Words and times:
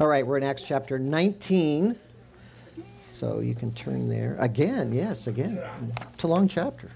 All 0.00 0.08
right, 0.08 0.26
we're 0.26 0.38
in 0.38 0.42
Acts 0.44 0.62
chapter 0.62 0.98
19. 0.98 1.94
So 3.02 3.40
you 3.40 3.54
can 3.54 3.70
turn 3.74 4.08
there. 4.08 4.34
Again, 4.40 4.94
yes, 4.94 5.26
again. 5.26 5.60
It's 6.14 6.24
a 6.24 6.26
long 6.26 6.48
chapter. 6.48 6.90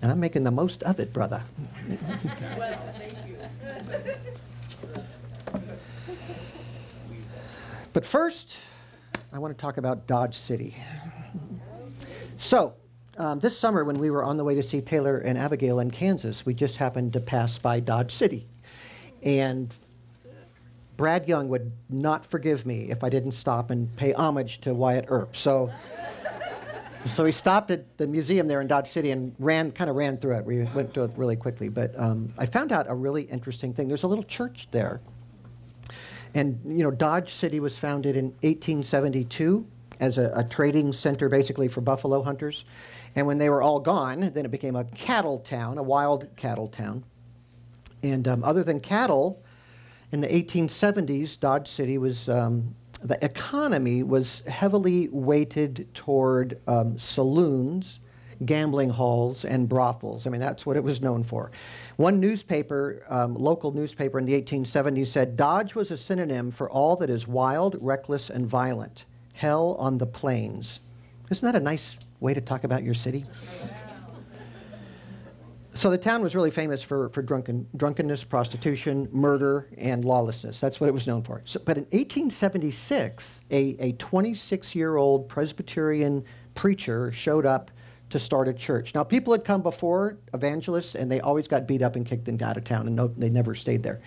And 0.00 0.10
I'm 0.10 0.18
making 0.18 0.44
the 0.44 0.50
most 0.50 0.82
of 0.84 0.98
it, 0.98 1.12
brother. 1.12 1.42
but 7.92 8.06
first, 8.06 8.60
I 9.30 9.38
want 9.38 9.54
to 9.54 9.60
talk 9.60 9.76
about 9.76 10.06
Dodge 10.06 10.34
City. 10.34 10.74
So, 12.38 12.72
um, 13.18 13.38
this 13.38 13.54
summer, 13.58 13.84
when 13.84 13.98
we 13.98 14.10
were 14.10 14.24
on 14.24 14.38
the 14.38 14.44
way 14.44 14.54
to 14.54 14.62
see 14.62 14.80
Taylor 14.80 15.18
and 15.18 15.36
Abigail 15.36 15.80
in 15.80 15.90
Kansas, 15.90 16.46
we 16.46 16.54
just 16.54 16.78
happened 16.78 17.12
to 17.12 17.20
pass 17.20 17.58
by 17.58 17.80
Dodge 17.80 18.12
City. 18.12 18.48
And 19.22 19.74
Brad 20.98 21.28
Young 21.28 21.48
would 21.48 21.70
not 21.88 22.26
forgive 22.26 22.66
me 22.66 22.90
if 22.90 23.04
I 23.04 23.08
didn't 23.08 23.30
stop 23.30 23.70
and 23.70 23.94
pay 23.96 24.12
homage 24.12 24.60
to 24.62 24.74
Wyatt 24.74 25.04
Earp. 25.06 25.36
So, 25.36 25.70
so 27.06 27.22
we 27.22 27.30
stopped 27.30 27.70
at 27.70 27.96
the 27.98 28.06
museum 28.08 28.48
there 28.48 28.60
in 28.60 28.66
Dodge 28.66 28.88
City 28.88 29.12
and 29.12 29.32
ran, 29.38 29.70
kind 29.70 29.88
of 29.88 29.94
ran 29.94 30.18
through 30.18 30.38
it. 30.38 30.44
We 30.44 30.64
went 30.74 30.92
through 30.92 31.04
it 31.04 31.12
really 31.16 31.36
quickly. 31.36 31.68
But 31.68 31.96
um, 31.96 32.34
I 32.36 32.46
found 32.46 32.72
out 32.72 32.86
a 32.88 32.94
really 32.96 33.22
interesting 33.22 33.72
thing. 33.72 33.86
There's 33.86 34.02
a 34.02 34.08
little 34.08 34.24
church 34.24 34.66
there. 34.72 35.00
And, 36.34 36.60
you 36.66 36.82
know, 36.82 36.90
Dodge 36.90 37.32
City 37.32 37.60
was 37.60 37.78
founded 37.78 38.16
in 38.16 38.26
1872 38.42 39.64
as 40.00 40.18
a, 40.18 40.32
a 40.34 40.42
trading 40.42 40.92
center 40.92 41.28
basically 41.28 41.68
for 41.68 41.80
buffalo 41.80 42.24
hunters. 42.24 42.64
And 43.14 43.24
when 43.24 43.38
they 43.38 43.50
were 43.50 43.62
all 43.62 43.78
gone, 43.78 44.18
then 44.18 44.44
it 44.44 44.50
became 44.50 44.74
a 44.74 44.82
cattle 44.84 45.38
town, 45.38 45.78
a 45.78 45.82
wild 45.82 46.26
cattle 46.34 46.66
town. 46.66 47.04
And 48.02 48.26
um, 48.26 48.42
other 48.42 48.64
than 48.64 48.80
cattle, 48.80 49.44
in 50.12 50.20
the 50.20 50.28
1870s, 50.28 51.38
Dodge 51.38 51.68
City 51.68 51.98
was, 51.98 52.28
um, 52.28 52.74
the 53.02 53.22
economy 53.24 54.02
was 54.02 54.40
heavily 54.46 55.08
weighted 55.08 55.92
toward 55.94 56.58
um, 56.66 56.98
saloons, 56.98 58.00
gambling 58.44 58.88
halls, 58.88 59.44
and 59.44 59.68
brothels. 59.68 60.26
I 60.26 60.30
mean, 60.30 60.40
that's 60.40 60.64
what 60.64 60.76
it 60.76 60.82
was 60.82 61.02
known 61.02 61.24
for. 61.24 61.50
One 61.96 62.20
newspaper, 62.20 63.02
um, 63.08 63.34
local 63.34 63.72
newspaper 63.72 64.18
in 64.18 64.24
the 64.24 64.40
1870s, 64.40 65.08
said 65.08 65.36
Dodge 65.36 65.74
was 65.74 65.90
a 65.90 65.96
synonym 65.96 66.50
for 66.50 66.70
all 66.70 66.96
that 66.96 67.10
is 67.10 67.28
wild, 67.28 67.76
reckless, 67.80 68.30
and 68.30 68.46
violent. 68.46 69.04
Hell 69.34 69.76
on 69.78 69.98
the 69.98 70.06
plains. 70.06 70.80
Isn't 71.30 71.44
that 71.44 71.60
a 71.60 71.62
nice 71.62 71.98
way 72.20 72.32
to 72.32 72.40
talk 72.40 72.64
about 72.64 72.82
your 72.82 72.94
city? 72.94 73.26
So 75.78 75.90
the 75.90 75.98
town 75.98 76.22
was 76.22 76.34
really 76.34 76.50
famous 76.50 76.82
for, 76.82 77.08
for 77.10 77.22
drunken, 77.22 77.64
drunkenness, 77.76 78.24
prostitution, 78.24 79.08
murder, 79.12 79.68
and 79.78 80.04
lawlessness. 80.04 80.58
That's 80.58 80.80
what 80.80 80.88
it 80.88 80.92
was 80.92 81.06
known 81.06 81.22
for. 81.22 81.40
So, 81.44 81.60
but 81.64 81.76
in 81.76 81.84
1876, 81.84 83.42
a 83.52 83.92
26 83.92 84.74
year 84.74 84.96
old 84.96 85.28
Presbyterian 85.28 86.24
preacher 86.56 87.12
showed 87.12 87.46
up 87.46 87.70
to 88.10 88.18
start 88.18 88.48
a 88.48 88.52
church. 88.52 88.92
Now, 88.92 89.04
people 89.04 89.32
had 89.32 89.44
come 89.44 89.62
before, 89.62 90.18
evangelists, 90.34 90.96
and 90.96 91.08
they 91.08 91.20
always 91.20 91.46
got 91.46 91.68
beat 91.68 91.82
up 91.82 91.94
and 91.94 92.04
kicked 92.04 92.28
out 92.42 92.56
of 92.56 92.64
town, 92.64 92.88
and 92.88 92.96
no, 92.96 93.06
they 93.06 93.30
never 93.30 93.54
stayed 93.54 93.84
there. 93.84 94.00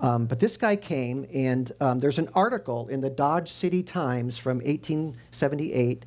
Um, 0.00 0.26
but 0.26 0.38
this 0.38 0.56
guy 0.56 0.76
came, 0.76 1.26
and 1.34 1.72
um, 1.80 1.98
there's 1.98 2.20
an 2.20 2.28
article 2.36 2.86
in 2.86 3.00
the 3.00 3.10
Dodge 3.10 3.50
City 3.50 3.82
Times 3.82 4.38
from 4.38 4.58
1878, 4.58 6.06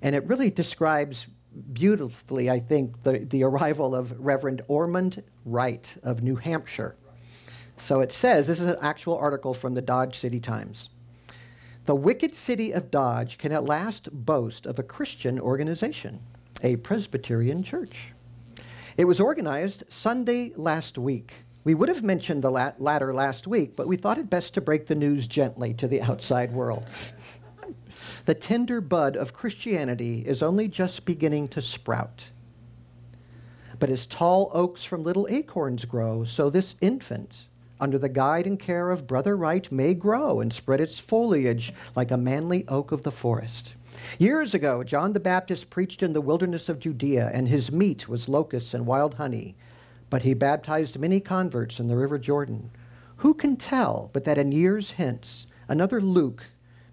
and 0.00 0.14
it 0.14 0.26
really 0.26 0.48
describes 0.50 1.26
beautifully, 1.72 2.50
I 2.50 2.60
think, 2.60 3.02
the, 3.02 3.18
the 3.18 3.44
arrival 3.44 3.94
of 3.94 4.18
Reverend 4.18 4.62
Ormond 4.68 5.22
Wright 5.44 5.96
of 6.02 6.22
New 6.22 6.36
Hampshire. 6.36 6.96
So 7.76 8.00
it 8.00 8.12
says 8.12 8.46
this 8.46 8.60
is 8.60 8.68
an 8.68 8.78
actual 8.80 9.16
article 9.16 9.54
from 9.54 9.74
the 9.74 9.82
Dodge 9.82 10.18
City 10.18 10.40
Times. 10.40 10.88
The 11.84 11.94
wicked 11.94 12.34
city 12.34 12.72
of 12.72 12.90
Dodge 12.90 13.38
can 13.38 13.52
at 13.52 13.64
last 13.64 14.08
boast 14.12 14.66
of 14.66 14.78
a 14.78 14.82
Christian 14.82 15.38
organization, 15.38 16.20
a 16.62 16.76
Presbyterian 16.76 17.62
church. 17.62 18.12
It 18.96 19.04
was 19.04 19.20
organized 19.20 19.84
Sunday 19.88 20.52
last 20.56 20.98
week. 20.98 21.44
We 21.62 21.74
would 21.74 21.88
have 21.88 22.02
mentioned 22.02 22.42
the 22.42 22.50
latter 22.50 23.12
last 23.12 23.46
week, 23.46 23.76
but 23.76 23.86
we 23.86 23.96
thought 23.96 24.18
it 24.18 24.30
best 24.30 24.54
to 24.54 24.60
break 24.60 24.86
the 24.86 24.94
news 24.94 25.26
gently 25.26 25.74
to 25.74 25.86
the 25.86 26.00
outside 26.02 26.52
world. 26.52 26.84
The 28.26 28.34
tender 28.34 28.80
bud 28.80 29.14
of 29.14 29.32
Christianity 29.32 30.24
is 30.26 30.42
only 30.42 30.66
just 30.66 31.06
beginning 31.06 31.46
to 31.48 31.62
sprout. 31.62 32.30
But 33.78 33.88
as 33.88 34.04
tall 34.04 34.50
oaks 34.52 34.82
from 34.82 35.04
little 35.04 35.28
acorns 35.30 35.84
grow, 35.84 36.24
so 36.24 36.50
this 36.50 36.74
infant, 36.80 37.46
under 37.78 38.00
the 38.00 38.08
guide 38.08 38.48
and 38.48 38.58
care 38.58 38.90
of 38.90 39.06
Brother 39.06 39.36
Wright, 39.36 39.70
may 39.70 39.94
grow 39.94 40.40
and 40.40 40.52
spread 40.52 40.80
its 40.80 40.98
foliage 40.98 41.72
like 41.94 42.10
a 42.10 42.16
manly 42.16 42.66
oak 42.66 42.90
of 42.90 43.02
the 43.02 43.12
forest. 43.12 43.74
Years 44.18 44.54
ago, 44.54 44.82
John 44.82 45.12
the 45.12 45.20
Baptist 45.20 45.70
preached 45.70 46.02
in 46.02 46.12
the 46.12 46.20
wilderness 46.20 46.68
of 46.68 46.80
Judea, 46.80 47.30
and 47.32 47.46
his 47.46 47.70
meat 47.70 48.08
was 48.08 48.28
locusts 48.28 48.74
and 48.74 48.86
wild 48.86 49.14
honey. 49.14 49.54
But 50.10 50.22
he 50.22 50.34
baptized 50.34 50.98
many 50.98 51.20
converts 51.20 51.78
in 51.78 51.86
the 51.86 51.96
river 51.96 52.18
Jordan. 52.18 52.72
Who 53.18 53.34
can 53.34 53.56
tell 53.56 54.10
but 54.12 54.24
that 54.24 54.36
in 54.36 54.50
years 54.50 54.90
hence, 54.90 55.46
another 55.68 56.00
Luke 56.00 56.42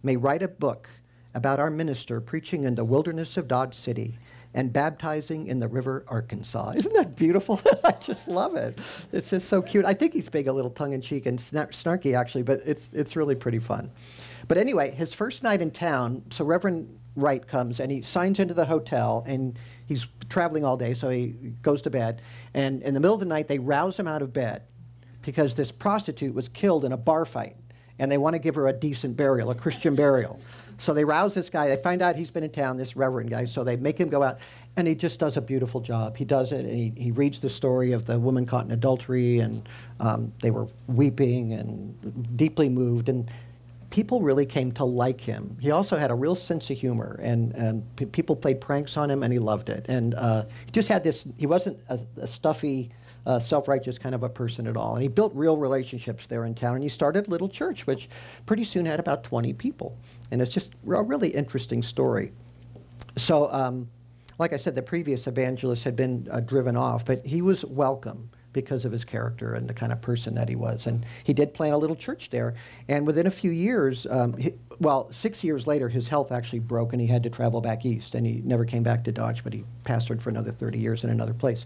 may 0.03 0.15
write 0.15 0.43
a 0.43 0.47
book 0.47 0.89
about 1.33 1.59
our 1.59 1.69
minister 1.69 2.21
preaching 2.21 2.63
in 2.63 2.75
the 2.75 2.85
wilderness 2.85 3.37
of 3.37 3.47
Dodge 3.47 3.73
City 3.73 4.17
and 4.53 4.71
baptizing 4.71 5.47
in 5.47 5.59
the 5.59 5.67
river 5.67 6.05
Arkansas. 6.07 6.73
Isn't 6.75 6.93
that 6.93 7.15
beautiful? 7.15 7.59
I 7.83 7.91
just 7.93 8.27
love 8.27 8.55
it. 8.55 8.79
It's 9.11 9.29
just 9.29 9.49
so 9.49 9.61
cute. 9.61 9.85
I 9.85 9.93
think 9.93 10.13
he's 10.13 10.29
being 10.29 10.47
a 10.47 10.53
little 10.53 10.71
tongue 10.71 10.93
in 10.93 11.01
cheek 11.01 11.25
and 11.25 11.39
snarky, 11.39 12.17
actually, 12.17 12.43
but 12.43 12.61
it's, 12.65 12.91
it's 12.93 13.15
really 13.15 13.35
pretty 13.35 13.59
fun. 13.59 13.91
But 14.47 14.57
anyway, 14.57 14.91
his 14.91 15.13
first 15.13 15.43
night 15.43 15.61
in 15.61 15.71
town, 15.71 16.23
so 16.29 16.45
Reverend 16.45 16.99
Wright 17.15 17.45
comes 17.45 17.79
and 17.79 17.91
he 17.91 18.01
signs 18.01 18.39
into 18.39 18.53
the 18.53 18.65
hotel 18.65 19.23
and 19.27 19.57
he's 19.87 20.07
traveling 20.29 20.65
all 20.65 20.77
day, 20.77 20.93
so 20.93 21.09
he 21.09 21.27
goes 21.61 21.81
to 21.83 21.89
bed. 21.89 22.21
And 22.53 22.81
in 22.83 22.93
the 22.93 22.99
middle 22.99 23.13
of 23.13 23.19
the 23.19 23.25
night, 23.25 23.47
they 23.47 23.59
rouse 23.59 23.99
him 23.99 24.07
out 24.07 24.21
of 24.21 24.33
bed 24.33 24.63
because 25.21 25.55
this 25.55 25.71
prostitute 25.71 26.33
was 26.33 26.49
killed 26.49 26.85
in 26.85 26.91
a 26.91 26.97
bar 26.97 27.25
fight 27.25 27.55
and 27.99 28.11
they 28.11 28.17
want 28.17 28.33
to 28.33 28.39
give 28.39 28.55
her 28.55 28.67
a 28.67 28.73
decent 28.73 29.15
burial, 29.15 29.51
a 29.51 29.55
Christian 29.55 29.95
burial. 29.95 30.39
So 30.77 30.93
they 30.93 31.05
rouse 31.05 31.33
this 31.33 31.49
guy. 31.49 31.67
They 31.67 31.81
find 31.81 32.01
out 32.01 32.15
he's 32.15 32.31
been 32.31 32.43
in 32.43 32.49
town, 32.49 32.77
this 32.77 32.95
reverend 32.95 33.29
guy. 33.29 33.45
So 33.45 33.63
they 33.63 33.77
make 33.77 33.97
him 33.97 34.09
go 34.09 34.23
out, 34.23 34.39
and 34.75 34.87
he 34.87 34.95
just 34.95 35.19
does 35.19 35.37
a 35.37 35.41
beautiful 35.41 35.81
job. 35.81 36.17
He 36.17 36.25
does 36.25 36.51
it, 36.51 36.65
and 36.65 36.73
he, 36.73 36.93
he 36.95 37.11
reads 37.11 37.39
the 37.39 37.49
story 37.49 37.91
of 37.91 38.05
the 38.05 38.19
woman 38.19 38.45
caught 38.45 38.65
in 38.65 38.71
adultery, 38.71 39.39
and 39.39 39.67
um, 39.99 40.33
they 40.41 40.51
were 40.51 40.67
weeping 40.87 41.53
and 41.53 42.37
deeply 42.37 42.69
moved. 42.69 43.09
And 43.09 43.29
people 43.89 44.21
really 44.21 44.45
came 44.45 44.71
to 44.71 44.83
like 44.83 45.21
him. 45.21 45.55
He 45.59 45.69
also 45.69 45.97
had 45.97 46.09
a 46.09 46.15
real 46.15 46.35
sense 46.35 46.69
of 46.71 46.77
humor, 46.77 47.19
and, 47.21 47.53
and 47.53 47.95
p- 47.95 48.05
people 48.05 48.35
played 48.35 48.59
pranks 48.59 48.97
on 48.97 49.11
him, 49.11 49.21
and 49.21 49.31
he 49.31 49.39
loved 49.39 49.69
it. 49.69 49.85
And 49.87 50.15
uh, 50.15 50.45
he 50.65 50.71
just 50.71 50.89
had 50.89 51.03
this, 51.03 51.27
he 51.37 51.45
wasn't 51.45 51.77
a, 51.89 51.99
a 52.17 52.25
stuffy, 52.25 52.91
uh, 53.25 53.39
self-righteous 53.39 53.97
kind 53.97 54.15
of 54.15 54.23
a 54.23 54.29
person 54.29 54.67
at 54.67 54.77
all. 54.77 54.95
And 54.95 55.01
he 55.01 55.07
built 55.07 55.33
real 55.35 55.57
relationships 55.57 56.25
there 56.25 56.45
in 56.45 56.55
town. 56.55 56.75
And 56.75 56.83
he 56.83 56.89
started 56.89 57.27
a 57.27 57.29
little 57.29 57.49
church, 57.49 57.87
which 57.87 58.09
pretty 58.45 58.63
soon 58.63 58.85
had 58.85 58.99
about 58.99 59.23
20 59.23 59.53
people. 59.53 59.97
And 60.31 60.41
it's 60.41 60.53
just 60.53 60.73
a 60.73 61.01
really 61.03 61.29
interesting 61.29 61.81
story. 61.81 62.31
So, 63.15 63.51
um, 63.51 63.87
like 64.39 64.51
I 64.53 64.57
said, 64.57 64.75
the 64.75 64.81
previous 64.81 65.27
evangelist 65.27 65.83
had 65.83 65.95
been 65.95 66.27
uh, 66.31 66.39
driven 66.39 66.75
off, 66.75 67.05
but 67.05 67.25
he 67.25 67.41
was 67.41 67.63
welcome 67.65 68.29
because 68.51 68.85
of 68.85 68.91
his 68.91 69.03
character 69.03 69.55
and 69.55 69.67
the 69.67 69.73
kind 69.73 69.91
of 69.91 69.99
person 70.01 70.35
that 70.35 70.47
he 70.47 70.55
was. 70.55 70.85
And 70.85 71.05
he 71.23 71.33
did 71.33 71.53
plant 71.53 71.73
a 71.73 71.77
little 71.77 71.95
church 71.95 72.29
there. 72.29 72.53
And 72.87 73.05
within 73.05 73.27
a 73.27 73.31
few 73.31 73.51
years, 73.51 74.05
um, 74.09 74.37
he, 74.37 74.53
well, 74.79 75.11
six 75.11 75.43
years 75.43 75.67
later, 75.67 75.89
his 75.89 76.07
health 76.07 76.31
actually 76.31 76.59
broke 76.59 76.93
and 76.93 77.01
he 77.01 77.07
had 77.07 77.23
to 77.23 77.29
travel 77.29 77.61
back 77.61 77.85
east. 77.85 78.15
And 78.15 78.25
he 78.25 78.41
never 78.45 78.63
came 78.63 78.83
back 78.83 79.03
to 79.05 79.11
Dodge, 79.11 79.43
but 79.43 79.53
he 79.53 79.63
pastored 79.83 80.21
for 80.21 80.29
another 80.29 80.51
30 80.51 80.77
years 80.77 81.03
in 81.03 81.09
another 81.09 81.33
place. 81.33 81.65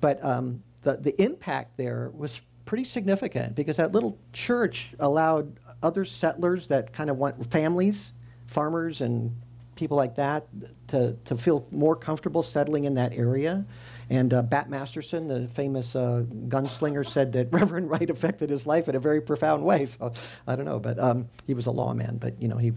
But 0.00 0.22
um, 0.24 0.62
the, 0.84 0.96
the 0.96 1.20
impact 1.20 1.76
there 1.76 2.10
was 2.14 2.40
pretty 2.64 2.84
significant 2.84 3.54
because 3.54 3.76
that 3.76 3.92
little 3.92 4.18
church 4.32 4.94
allowed 5.00 5.58
other 5.82 6.04
settlers 6.04 6.66
that 6.68 6.92
kind 6.92 7.10
of 7.10 7.18
want 7.18 7.50
families, 7.50 8.12
farmers 8.46 9.00
and 9.00 9.34
people 9.74 9.96
like 9.96 10.14
that, 10.14 10.46
to, 10.86 11.16
to 11.24 11.36
feel 11.36 11.66
more 11.72 11.96
comfortable 11.96 12.42
settling 12.42 12.84
in 12.84 12.94
that 12.94 13.14
area. 13.14 13.64
And 14.10 14.32
uh, 14.32 14.42
Bat 14.42 14.70
Masterson, 14.70 15.28
the 15.28 15.48
famous 15.48 15.96
uh, 15.96 16.24
gunslinger, 16.48 17.06
said 17.06 17.32
that 17.32 17.48
Reverend 17.52 17.90
Wright 17.90 18.08
affected 18.08 18.50
his 18.50 18.66
life 18.66 18.88
in 18.88 18.94
a 18.94 19.00
very 19.00 19.20
profound 19.20 19.64
way. 19.64 19.86
So 19.86 20.12
I 20.46 20.56
don't 20.56 20.64
know, 20.64 20.78
but 20.78 20.98
um, 20.98 21.28
he 21.46 21.54
was 21.54 21.66
a 21.66 21.70
lawman, 21.70 22.18
but 22.18 22.40
you 22.40 22.48
know 22.48 22.56
he 22.56 22.72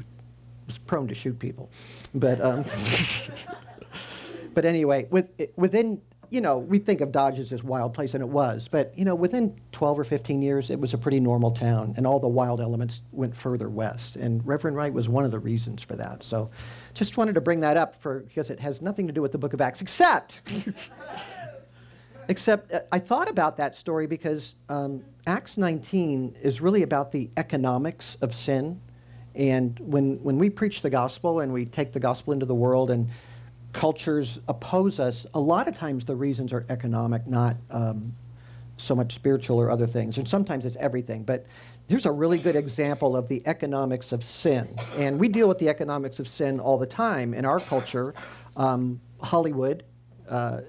was 0.65 0.77
prone 0.77 1.07
to 1.07 1.15
shoot 1.15 1.37
people. 1.37 1.69
But 2.15 2.41
um, 2.41 2.65
but 4.53 4.65
anyway, 4.65 5.07
with, 5.11 5.29
within 5.55 6.01
you 6.29 6.41
know, 6.41 6.57
we 6.57 6.77
think 6.77 7.01
of 7.01 7.11
Dodge 7.11 7.39
as 7.39 7.49
this 7.49 7.63
wild 7.63 7.93
place, 7.93 8.13
and 8.13 8.21
it 8.21 8.27
was. 8.27 8.67
But, 8.67 8.97
you 8.97 9.05
know, 9.05 9.15
within 9.15 9.59
12 9.71 9.99
or 9.99 10.03
15 10.03 10.41
years, 10.41 10.69
it 10.69 10.79
was 10.79 10.93
a 10.93 10.97
pretty 10.97 11.19
normal 11.19 11.51
town, 11.51 11.93
and 11.97 12.05
all 12.05 12.19
the 12.19 12.27
wild 12.27 12.61
elements 12.61 13.03
went 13.11 13.35
further 13.35 13.69
west. 13.69 14.15
And 14.15 14.45
Reverend 14.45 14.77
Wright 14.77 14.93
was 14.93 15.07
one 15.07 15.25
of 15.25 15.31
the 15.31 15.39
reasons 15.39 15.81
for 15.83 15.95
that. 15.95 16.23
So 16.23 16.49
just 16.93 17.17
wanted 17.17 17.35
to 17.35 17.41
bring 17.41 17.61
that 17.61 17.77
up 17.77 17.95
for, 17.95 18.19
because 18.19 18.49
it 18.49 18.59
has 18.59 18.81
nothing 18.81 19.07
to 19.07 19.13
do 19.13 19.21
with 19.21 19.31
the 19.31 19.37
book 19.37 19.53
of 19.53 19.61
Acts, 19.61 19.81
except 19.81 20.41
Except 22.29 22.73
uh, 22.73 22.81
I 22.91 22.99
thought 22.99 23.29
about 23.29 23.57
that 23.57 23.75
story 23.75 24.07
because 24.07 24.55
um, 24.69 25.03
Acts 25.25 25.57
19 25.57 26.35
is 26.41 26.61
really 26.61 26.83
about 26.83 27.11
the 27.11 27.29
economics 27.37 28.17
of 28.21 28.33
sin. 28.33 28.81
And 29.35 29.79
when, 29.79 30.21
when 30.23 30.37
we 30.37 30.49
preach 30.49 30.81
the 30.81 30.89
gospel 30.89 31.39
and 31.39 31.53
we 31.53 31.65
take 31.65 31.93
the 31.93 31.99
gospel 31.99 32.33
into 32.33 32.45
the 32.45 32.55
world 32.55 32.89
and 32.89 33.07
cultures 33.73 34.39
oppose 34.47 34.99
us, 34.99 35.25
a 35.33 35.39
lot 35.39 35.67
of 35.67 35.77
times 35.77 36.05
the 36.05 36.15
reasons 36.15 36.53
are 36.53 36.65
economic, 36.69 37.27
not 37.27 37.55
um, 37.69 38.13
so 38.77 38.95
much 38.95 39.13
spiritual 39.13 39.59
or 39.59 39.69
other 39.69 39.87
things. 39.87 40.17
And 40.17 40.27
sometimes 40.27 40.65
it's 40.65 40.77
everything. 40.77 41.23
But 41.23 41.45
here's 41.87 42.05
a 42.05 42.11
really 42.11 42.37
good 42.37 42.55
example 42.55 43.15
of 43.15 43.27
the 43.27 43.41
economics 43.45 44.11
of 44.11 44.23
sin. 44.23 44.67
And 44.97 45.19
we 45.19 45.27
deal 45.27 45.47
with 45.47 45.59
the 45.59 45.69
economics 45.69 46.19
of 46.19 46.27
sin 46.27 46.59
all 46.59 46.77
the 46.77 46.87
time 46.87 47.33
in 47.33 47.45
our 47.45 47.59
culture. 47.59 48.13
Um, 48.55 48.99
Hollywood, 49.21 49.83
uh, 50.29 50.61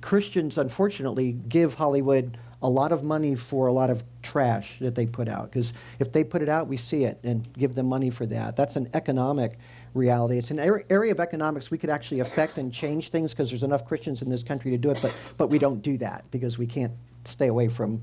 Christians 0.00 0.58
unfortunately 0.58 1.32
give 1.48 1.74
Hollywood 1.74 2.36
a 2.62 2.68
lot 2.68 2.92
of 2.92 3.02
money 3.02 3.34
for 3.34 3.66
a 3.66 3.72
lot 3.72 3.90
of 3.90 4.04
trash 4.22 4.78
that 4.78 4.94
they 4.94 5.06
put 5.06 5.28
out. 5.28 5.46
Because 5.46 5.72
if 5.98 6.12
they 6.12 6.22
put 6.22 6.42
it 6.42 6.48
out, 6.48 6.68
we 6.68 6.76
see 6.76 7.04
it 7.04 7.18
and 7.24 7.46
give 7.54 7.74
them 7.74 7.86
money 7.86 8.10
for 8.10 8.24
that. 8.26 8.56
That's 8.56 8.76
an 8.76 8.88
economic 8.94 9.58
reality. 9.94 10.38
It's 10.38 10.50
an 10.50 10.58
area 10.58 11.12
of 11.12 11.20
economics 11.20 11.70
we 11.70 11.78
could 11.78 11.90
actually 11.90 12.20
affect 12.20 12.58
and 12.58 12.72
change 12.72 13.08
things 13.10 13.32
because 13.32 13.50
there's 13.50 13.62
enough 13.62 13.86
Christians 13.86 14.22
in 14.22 14.30
this 14.30 14.42
country 14.42 14.70
to 14.70 14.78
do 14.78 14.90
it, 14.90 14.98
but, 15.02 15.14
but 15.36 15.48
we 15.48 15.58
don't 15.58 15.82
do 15.82 15.98
that 15.98 16.24
because 16.30 16.58
we 16.58 16.66
can't 16.66 16.92
stay 17.24 17.48
away 17.48 17.68
from 17.68 18.02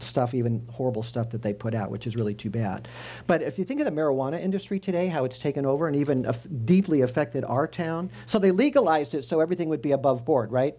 stuff, 0.00 0.34
even 0.34 0.66
horrible 0.70 1.02
stuff 1.02 1.30
that 1.30 1.42
they 1.42 1.52
put 1.52 1.74
out, 1.74 1.90
which 1.90 2.06
is 2.06 2.16
really 2.16 2.34
too 2.34 2.50
bad. 2.50 2.88
But 3.26 3.42
if 3.42 3.58
you 3.58 3.64
think 3.64 3.80
of 3.80 3.86
the 3.86 3.92
marijuana 3.92 4.40
industry 4.40 4.78
today, 4.78 5.06
how 5.06 5.24
it's 5.24 5.38
taken 5.38 5.64
over 5.64 5.86
and 5.86 5.96
even 5.96 6.30
deeply 6.64 7.02
affected 7.02 7.44
our 7.44 7.66
town, 7.66 8.10
so 8.26 8.38
they 8.38 8.50
legalized 8.50 9.14
it 9.14 9.24
so 9.24 9.40
everything 9.40 9.68
would 9.68 9.82
be 9.82 9.92
above 9.92 10.24
board, 10.24 10.50
right? 10.50 10.74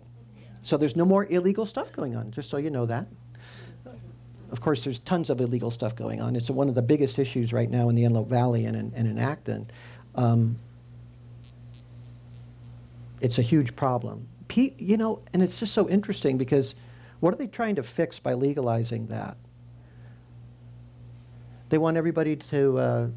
So 0.61 0.77
there's 0.77 0.95
no 0.95 1.05
more 1.05 1.25
illegal 1.25 1.65
stuff 1.65 1.91
going 1.91 2.15
on, 2.15 2.31
just 2.31 2.49
so 2.49 2.57
you 2.57 2.69
know 2.69 2.85
that. 2.85 3.07
Of 4.51 4.61
course, 4.61 4.83
there's 4.83 4.99
tons 4.99 5.31
of 5.31 5.41
illegal 5.41 5.71
stuff 5.71 5.95
going 5.95 6.21
on. 6.21 6.35
It's 6.35 6.49
one 6.49 6.69
of 6.69 6.75
the 6.75 6.81
biggest 6.81 7.17
issues 7.17 7.51
right 7.51 7.69
now 7.69 7.89
in 7.89 7.95
the 7.95 8.05
Antelope 8.05 8.29
Valley 8.29 8.65
and 8.65 8.77
in, 8.77 8.93
and 8.95 9.07
in 9.07 9.17
Acton. 9.17 9.69
Um, 10.15 10.57
it's 13.21 13.39
a 13.39 13.41
huge 13.41 13.75
problem. 13.75 14.27
Pete, 14.47 14.79
you 14.79 14.97
know, 14.97 15.21
and 15.33 15.41
it's 15.41 15.59
just 15.59 15.73
so 15.73 15.89
interesting 15.89 16.37
because 16.37 16.75
what 17.19 17.33
are 17.33 17.37
they 17.37 17.47
trying 17.47 17.75
to 17.75 17.83
fix 17.83 18.19
by 18.19 18.33
legalizing 18.33 19.07
that? 19.07 19.37
They 21.69 21.77
want 21.77 21.97
everybody 21.97 22.35
to 22.35 22.77
uh, 22.77 23.07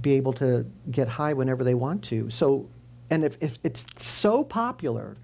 be 0.00 0.12
able 0.14 0.34
to 0.34 0.66
get 0.90 1.08
high 1.08 1.32
whenever 1.32 1.64
they 1.64 1.74
want 1.74 2.04
to. 2.04 2.30
So, 2.30 2.68
and 3.10 3.24
if, 3.24 3.36
if 3.40 3.58
it's 3.64 3.86
so 3.96 4.44
popular, 4.44 5.16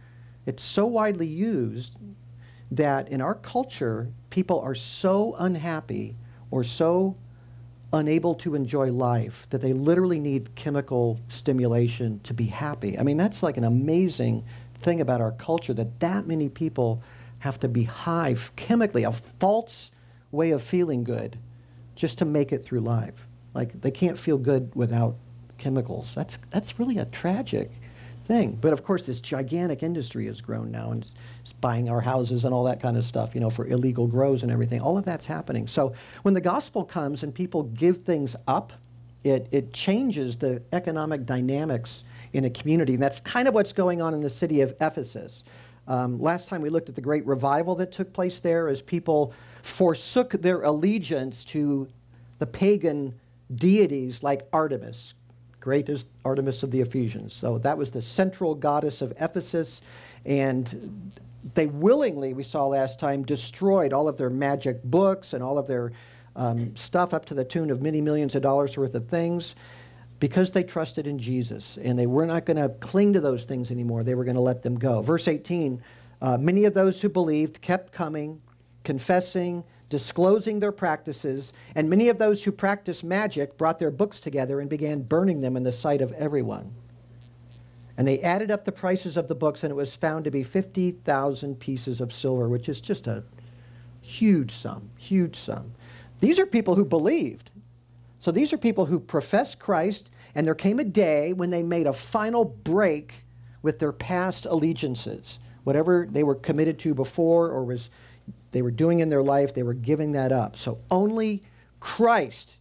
it's 0.46 0.62
so 0.62 0.86
widely 0.86 1.26
used 1.26 1.94
that 2.70 3.08
in 3.08 3.20
our 3.20 3.34
culture, 3.34 4.08
people 4.30 4.60
are 4.60 4.74
so 4.74 5.34
unhappy 5.38 6.16
or 6.50 6.64
so 6.64 7.16
unable 7.92 8.34
to 8.36 8.54
enjoy 8.54 8.92
life 8.92 9.46
that 9.50 9.60
they 9.60 9.72
literally 9.72 10.20
need 10.20 10.54
chemical 10.54 11.18
stimulation 11.28 12.20
to 12.20 12.32
be 12.32 12.46
happy. 12.46 12.98
I 12.98 13.02
mean, 13.02 13.16
that's 13.16 13.42
like 13.42 13.56
an 13.56 13.64
amazing 13.64 14.44
thing 14.78 15.00
about 15.00 15.20
our 15.20 15.32
culture 15.32 15.74
that 15.74 16.00
that 16.00 16.26
many 16.26 16.48
people 16.48 17.02
have 17.40 17.58
to 17.60 17.68
be 17.68 17.84
high 17.84 18.36
chemically, 18.56 19.02
a 19.02 19.12
false 19.12 19.90
way 20.30 20.50
of 20.50 20.62
feeling 20.62 21.04
good 21.04 21.38
just 21.96 22.18
to 22.18 22.24
make 22.24 22.52
it 22.52 22.64
through 22.64 22.80
life. 22.80 23.26
Like 23.54 23.80
they 23.80 23.90
can't 23.90 24.18
feel 24.18 24.38
good 24.38 24.74
without 24.74 25.16
chemicals. 25.58 26.14
That's, 26.14 26.38
that's 26.50 26.78
really 26.78 26.98
a 26.98 27.06
tragic 27.06 27.70
thing. 28.30 28.56
But 28.60 28.72
of 28.72 28.84
course, 28.84 29.02
this 29.02 29.20
gigantic 29.20 29.82
industry 29.82 30.26
has 30.26 30.40
grown 30.40 30.70
now 30.70 30.92
and 30.92 31.02
it's, 31.02 31.14
buying 31.60 31.90
our 31.90 32.00
houses 32.00 32.44
and 32.44 32.54
all 32.54 32.62
that 32.64 32.80
kind 32.80 32.96
of 32.96 33.04
stuff, 33.04 33.34
you 33.34 33.40
know, 33.40 33.50
for 33.50 33.66
illegal 33.66 34.06
grows 34.06 34.44
and 34.44 34.52
everything. 34.52 34.80
All 34.80 34.96
of 34.96 35.04
that's 35.04 35.26
happening. 35.26 35.66
So 35.66 35.92
when 36.22 36.32
the 36.32 36.40
gospel 36.40 36.84
comes 36.84 37.24
and 37.24 37.34
people 37.34 37.64
give 37.64 38.02
things 38.02 38.36
up, 38.46 38.72
it, 39.24 39.48
it 39.50 39.72
changes 39.72 40.36
the 40.36 40.62
economic 40.72 41.26
dynamics 41.26 42.04
in 42.32 42.44
a 42.44 42.50
community. 42.50 42.94
And 42.94 43.02
that's 43.02 43.18
kind 43.18 43.48
of 43.48 43.54
what's 43.54 43.72
going 43.72 44.00
on 44.00 44.14
in 44.14 44.22
the 44.22 44.30
city 44.30 44.60
of 44.60 44.72
Ephesus. 44.80 45.42
Um, 45.88 46.20
last 46.20 46.46
time 46.46 46.62
we 46.62 46.70
looked 46.70 46.88
at 46.88 46.94
the 46.94 47.00
great 47.00 47.26
revival 47.26 47.74
that 47.74 47.90
took 47.90 48.12
place 48.12 48.38
there 48.38 48.68
as 48.68 48.80
people 48.80 49.34
forsook 49.62 50.30
their 50.30 50.62
allegiance 50.62 51.44
to 51.46 51.88
the 52.38 52.46
pagan 52.46 53.12
deities 53.56 54.22
like 54.22 54.46
Artemis. 54.52 55.14
Great 55.60 55.88
is 55.88 56.06
Artemis 56.24 56.62
of 56.62 56.70
the 56.70 56.80
Ephesians. 56.80 57.32
So 57.34 57.58
that 57.58 57.76
was 57.76 57.90
the 57.90 58.02
central 58.02 58.54
goddess 58.54 59.02
of 59.02 59.12
Ephesus. 59.20 59.82
And 60.24 61.12
they 61.54 61.66
willingly, 61.66 62.32
we 62.32 62.42
saw 62.42 62.66
last 62.66 62.98
time, 62.98 63.22
destroyed 63.24 63.92
all 63.92 64.08
of 64.08 64.16
their 64.16 64.30
magic 64.30 64.82
books 64.82 65.32
and 65.34 65.42
all 65.42 65.58
of 65.58 65.66
their 65.66 65.92
um, 66.36 66.74
stuff 66.76 67.12
up 67.12 67.26
to 67.26 67.34
the 67.34 67.44
tune 67.44 67.70
of 67.70 67.82
many 67.82 68.00
millions 68.00 68.34
of 68.34 68.42
dollars 68.42 68.76
worth 68.76 68.94
of 68.94 69.08
things 69.08 69.54
because 70.20 70.50
they 70.52 70.62
trusted 70.62 71.06
in 71.06 71.18
Jesus 71.18 71.78
and 71.78 71.98
they 71.98 72.06
were 72.06 72.26
not 72.26 72.44
going 72.44 72.56
to 72.56 72.68
cling 72.80 73.12
to 73.14 73.20
those 73.20 73.44
things 73.44 73.70
anymore. 73.70 74.04
They 74.04 74.14
were 74.14 74.24
going 74.24 74.36
to 74.36 74.42
let 74.42 74.62
them 74.62 74.78
go. 74.78 75.02
Verse 75.02 75.28
18 75.28 75.82
uh, 76.22 76.36
many 76.36 76.64
of 76.64 76.74
those 76.74 77.00
who 77.00 77.08
believed 77.08 77.62
kept 77.62 77.92
coming, 77.92 78.40
confessing, 78.84 79.64
disclosing 79.90 80.60
their 80.60 80.72
practices, 80.72 81.52
and 81.74 81.90
many 81.90 82.08
of 82.08 82.18
those 82.18 82.42
who 82.42 82.52
practiced 82.52 83.04
magic 83.04 83.58
brought 83.58 83.78
their 83.78 83.90
books 83.90 84.20
together 84.20 84.60
and 84.60 84.70
began 84.70 85.02
burning 85.02 85.42
them 85.42 85.56
in 85.56 85.64
the 85.64 85.72
sight 85.72 86.00
of 86.00 86.12
everyone. 86.12 86.72
And 87.98 88.08
they 88.08 88.20
added 88.20 88.50
up 88.50 88.64
the 88.64 88.72
prices 88.72 89.18
of 89.18 89.28
the 89.28 89.34
books, 89.34 89.62
and 89.62 89.70
it 89.70 89.74
was 89.74 89.94
found 89.94 90.24
to 90.24 90.30
be 90.30 90.42
50,000 90.42 91.60
pieces 91.60 92.00
of 92.00 92.12
silver, 92.12 92.48
which 92.48 92.68
is 92.68 92.80
just 92.80 93.08
a 93.08 93.24
huge 94.00 94.52
sum, 94.52 94.88
huge 94.96 95.36
sum. 95.36 95.72
These 96.20 96.38
are 96.38 96.46
people 96.46 96.76
who 96.76 96.84
believed. 96.84 97.50
So 98.20 98.30
these 98.30 98.52
are 98.52 98.58
people 98.58 98.86
who 98.86 99.00
profess 99.00 99.54
Christ, 99.54 100.08
and 100.34 100.46
there 100.46 100.54
came 100.54 100.78
a 100.78 100.84
day 100.84 101.32
when 101.32 101.50
they 101.50 101.62
made 101.62 101.86
a 101.86 101.92
final 101.92 102.44
break 102.44 103.24
with 103.62 103.80
their 103.80 103.92
past 103.92 104.46
allegiances. 104.46 105.38
Whatever 105.64 106.06
they 106.10 106.22
were 106.22 106.36
committed 106.36 106.78
to 106.80 106.94
before 106.94 107.48
or 107.48 107.64
was 107.64 107.90
they 108.50 108.62
were 108.62 108.70
doing 108.70 109.00
in 109.00 109.08
their 109.08 109.22
life, 109.22 109.54
they 109.54 109.62
were 109.62 109.74
giving 109.74 110.12
that 110.12 110.32
up. 110.32 110.56
So 110.56 110.78
only 110.90 111.42
Christ 111.78 112.56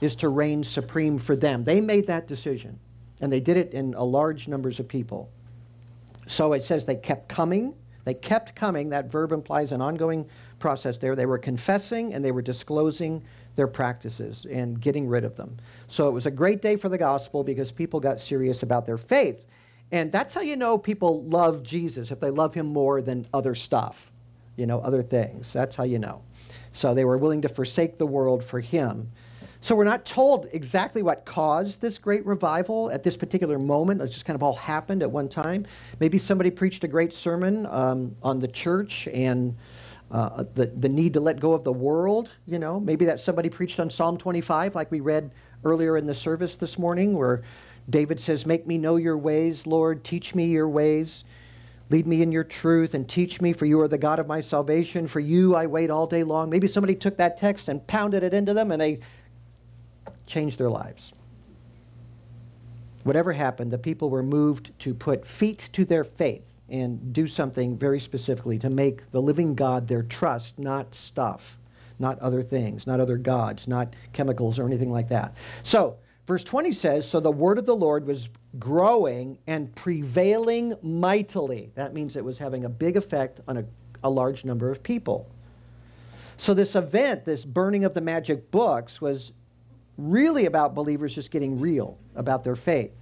is 0.00 0.16
to 0.16 0.28
reign 0.28 0.64
supreme 0.64 1.18
for 1.18 1.36
them. 1.36 1.64
They 1.64 1.80
made 1.80 2.06
that 2.08 2.26
decision, 2.26 2.78
and 3.20 3.32
they 3.32 3.40
did 3.40 3.56
it 3.56 3.72
in 3.72 3.94
a 3.94 4.04
large 4.04 4.48
numbers 4.48 4.80
of 4.80 4.88
people. 4.88 5.30
So 6.26 6.52
it 6.52 6.62
says 6.62 6.84
they 6.84 6.96
kept 6.96 7.28
coming. 7.28 7.74
They 8.04 8.14
kept 8.14 8.56
coming. 8.56 8.90
That 8.90 9.10
verb 9.10 9.32
implies 9.32 9.72
an 9.72 9.80
ongoing 9.80 10.28
process 10.58 10.98
there. 10.98 11.14
They 11.14 11.26
were 11.26 11.38
confessing 11.38 12.14
and 12.14 12.24
they 12.24 12.32
were 12.32 12.42
disclosing 12.42 13.22
their 13.54 13.66
practices 13.66 14.46
and 14.50 14.80
getting 14.80 15.08
rid 15.08 15.24
of 15.24 15.36
them. 15.36 15.58
So 15.88 16.08
it 16.08 16.12
was 16.12 16.26
a 16.26 16.30
great 16.30 16.62
day 16.62 16.76
for 16.76 16.88
the 16.88 16.98
gospel 16.98 17.44
because 17.44 17.70
people 17.70 18.00
got 18.00 18.20
serious 18.20 18.62
about 18.62 18.86
their 18.86 18.96
faith. 18.96 19.46
And 19.90 20.10
that's 20.10 20.32
how 20.32 20.40
you 20.40 20.56
know 20.56 20.78
people 20.78 21.22
love 21.24 21.62
Jesus, 21.62 22.10
if 22.10 22.18
they 22.18 22.30
love 22.30 22.54
him 22.54 22.66
more 22.66 23.02
than 23.02 23.26
other 23.34 23.54
stuff, 23.54 24.11
you 24.62 24.66
know, 24.68 24.78
other 24.78 25.02
things. 25.02 25.52
That's 25.52 25.74
how 25.74 25.82
you 25.82 25.98
know. 25.98 26.22
So 26.70 26.94
they 26.94 27.04
were 27.04 27.18
willing 27.18 27.42
to 27.42 27.48
forsake 27.48 27.98
the 27.98 28.06
world 28.06 28.44
for 28.44 28.60
him. 28.60 29.10
So 29.60 29.74
we're 29.74 29.82
not 29.82 30.06
told 30.06 30.46
exactly 30.52 31.02
what 31.02 31.24
caused 31.24 31.80
this 31.80 31.98
great 31.98 32.24
revival 32.24 32.88
at 32.92 33.02
this 33.02 33.16
particular 33.16 33.58
moment. 33.58 34.00
It 34.00 34.06
just 34.06 34.24
kind 34.24 34.36
of 34.36 34.42
all 34.44 34.54
happened 34.54 35.02
at 35.02 35.10
one 35.10 35.28
time. 35.28 35.66
Maybe 35.98 36.16
somebody 36.16 36.48
preached 36.48 36.84
a 36.84 36.88
great 36.88 37.12
sermon 37.12 37.66
um, 37.66 38.14
on 38.22 38.38
the 38.38 38.46
church 38.46 39.08
and 39.08 39.56
uh, 40.12 40.44
the, 40.54 40.66
the 40.66 40.88
need 40.88 41.12
to 41.14 41.20
let 41.20 41.40
go 41.40 41.54
of 41.54 41.64
the 41.64 41.72
world, 41.72 42.28
you 42.46 42.60
know. 42.60 42.78
Maybe 42.78 43.04
that 43.06 43.18
somebody 43.18 43.48
preached 43.48 43.80
on 43.80 43.90
Psalm 43.90 44.16
25, 44.16 44.76
like 44.76 44.92
we 44.92 45.00
read 45.00 45.32
earlier 45.64 45.96
in 45.96 46.06
the 46.06 46.14
service 46.14 46.54
this 46.54 46.78
morning, 46.78 47.16
where 47.16 47.42
David 47.90 48.20
says, 48.20 48.46
Make 48.46 48.64
me 48.64 48.78
know 48.78 48.94
your 48.94 49.18
ways, 49.18 49.66
Lord, 49.66 50.04
teach 50.04 50.36
me 50.36 50.46
your 50.46 50.68
ways. 50.68 51.24
Lead 51.90 52.06
me 52.06 52.22
in 52.22 52.32
your 52.32 52.44
truth 52.44 52.94
and 52.94 53.08
teach 53.08 53.40
me, 53.40 53.52
for 53.52 53.66
you 53.66 53.80
are 53.80 53.88
the 53.88 53.98
God 53.98 54.18
of 54.18 54.26
my 54.26 54.40
salvation. 54.40 55.06
For 55.06 55.20
you 55.20 55.54
I 55.54 55.66
wait 55.66 55.90
all 55.90 56.06
day 56.06 56.22
long. 56.22 56.48
Maybe 56.48 56.66
somebody 56.66 56.94
took 56.94 57.16
that 57.18 57.38
text 57.38 57.68
and 57.68 57.86
pounded 57.86 58.22
it 58.22 58.32
into 58.32 58.54
them 58.54 58.70
and 58.70 58.80
they 58.80 59.00
changed 60.26 60.58
their 60.58 60.70
lives. 60.70 61.12
Whatever 63.04 63.32
happened, 63.32 63.70
the 63.70 63.78
people 63.78 64.10
were 64.10 64.22
moved 64.22 64.78
to 64.80 64.94
put 64.94 65.26
feet 65.26 65.68
to 65.72 65.84
their 65.84 66.04
faith 66.04 66.44
and 66.68 67.12
do 67.12 67.26
something 67.26 67.76
very 67.76 68.00
specifically 68.00 68.58
to 68.58 68.70
make 68.70 69.10
the 69.10 69.20
living 69.20 69.54
God 69.54 69.88
their 69.88 70.02
trust, 70.02 70.58
not 70.58 70.94
stuff, 70.94 71.58
not 71.98 72.18
other 72.20 72.42
things, 72.42 72.86
not 72.86 73.00
other 73.00 73.18
gods, 73.18 73.68
not 73.68 73.94
chemicals 74.12 74.58
or 74.58 74.66
anything 74.66 74.90
like 74.90 75.08
that. 75.08 75.36
So, 75.62 75.96
verse 76.26 76.44
20 76.44 76.72
says 76.72 77.08
So 77.08 77.20
the 77.20 77.30
word 77.30 77.58
of 77.58 77.66
the 77.66 77.76
Lord 77.76 78.06
was 78.06 78.28
growing 78.58 79.38
and 79.46 79.74
prevailing 79.74 80.74
mightily. 80.82 81.70
That 81.74 81.94
means 81.94 82.16
it 82.16 82.24
was 82.24 82.38
having 82.38 82.64
a 82.64 82.68
big 82.68 82.96
effect 82.96 83.40
on 83.48 83.56
a, 83.56 83.64
a 84.04 84.10
large 84.10 84.44
number 84.44 84.70
of 84.70 84.82
people. 84.82 85.30
So, 86.36 86.54
this 86.54 86.74
event, 86.74 87.24
this 87.24 87.44
burning 87.44 87.84
of 87.84 87.94
the 87.94 88.00
magic 88.00 88.50
books, 88.50 89.00
was 89.00 89.32
really 89.96 90.46
about 90.46 90.74
believers 90.74 91.14
just 91.14 91.30
getting 91.30 91.60
real 91.60 91.98
about 92.14 92.44
their 92.44 92.56
faith. 92.56 92.92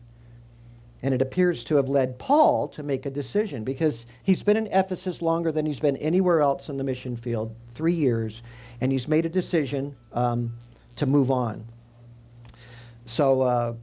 And 1.02 1.14
it 1.14 1.22
appears 1.22 1.64
to 1.64 1.76
have 1.76 1.88
led 1.88 2.18
Paul 2.18 2.68
to 2.68 2.82
make 2.82 3.06
a 3.06 3.10
decision 3.10 3.64
because 3.64 4.04
he's 4.22 4.42
been 4.42 4.56
in 4.56 4.66
Ephesus 4.66 5.22
longer 5.22 5.50
than 5.50 5.64
he's 5.64 5.80
been 5.80 5.96
anywhere 5.96 6.42
else 6.42 6.68
in 6.68 6.76
the 6.76 6.84
mission 6.84 7.16
field 7.16 7.54
three 7.74 7.94
years, 7.94 8.42
and 8.82 8.92
he's 8.92 9.08
made 9.08 9.24
a 9.24 9.30
decision 9.30 9.96
um, 10.12 10.52
to 10.96 11.06
move 11.06 11.30
on. 11.30 11.64
So, 13.06 13.40
uh, 13.40 13.74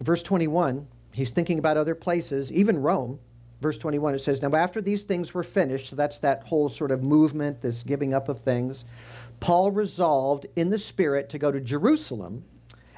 verse 0.00 0.22
21, 0.22 0.86
he's 1.16 1.30
thinking 1.30 1.58
about 1.58 1.78
other 1.78 1.94
places, 1.94 2.52
even 2.52 2.78
Rome. 2.82 3.18
Verse 3.62 3.78
21, 3.78 4.14
it 4.14 4.18
says, 4.18 4.42
Now 4.42 4.54
after 4.54 4.82
these 4.82 5.04
things 5.04 5.32
were 5.32 5.42
finished, 5.42 5.88
so 5.88 5.96
that's 5.96 6.18
that 6.18 6.46
whole 6.46 6.68
sort 6.68 6.90
of 6.90 7.02
movement, 7.02 7.62
this 7.62 7.82
giving 7.82 8.12
up 8.12 8.28
of 8.28 8.42
things, 8.42 8.84
Paul 9.40 9.70
resolved 9.70 10.44
in 10.56 10.68
the 10.68 10.78
Spirit 10.78 11.30
to 11.30 11.38
go 11.38 11.50
to 11.50 11.58
Jerusalem 11.58 12.44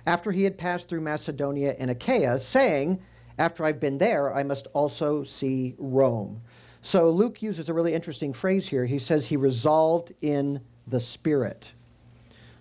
after 0.04 0.32
he 0.32 0.42
had 0.42 0.58
passed 0.58 0.88
through 0.88 1.02
Macedonia 1.02 1.76
and 1.78 1.92
Achaia, 1.92 2.40
saying, 2.40 3.00
After 3.38 3.64
I've 3.64 3.78
been 3.78 3.98
there, 3.98 4.34
I 4.34 4.42
must 4.42 4.66
also 4.72 5.22
see 5.22 5.76
Rome. 5.78 6.40
So 6.82 7.10
Luke 7.10 7.40
uses 7.40 7.68
a 7.68 7.74
really 7.74 7.94
interesting 7.94 8.32
phrase 8.32 8.66
here. 8.66 8.84
He 8.84 8.98
says 8.98 9.26
he 9.26 9.36
resolved 9.36 10.12
in 10.22 10.60
the 10.88 10.98
Spirit. 10.98 11.66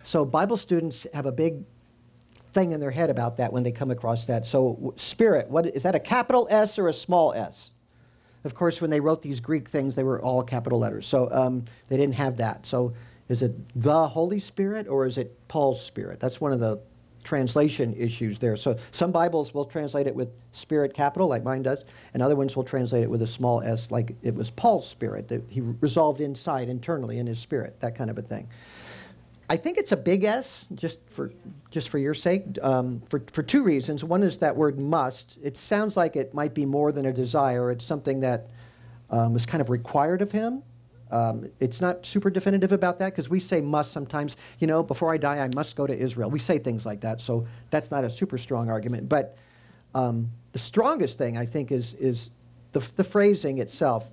So 0.03 0.23
Bible 0.23 0.57
students 0.57 1.07
have 1.15 1.25
a 1.25 1.31
big 1.31 1.63
thing 2.57 2.71
in 2.71 2.79
their 2.79 2.91
head 2.91 3.11
about 3.11 3.37
that 3.37 3.53
when 3.53 3.61
they 3.61 3.71
come 3.71 3.91
across 3.91 4.25
that. 4.25 4.47
So 4.47 4.93
spirit, 4.95 5.47
what 5.49 5.67
is 5.67 5.83
that 5.83 5.93
a 5.93 5.99
capital 5.99 6.47
S 6.49 6.79
or 6.79 6.87
a 6.87 6.93
small 6.93 7.33
s? 7.33 7.71
Of 8.43 8.55
course, 8.55 8.81
when 8.81 8.89
they 8.89 8.99
wrote 8.99 9.21
these 9.21 9.39
Greek 9.39 9.69
things, 9.69 9.93
they 9.93 10.03
were 10.03 10.19
all 10.21 10.41
capital 10.41 10.79
letters. 10.79 11.05
So 11.05 11.29
um, 11.31 11.65
they 11.89 11.97
didn't 11.97 12.15
have 12.15 12.37
that. 12.37 12.65
So 12.65 12.93
is 13.29 13.43
it 13.43 13.53
the 13.75 14.07
Holy 14.07 14.39
Spirit 14.39 14.87
or 14.87 15.05
is 15.05 15.17
it 15.19 15.37
Paul's 15.47 15.83
Spirit? 15.83 16.19
That's 16.19 16.41
one 16.41 16.51
of 16.51 16.59
the 16.59 16.79
translation 17.23 17.93
issues 17.95 18.39
there. 18.39 18.55
So 18.55 18.77
some 18.91 19.11
Bibles 19.11 19.53
will 19.53 19.65
translate 19.65 20.07
it 20.07 20.15
with 20.15 20.29
Spirit 20.53 20.93
capital, 20.93 21.27
like 21.27 21.43
mine 21.43 21.61
does, 21.61 21.83
and 22.13 22.23
other 22.23 22.35
ones 22.35 22.55
will 22.55 22.63
translate 22.63 23.03
it 23.03 23.09
with 23.09 23.21
a 23.21 23.27
small 23.27 23.61
s, 23.61 23.91
like 23.91 24.15
it 24.23 24.33
was 24.33 24.49
Paul's 24.49 24.89
Spirit 24.89 25.27
that 25.27 25.43
he 25.49 25.61
resolved 25.61 26.21
inside, 26.21 26.69
internally, 26.69 27.19
in 27.19 27.27
his 27.27 27.37
spirit, 27.37 27.79
that 27.81 27.95
kind 27.95 28.09
of 28.09 28.17
a 28.17 28.21
thing. 28.21 28.47
I 29.49 29.55
think 29.55 29.77
it's 29.77 29.93
a 29.93 29.97
big 29.97 30.25
S, 30.25 30.67
just 30.75 31.07
for 31.09 31.31
just 31.71 31.89
for 31.89 31.97
your 31.97 32.13
sake, 32.13 32.43
um, 32.61 33.01
for 33.09 33.23
for 33.31 33.43
two 33.43 33.63
reasons. 33.63 34.03
One 34.03 34.23
is 34.23 34.37
that 34.39 34.55
word 34.55 34.77
"must." 34.77 35.37
It 35.41 35.55
sounds 35.55 35.95
like 35.95 36.15
it 36.15 36.33
might 36.33 36.53
be 36.53 36.65
more 36.65 36.91
than 36.91 37.05
a 37.05 37.13
desire. 37.13 37.71
It's 37.71 37.85
something 37.85 38.19
that 38.21 38.49
um, 39.09 39.33
was 39.33 39.45
kind 39.45 39.61
of 39.61 39.69
required 39.69 40.21
of 40.21 40.31
him. 40.31 40.63
Um, 41.11 41.49
it's 41.61 41.79
not 41.79 42.05
super 42.05 42.29
definitive 42.29 42.73
about 42.73 42.99
that 42.99 43.11
because 43.11 43.29
we 43.29 43.39
say 43.39 43.61
must 43.61 43.93
sometimes. 43.93 44.35
You 44.59 44.67
know, 44.67 44.83
before 44.83 45.13
I 45.13 45.17
die, 45.17 45.37
I 45.37 45.49
must 45.55 45.77
go 45.77 45.87
to 45.87 45.97
Israel. 45.97 46.29
We 46.29 46.39
say 46.39 46.59
things 46.59 46.85
like 46.85 46.99
that, 47.01 47.21
so 47.21 47.47
that's 47.69 47.89
not 47.89 48.03
a 48.03 48.09
super 48.09 48.37
strong 48.37 48.69
argument. 48.69 49.07
But 49.07 49.37
um, 49.95 50.29
the 50.51 50.59
strongest 50.59 51.17
thing 51.17 51.37
I 51.37 51.45
think 51.45 51.71
is 51.71 51.93
is 51.93 52.31
the, 52.73 52.79
the 52.97 53.03
phrasing 53.03 53.59
itself. 53.59 54.09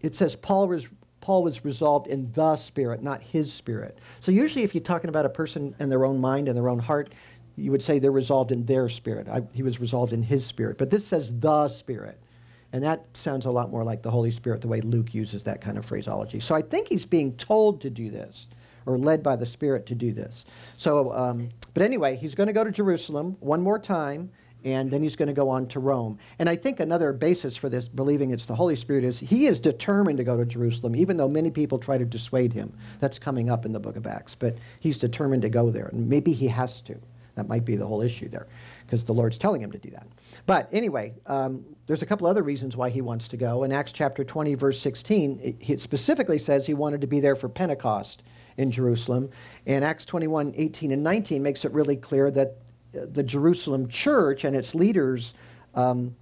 It 0.00 0.14
says 0.14 0.36
Paul 0.36 0.68
was 0.68 0.88
Paul 1.24 1.42
was 1.42 1.64
resolved 1.64 2.06
in 2.06 2.30
the 2.32 2.54
Spirit, 2.54 3.02
not 3.02 3.22
his 3.22 3.50
Spirit. 3.50 3.96
So 4.20 4.30
usually, 4.30 4.62
if 4.62 4.74
you're 4.74 4.84
talking 4.84 5.08
about 5.08 5.24
a 5.24 5.30
person 5.30 5.74
and 5.78 5.90
their 5.90 6.04
own 6.04 6.20
mind 6.20 6.48
and 6.48 6.56
their 6.56 6.68
own 6.68 6.78
heart, 6.78 7.14
you 7.56 7.70
would 7.70 7.80
say 7.80 7.98
they're 7.98 8.12
resolved 8.12 8.52
in 8.52 8.66
their 8.66 8.90
spirit. 8.90 9.26
I, 9.26 9.40
he 9.54 9.62
was 9.62 9.80
resolved 9.80 10.12
in 10.12 10.22
his 10.22 10.44
spirit. 10.44 10.76
But 10.76 10.90
this 10.90 11.06
says 11.06 11.32
the 11.40 11.68
Spirit. 11.70 12.20
And 12.74 12.84
that 12.84 13.06
sounds 13.16 13.46
a 13.46 13.50
lot 13.50 13.70
more 13.70 13.82
like 13.84 14.02
the 14.02 14.10
Holy 14.10 14.30
Spirit, 14.30 14.60
the 14.60 14.68
way 14.68 14.82
Luke 14.82 15.14
uses 15.14 15.44
that 15.44 15.62
kind 15.62 15.78
of 15.78 15.86
phraseology. 15.86 16.40
So 16.40 16.54
I 16.54 16.60
think 16.60 16.88
he's 16.88 17.06
being 17.06 17.34
told 17.38 17.80
to 17.80 17.88
do 17.88 18.10
this, 18.10 18.46
or 18.84 18.98
led 18.98 19.22
by 19.22 19.34
the 19.34 19.46
Spirit 19.46 19.86
to 19.86 19.94
do 19.94 20.12
this. 20.12 20.44
So, 20.76 21.10
um, 21.14 21.48
but 21.72 21.82
anyway, 21.82 22.16
he's 22.16 22.34
going 22.34 22.48
to 22.48 22.52
go 22.52 22.64
to 22.64 22.70
Jerusalem 22.70 23.38
one 23.40 23.62
more 23.62 23.78
time 23.78 24.30
and 24.64 24.90
then 24.90 25.02
he's 25.02 25.14
going 25.14 25.28
to 25.28 25.34
go 25.34 25.50
on 25.50 25.66
to 25.68 25.80
Rome. 25.80 26.18
And 26.38 26.48
I 26.48 26.56
think 26.56 26.80
another 26.80 27.12
basis 27.12 27.54
for 27.54 27.68
this, 27.68 27.86
believing 27.86 28.30
it's 28.30 28.46
the 28.46 28.54
Holy 28.54 28.76
Spirit, 28.76 29.04
is 29.04 29.18
he 29.20 29.46
is 29.46 29.60
determined 29.60 30.16
to 30.18 30.24
go 30.24 30.36
to 30.36 30.46
Jerusalem, 30.46 30.96
even 30.96 31.18
though 31.18 31.28
many 31.28 31.50
people 31.50 31.78
try 31.78 31.98
to 31.98 32.04
dissuade 32.04 32.52
him. 32.52 32.72
That's 32.98 33.18
coming 33.18 33.50
up 33.50 33.66
in 33.66 33.72
the 33.72 33.80
book 33.80 33.96
of 33.96 34.06
Acts. 34.06 34.34
But 34.34 34.56
he's 34.80 34.98
determined 34.98 35.42
to 35.42 35.50
go 35.50 35.70
there. 35.70 35.88
And 35.88 36.08
maybe 36.08 36.32
he 36.32 36.48
has 36.48 36.80
to. 36.82 36.98
That 37.34 37.48
might 37.48 37.64
be 37.64 37.76
the 37.76 37.86
whole 37.86 38.00
issue 38.00 38.28
there, 38.28 38.46
because 38.86 39.04
the 39.04 39.12
Lord's 39.12 39.38
telling 39.38 39.60
him 39.60 39.72
to 39.72 39.78
do 39.78 39.90
that. 39.90 40.06
But 40.46 40.68
anyway, 40.72 41.14
um, 41.26 41.64
there's 41.86 42.02
a 42.02 42.06
couple 42.06 42.26
other 42.26 42.44
reasons 42.44 42.76
why 42.76 42.90
he 42.90 43.00
wants 43.00 43.28
to 43.28 43.36
go. 43.36 43.64
In 43.64 43.72
Acts 43.72 43.92
chapter 43.92 44.24
20, 44.24 44.54
verse 44.54 44.80
16, 44.80 45.40
it, 45.42 45.56
it 45.68 45.80
specifically 45.80 46.38
says 46.38 46.64
he 46.64 46.74
wanted 46.74 47.00
to 47.00 47.06
be 47.06 47.20
there 47.20 47.34
for 47.34 47.48
Pentecost 47.48 48.22
in 48.56 48.70
Jerusalem. 48.70 49.30
And 49.66 49.84
Acts 49.84 50.04
21, 50.04 50.54
18, 50.56 50.92
and 50.92 51.02
19 51.02 51.42
makes 51.42 51.64
it 51.64 51.72
really 51.72 51.96
clear 51.96 52.30
that 52.30 52.56
the 52.94 53.22
Jerusalem 53.22 53.88
church 53.88 54.44
and 54.44 54.54
its 54.56 54.74
leaders 54.74 55.34
um, 55.74 56.14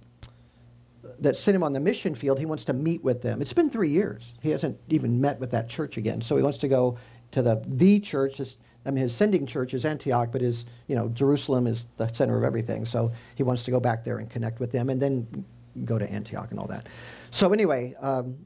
that 1.19 1.35
sent 1.35 1.55
him 1.55 1.63
on 1.63 1.73
the 1.73 1.79
mission 1.79 2.15
field, 2.15 2.39
he 2.39 2.45
wants 2.45 2.65
to 2.65 2.73
meet 2.73 3.03
with 3.03 3.21
them. 3.21 3.41
It's 3.41 3.53
been 3.53 3.69
three 3.69 3.89
years. 3.89 4.33
He 4.41 4.49
hasn't 4.49 4.77
even 4.89 5.21
met 5.21 5.39
with 5.39 5.51
that 5.51 5.69
church 5.69 5.97
again. 5.97 6.21
So 6.21 6.35
he 6.35 6.43
wants 6.43 6.57
to 6.59 6.67
go 6.67 6.97
to 7.31 7.41
the 7.41 7.63
the 7.65 7.99
church. 7.99 8.37
His, 8.37 8.57
I 8.85 8.91
mean, 8.91 9.03
his 9.03 9.15
sending 9.15 9.45
church 9.45 9.73
is 9.73 9.85
Antioch, 9.85 10.29
but 10.31 10.41
his 10.41 10.65
you 10.87 10.95
know 10.95 11.09
Jerusalem 11.09 11.67
is 11.67 11.87
the 11.97 12.07
center 12.09 12.37
of 12.37 12.43
everything. 12.43 12.85
So 12.85 13.11
he 13.35 13.43
wants 13.43 13.63
to 13.63 13.71
go 13.71 13.79
back 13.79 14.03
there 14.03 14.17
and 14.17 14.29
connect 14.29 14.59
with 14.59 14.71
them, 14.71 14.89
and 14.89 15.01
then 15.01 15.45
go 15.85 15.97
to 15.97 16.09
Antioch 16.11 16.51
and 16.51 16.59
all 16.59 16.67
that. 16.67 16.87
So 17.31 17.51
anyway, 17.51 17.95
um, 17.99 18.37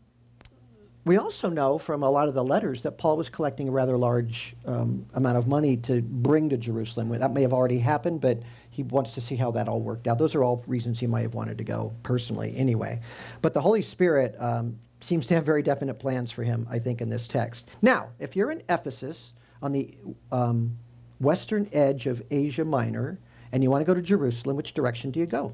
we 1.07 1.17
also 1.17 1.49
know 1.49 1.77
from 1.77 2.03
a 2.03 2.09
lot 2.09 2.27
of 2.27 2.33
the 2.33 2.43
letters 2.43 2.81
that 2.81 2.97
Paul 2.97 3.17
was 3.17 3.29
collecting 3.29 3.69
a 3.69 3.71
rather 3.71 3.97
large 3.97 4.55
um, 4.65 5.05
amount 5.13 5.37
of 5.37 5.47
money 5.47 5.77
to 5.77 6.01
bring 6.01 6.49
to 6.49 6.57
Jerusalem. 6.57 7.09
That 7.09 7.31
may 7.31 7.41
have 7.41 7.53
already 7.53 7.79
happened, 7.79 8.19
but 8.19 8.41
he 8.69 8.83
wants 8.83 9.13
to 9.13 9.21
see 9.21 9.35
how 9.35 9.49
that 9.51 9.67
all 9.67 9.79
worked 9.79 10.07
out. 10.07 10.17
Those 10.17 10.35
are 10.35 10.43
all 10.43 10.63
reasons 10.67 10.99
he 10.99 11.07
might 11.07 11.21
have 11.21 11.33
wanted 11.33 11.57
to 11.59 11.63
go 11.63 11.93
personally, 12.03 12.53
anyway. 12.57 12.99
But 13.41 13.53
the 13.53 13.61
Holy 13.61 13.81
Spirit 13.81 14.35
um, 14.37 14.77
seems 14.99 15.25
to 15.27 15.35
have 15.35 15.45
very 15.45 15.63
definite 15.63 15.95
plans 15.95 16.31
for 16.31 16.43
him, 16.43 16.67
I 16.69 16.77
think, 16.77 17.01
in 17.01 17.09
this 17.09 17.27
text. 17.27 17.69
Now, 17.81 18.09
if 18.19 18.35
you're 18.35 18.51
in 18.51 18.61
Ephesus 18.69 19.33
on 19.61 19.71
the 19.71 19.97
um, 20.31 20.77
western 21.19 21.69
edge 21.71 22.05
of 22.05 22.21
Asia 22.31 22.65
Minor 22.65 23.17
and 23.53 23.63
you 23.63 23.71
want 23.71 23.81
to 23.81 23.85
go 23.85 23.93
to 23.93 24.01
Jerusalem, 24.01 24.57
which 24.57 24.73
direction 24.73 25.11
do 25.11 25.19
you 25.19 25.25
go? 25.25 25.53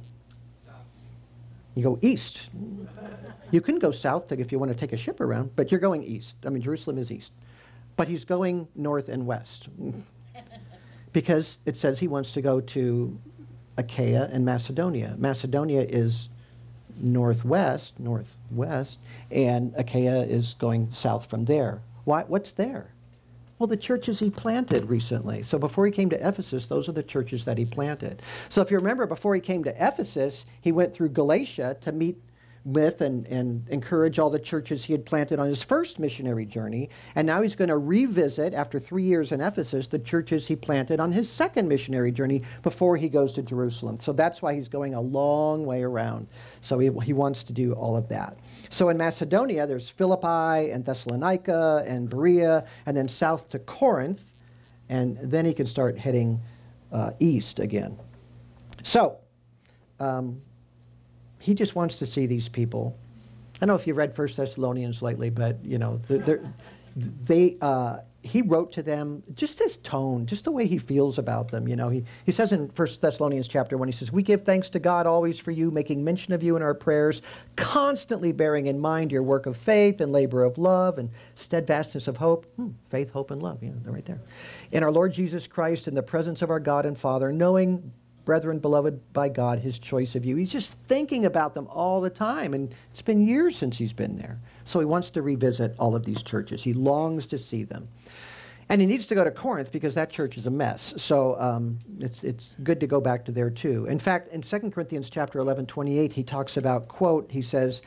You 1.76 1.84
go 1.84 2.00
east. 2.02 2.50
You 3.52 3.62
can 3.62 3.80
go 3.80 3.92
south 3.92 4.32
if 4.32 4.52
you 4.52 4.60
want 4.60 4.72
to 4.72 4.78
take 4.78 4.94
a 4.94 4.98
ship 4.98 5.22
around, 5.22 5.56
but 5.56 5.72
you're 5.72 5.80
going 5.80 6.04
east. 6.04 6.36
I 6.46 6.50
mean, 6.50 6.62
Jerusalem 6.62 6.98
is 6.98 7.12
east. 7.12 7.32
But 7.96 8.08
he's 8.08 8.26
going 8.26 8.68
north 8.76 9.10
and 9.10 9.28
west 9.28 9.70
because 11.14 11.60
it 11.66 11.76
says 11.76 12.00
he 12.00 12.08
wants 12.08 12.32
to 12.34 12.42
go 12.42 12.62
to 12.62 13.20
Achaia 13.78 14.30
and 14.32 14.46
Macedonia. 14.46 15.16
Macedonia 15.18 15.82
is 15.82 16.30
northwest, 17.00 18.00
northwest, 18.00 19.00
and 19.32 19.74
Achaia 19.76 20.24
is 20.24 20.54
going 20.56 20.92
south 20.92 21.28
from 21.30 21.46
there. 21.46 21.82
Why, 22.04 22.24
what's 22.24 22.52
there? 22.52 22.93
Well, 23.64 23.70
the 23.70 23.78
churches 23.78 24.20
he 24.20 24.30
planted 24.30 24.90
recently. 24.90 25.42
So 25.42 25.58
before 25.58 25.86
he 25.86 25.92
came 25.94 26.10
to 26.10 26.28
Ephesus, 26.28 26.68
those 26.68 26.90
are 26.90 26.92
the 26.92 27.02
churches 27.02 27.46
that 27.46 27.58
he 27.58 27.64
planted. 27.64 28.22
So 28.50 28.62
if 28.62 28.70
you 28.70 28.76
remember, 28.76 29.06
before 29.06 29.36
he 29.36 29.40
came 29.40 29.64
to 29.64 29.72
Ephesus, 29.72 30.44
he 30.60 30.74
went 30.74 30.94
through 30.94 31.12
Galatia 31.12 31.78
to 31.80 31.94
meet 31.94 32.18
with 32.66 33.00
and, 33.00 33.26
and 33.28 33.66
encourage 33.70 34.20
all 34.20 34.30
the 34.30 34.38
churches 34.38 34.84
he 34.84 34.92
had 34.92 35.06
planted 35.06 35.40
on 35.40 35.48
his 35.48 35.64
first 35.64 35.98
missionary 35.98 36.46
journey. 36.46 36.90
And 37.16 37.26
now 37.26 37.42
he's 37.42 37.56
going 37.56 37.70
to 37.70 37.78
revisit, 37.78 38.54
after 38.54 38.80
three 38.80 39.04
years 39.04 39.32
in 39.32 39.40
Ephesus, 39.40 39.88
the 39.88 40.00
churches 40.00 40.46
he 40.46 40.58
planted 40.58 41.00
on 41.00 41.14
his 41.14 41.30
second 41.30 41.70
missionary 41.70 42.12
journey 42.12 42.44
before 42.64 42.98
he 42.98 43.08
goes 43.08 43.32
to 43.32 43.42
Jerusalem. 43.42 43.98
So 44.02 44.12
that's 44.12 44.42
why 44.42 44.56
he's 44.56 44.68
going 44.68 44.94
a 44.94 45.00
long 45.02 45.66
way 45.66 45.84
around. 45.84 46.28
So 46.60 46.80
he, 46.80 46.92
he 47.04 47.14
wants 47.14 47.46
to 47.46 47.54
do 47.54 47.72
all 47.72 47.96
of 47.96 48.10
that. 48.10 48.38
So 48.74 48.90
in 48.90 48.98
Macedonia, 48.98 49.68
there's 49.68 49.88
Philippi 49.88 50.72
and 50.72 50.84
Thessalonica 50.84 51.86
and 51.88 52.10
Berea, 52.10 52.66
and 52.88 52.98
then 52.98 53.08
south 53.08 53.48
to 53.50 53.60
Corinth. 53.60 54.24
And 54.90 55.16
then 55.22 55.46
he 55.46 55.54
can 55.54 55.68
start 55.68 55.96
heading 55.96 56.42
uh, 56.92 57.12
east 57.20 57.60
again. 57.60 58.00
So, 58.82 59.20
um, 60.00 60.42
he 61.38 61.54
just 61.54 61.76
wants 61.76 62.00
to 62.00 62.08
see 62.08 62.26
these 62.26 62.50
people. 62.50 62.98
I 63.58 63.60
don't 63.60 63.68
know 63.68 63.76
if 63.76 63.86
you've 63.86 63.98
read 63.98 64.16
First 64.16 64.38
Thessalonians 64.38 65.04
lately, 65.04 65.30
but 65.30 65.64
you 65.64 65.78
know, 65.78 66.02
they 66.96 67.58
uh, 67.62 67.98
he 68.24 68.42
wrote 68.42 68.72
to 68.72 68.82
them 68.82 69.22
just 69.34 69.60
his 69.60 69.78
tone, 69.78 70.26
just 70.26 70.46
the 70.46 70.52
way 70.52 70.66
he 70.66 70.78
feels 70.78 71.18
about 71.18 71.50
them. 71.52 71.68
You 71.68 71.76
know, 71.76 71.90
he, 71.90 72.06
he 72.26 72.32
says 72.32 72.54
in 72.54 72.70
First 72.70 73.02
Thessalonians 73.02 73.48
chapter 73.48 73.78
one, 73.78 73.88
he 73.88 73.92
says, 73.92 74.12
"We 74.12 74.24
give 74.24 74.42
thanks 74.42 74.70
to 74.70 74.80
God 74.80 75.06
always 75.06 75.38
for 75.38 75.52
you, 75.52 75.70
making 75.70 76.04
mention 76.04 76.34
of 76.34 76.42
you 76.42 76.56
in 76.56 76.62
our 76.62 76.74
prayers, 76.74 77.22
constantly 77.58 78.32
bearing 78.32 78.68
in 78.68 78.80
mind 78.80 79.12
your 79.12 79.24
work 79.24 79.46
of 79.46 79.58
faith 79.58 80.00
and 80.00 80.12
labor 80.12 80.44
of 80.44 80.58
love 80.58 80.98
and 80.98 81.10
steadfastness 81.36 82.08
of 82.08 82.18
hope, 82.18 82.46
hmm, 82.56 82.70
faith, 82.88 83.12
hope, 83.12 83.32
and 83.32 83.44
love. 83.44 83.62
Yeah, 83.62 83.72
they're 83.84 83.94
right 83.94 84.06
there. 84.06 84.22
In 84.72 84.84
our 84.84 84.92
Lord 84.92 85.12
Jesus 85.12 85.46
Christ, 85.46 85.90
in 85.90 85.94
the 85.94 86.04
presence 86.04 86.42
of 86.42 86.50
our 86.50 86.62
God 86.62 86.86
and 86.86 86.98
Father, 86.98 87.32
knowing 87.32 87.92
brethren, 88.26 88.60
beloved 88.60 89.14
by 89.14 89.30
God, 89.30 89.60
his 89.60 89.80
choice 89.80 90.16
of 90.16 90.26
you. 90.26 90.36
He's 90.36 90.52
just 90.52 90.78
thinking 90.86 91.26
about 91.26 91.54
them 91.54 91.68
all 91.68 92.00
the 92.00 92.10
time, 92.10 92.54
and 92.54 92.74
it's 92.92 93.02
been 93.02 93.22
years 93.22 93.58
since 93.58 93.78
he's 93.78 93.94
been 93.94 94.16
there. 94.16 94.40
So 94.66 94.80
he 94.80 94.86
wants 94.86 95.10
to 95.12 95.22
revisit 95.22 95.76
all 95.80 95.96
of 95.96 96.06
these 96.06 96.24
churches. 96.24 96.64
He 96.64 96.74
longs 96.74 97.26
to 97.28 97.38
see 97.38 97.64
them. 97.64 97.86
And 98.70 98.80
he 98.80 98.88
needs 98.88 99.06
to 99.08 99.16
go 99.16 99.24
to 99.24 99.32
Corinth 99.32 99.72
because 99.72 99.96
that 99.96 100.10
church 100.10 100.38
is 100.38 100.46
a 100.46 100.52
mess. 100.52 100.94
So 100.98 101.40
um, 101.40 101.80
it's, 102.00 102.24
it's 102.24 102.56
good 102.64 102.80
to 102.80 102.88
go 102.88 103.02
back 103.02 103.26
to 103.26 103.32
there 103.32 103.50
too. 103.50 103.86
In 103.86 104.00
fact, 104.00 104.30
in 104.30 104.42
2 104.42 104.72
Corinthians 104.72 105.10
chapter 105.10 105.40
11, 105.40 105.66
28, 105.66 106.14
he 106.14 106.24
talks 106.24 106.58
about, 106.58 106.88
quote, 106.88 107.30
he 107.30 107.42
says, 107.42 107.82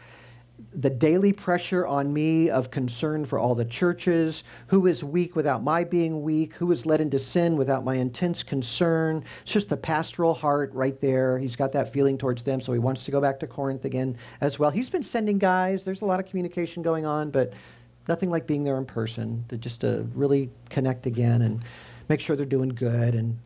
the 0.72 0.90
daily 0.90 1.32
pressure 1.32 1.86
on 1.86 2.12
me 2.12 2.50
of 2.50 2.70
concern 2.70 3.24
for 3.24 3.38
all 3.38 3.54
the 3.54 3.64
churches, 3.64 4.44
who 4.66 4.86
is 4.86 5.02
weak 5.02 5.34
without 5.34 5.62
my 5.62 5.84
being 5.84 6.22
weak, 6.22 6.54
who 6.54 6.70
is 6.70 6.84
led 6.84 7.00
into 7.00 7.18
sin 7.18 7.56
without 7.56 7.84
my 7.84 7.94
intense 7.94 8.42
concern. 8.42 9.24
It's 9.42 9.52
just 9.52 9.68
the 9.68 9.76
pastoral 9.76 10.34
heart 10.34 10.70
right 10.74 11.00
there. 11.00 11.38
He's 11.38 11.56
got 11.56 11.72
that 11.72 11.92
feeling 11.92 12.18
towards 12.18 12.42
them, 12.42 12.60
so 12.60 12.72
he 12.72 12.78
wants 12.78 13.04
to 13.04 13.10
go 13.10 13.20
back 13.20 13.40
to 13.40 13.46
Corinth 13.46 13.84
again 13.84 14.16
as 14.40 14.58
well. 14.58 14.70
He's 14.70 14.90
been 14.90 15.02
sending 15.02 15.38
guys, 15.38 15.84
there's 15.84 16.02
a 16.02 16.06
lot 16.06 16.20
of 16.20 16.26
communication 16.26 16.82
going 16.82 17.06
on, 17.06 17.30
but 17.30 17.52
nothing 18.08 18.30
like 18.30 18.46
being 18.46 18.62
there 18.62 18.78
in 18.78 18.84
person 18.84 19.44
to 19.48 19.56
just 19.56 19.80
to 19.80 20.08
really 20.14 20.50
connect 20.68 21.06
again 21.06 21.42
and 21.42 21.62
make 22.08 22.20
sure 22.20 22.36
they're 22.36 22.46
doing 22.46 22.68
good 22.68 23.14
and 23.14 23.36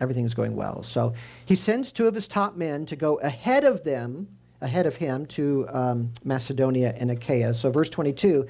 everything 0.00 0.24
is 0.24 0.34
going 0.34 0.54
well. 0.54 0.82
So 0.82 1.14
he 1.44 1.56
sends 1.56 1.90
two 1.92 2.06
of 2.06 2.14
his 2.14 2.28
top 2.28 2.56
men 2.56 2.86
to 2.86 2.96
go 2.96 3.16
ahead 3.20 3.64
of 3.64 3.84
them 3.84 4.28
ahead 4.60 4.86
of 4.86 4.96
him 4.96 5.26
to 5.26 5.66
um, 5.70 6.12
Macedonia 6.24 6.94
and 6.98 7.10
Achaia. 7.10 7.54
So, 7.54 7.70
verse 7.70 7.88
22 7.88 8.46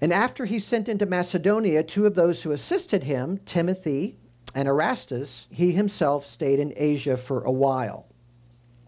And 0.00 0.12
after 0.12 0.44
he 0.44 0.58
sent 0.58 0.88
into 0.88 1.06
Macedonia 1.06 1.82
two 1.82 2.06
of 2.06 2.14
those 2.14 2.42
who 2.42 2.52
assisted 2.52 3.04
him, 3.04 3.38
Timothy 3.44 4.16
and 4.54 4.68
Erastus, 4.68 5.48
he 5.50 5.72
himself 5.72 6.26
stayed 6.26 6.58
in 6.58 6.72
Asia 6.76 7.16
for 7.16 7.42
a 7.44 7.52
while. 7.52 8.06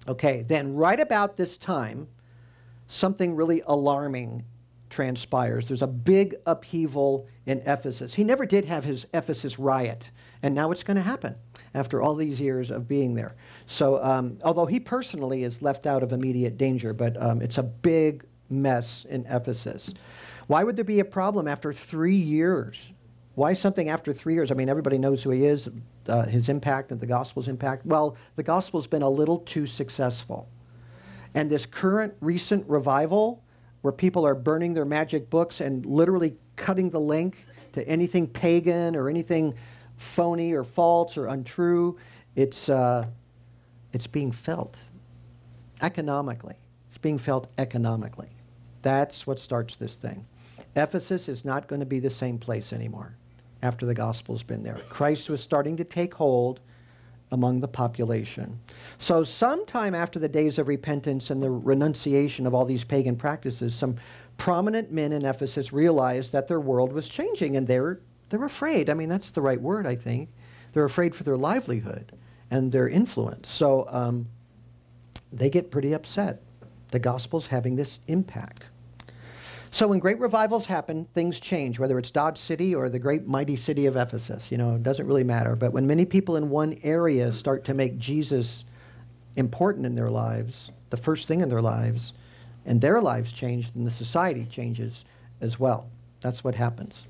Okay, 0.07 0.45
then 0.47 0.75
right 0.75 1.01
about 1.01 1.37
this 1.37 1.57
time, 1.57 2.09
something 2.87 3.35
really 3.35 3.63
alarming 3.67 4.45
transpires. 4.91 5.67
There's 5.67 5.83
a 5.83 5.87
big 5.87 6.37
upheaval 6.45 7.27
in 7.47 7.63
Ephesus. 7.67 8.15
He 8.15 8.23
never 8.23 8.45
did 8.45 8.67
have 8.67 8.85
his 8.85 9.07
Ephesus 9.15 9.59
riot, 9.59 10.11
and 10.43 10.55
now 10.55 10.71
it's 10.71 10.83
going 10.83 10.97
to 10.97 11.03
happen 11.03 11.37
after 11.75 12.01
all 12.01 12.15
these 12.15 12.41
years 12.41 12.71
of 12.71 12.87
being 12.89 13.15
there. 13.15 13.35
So, 13.67 14.03
um, 14.03 14.39
although 14.45 14.67
he 14.67 14.81
personally 14.81 15.43
is 15.43 15.61
left 15.61 15.87
out 15.87 16.03
of 16.03 16.13
immediate 16.13 16.57
danger, 16.57 16.93
but 16.93 17.21
um, 17.21 17.43
it's 17.43 17.59
a 17.59 17.63
big 17.63 18.25
mess 18.49 19.05
in 19.05 19.27
Ephesus. 19.29 19.93
Why 20.47 20.63
would 20.63 20.77
there 20.77 20.85
be 20.85 21.01
a 21.01 21.05
problem 21.05 21.49
after 21.49 21.73
three 21.73 22.15
years? 22.15 22.93
Why 23.35 23.53
something 23.53 23.89
after 23.89 24.13
three 24.13 24.35
years? 24.35 24.51
I 24.51 24.55
mean, 24.55 24.69
everybody 24.69 24.99
knows 24.99 25.23
who 25.23 25.31
he 25.31 25.45
is, 25.45 25.69
uh, 26.07 26.27
his 26.27 26.49
impact 26.49 26.93
and 26.93 27.01
the 27.01 27.07
gospel's 27.07 27.49
impact. 27.49 27.85
Well, 27.85 28.17
the 28.37 28.43
gospel's 28.43 28.87
been 28.87 29.03
a 29.03 29.09
little 29.09 29.39
too 29.39 29.67
successful. 29.67 30.49
And 31.35 31.51
this 31.51 31.67
current 31.67 32.15
recent 32.21 32.69
revival, 32.69 33.43
where 33.81 33.93
people 33.93 34.25
are 34.25 34.37
burning 34.37 34.73
their 34.73 34.85
magic 34.85 35.29
books 35.31 35.61
and 35.61 35.85
literally 35.85 36.37
cutting 36.57 36.91
the 36.91 37.01
link 37.01 37.45
to 37.73 37.87
anything 37.89 38.29
pagan 38.29 38.95
or 38.95 39.09
anything 39.09 39.55
phony 39.97 40.53
or 40.53 40.65
false 40.65 41.17
or 41.17 41.27
untrue. 41.27 41.99
It's, 42.37 42.69
uh, 42.69 43.07
it's 43.93 44.07
being 44.07 44.33
felt 44.33 44.77
economically. 45.83 46.57
It's 46.87 46.99
being 46.99 47.19
felt 47.19 47.49
economically. 47.59 48.29
That's 48.83 49.27
what 49.27 49.39
starts 49.39 49.77
this 49.77 49.97
thing. 49.97 50.27
Ephesus 50.77 51.29
is 51.29 51.45
not 51.45 51.69
going 51.69 51.81
to 51.81 51.87
be 51.87 52.01
the 52.01 52.11
same 52.11 52.39
place 52.39 52.73
anymore 52.73 53.15
after 53.63 53.87
the 53.87 53.95
gospel's 53.95 54.43
been 54.43 54.63
there. 54.63 54.79
Christ 54.89 55.31
was 55.31 55.41
starting 55.41 55.77
to 55.77 55.85
take 55.85 56.15
hold 56.15 56.61
among 57.33 57.61
the 57.61 57.69
population. 57.69 58.59
So, 58.99 59.25
sometime 59.25 59.95
after 59.95 60.19
the 60.19 60.29
days 60.29 60.59
of 60.59 60.69
repentance 60.69 61.31
and 61.31 61.43
the 61.43 61.51
renunciation 61.51 62.47
of 62.47 62.55
all 62.55 62.65
these 62.65 62.85
pagan 62.85 63.17
practices, 63.17 63.75
some 63.75 63.97
prominent 64.37 64.93
men 64.93 65.13
in 65.13 65.25
Ephesus 65.25 65.73
realized 65.73 66.33
that 66.33 66.47
their 66.49 66.61
world 66.61 66.93
was 66.93 67.09
changing 67.09 67.57
and 67.57 67.67
they 67.67 67.81
were 67.81 68.01
they're 68.35 68.45
afraid. 68.45 68.91
I 68.91 68.95
mean, 68.95 69.09
that's 69.09 69.31
the 69.31 69.41
right 69.41 69.61
word, 69.61 69.87
I 69.87 69.95
think. 69.95 70.29
They're 70.73 70.85
afraid 70.85 71.15
for 71.15 71.23
their 71.23 71.37
livelihood 71.37 72.13
and 72.51 72.73
their 72.73 72.89
influence. 72.89 73.49
So 73.49 73.87
um, 73.89 74.27
they 75.33 75.51
get 75.51 75.71
pretty 75.71 75.93
upset. 75.93 76.43
The 76.91 76.99
gospel's 76.99 77.47
having 77.47 77.77
this 77.77 78.01
impact. 78.09 78.65
So 79.71 79.89
when 79.89 79.99
great 79.99 80.21
revivals 80.21 80.67
happen, 80.67 81.07
things 81.15 81.41
change, 81.41 81.81
whether 81.81 81.99
it's 81.99 82.11
Dodge 82.11 82.39
City 82.39 82.75
or 82.75 82.89
the 82.89 83.01
great 83.01 83.27
mighty 83.27 83.57
city 83.57 83.87
of 83.87 83.97
Ephesus. 83.97 84.53
You 84.53 84.59
know, 84.59 84.77
it 84.77 84.85
doesn't 84.85 85.07
really 85.07 85.25
matter. 85.25 85.57
But 85.57 85.73
when 85.73 85.87
many 85.87 86.05
people 86.05 86.37
in 86.37 86.49
one 86.51 86.79
area 86.85 87.33
start 87.33 87.65
to 87.65 87.75
make 87.75 87.99
Jesus 87.99 88.65
important 89.35 89.87
in 89.87 89.97
their 89.97 90.11
lives, 90.11 90.71
the 90.91 90.97
first 90.97 91.27
thing 91.27 91.41
in 91.41 91.49
their 91.49 91.63
lives, 91.63 92.13
and 92.67 92.81
their 92.81 93.01
lives 93.01 93.33
change, 93.33 93.73
then 93.73 93.85
the 93.85 93.91
society 93.91 94.47
changes 94.49 95.05
as 95.41 95.59
well. 95.59 95.89
That's 96.21 96.45
what 96.45 96.55
happens. 96.55 97.09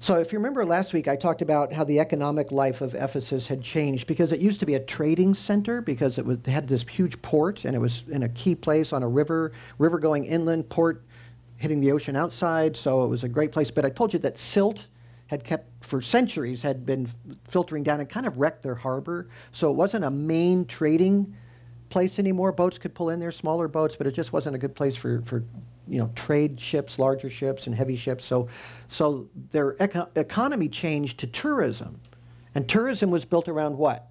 So, 0.00 0.14
if 0.20 0.32
you 0.32 0.38
remember 0.38 0.64
last 0.64 0.92
week, 0.92 1.08
I 1.08 1.16
talked 1.16 1.42
about 1.42 1.72
how 1.72 1.82
the 1.82 1.98
economic 1.98 2.52
life 2.52 2.80
of 2.82 2.94
Ephesus 2.94 3.48
had 3.48 3.62
changed 3.62 4.06
because 4.06 4.30
it 4.30 4.40
used 4.40 4.60
to 4.60 4.66
be 4.66 4.74
a 4.74 4.80
trading 4.80 5.34
center 5.34 5.80
because 5.80 6.18
it, 6.18 6.24
was, 6.24 6.38
had 6.46 6.68
this 6.68 6.86
huge 6.86 7.20
port 7.20 7.64
and 7.64 7.74
it 7.74 7.80
was 7.80 8.04
in 8.08 8.22
a 8.22 8.28
key 8.28 8.54
place 8.54 8.92
on 8.92 9.02
a 9.02 9.08
river, 9.08 9.50
river 9.78 9.98
going 9.98 10.24
inland, 10.24 10.68
port 10.68 11.02
hitting 11.56 11.80
the 11.80 11.90
ocean 11.90 12.14
outside. 12.14 12.76
So, 12.76 13.04
it 13.04 13.08
was 13.08 13.24
a 13.24 13.28
great 13.28 13.50
place. 13.50 13.72
But 13.72 13.84
I 13.84 13.90
told 13.90 14.12
you 14.12 14.20
that 14.20 14.38
silt 14.38 14.86
had 15.26 15.42
kept, 15.42 15.66
for 15.84 16.00
centuries, 16.00 16.62
had 16.62 16.86
been 16.86 17.08
filtering 17.48 17.82
down 17.82 17.98
and 17.98 18.08
kind 18.08 18.24
of 18.24 18.38
wrecked 18.38 18.62
their 18.62 18.76
harbor. 18.76 19.28
So, 19.50 19.68
it 19.68 19.74
wasn't 19.74 20.04
a 20.04 20.10
main 20.10 20.64
trading 20.64 21.34
place 21.88 22.20
anymore. 22.20 22.52
Boats 22.52 22.78
could 22.78 22.94
pull 22.94 23.10
in 23.10 23.18
there, 23.18 23.32
smaller 23.32 23.66
boats, 23.66 23.96
but 23.96 24.06
it 24.06 24.12
just 24.12 24.32
wasn't 24.32 24.54
a 24.54 24.58
good 24.60 24.76
place 24.76 24.94
for, 24.94 25.22
for 25.22 25.42
you 25.88 25.98
know, 25.98 26.10
trade 26.14 26.60
ships, 26.60 26.98
larger 26.98 27.30
ships, 27.30 27.66
and 27.66 27.74
heavy 27.74 27.96
ships. 27.96 28.24
So, 28.24 28.48
so 28.88 29.28
their 29.52 29.76
eco- 29.82 30.08
economy 30.14 30.68
changed 30.68 31.18
to 31.20 31.26
tourism. 31.26 32.00
And 32.54 32.68
tourism 32.68 33.10
was 33.10 33.24
built 33.24 33.48
around 33.48 33.76
what? 33.76 34.06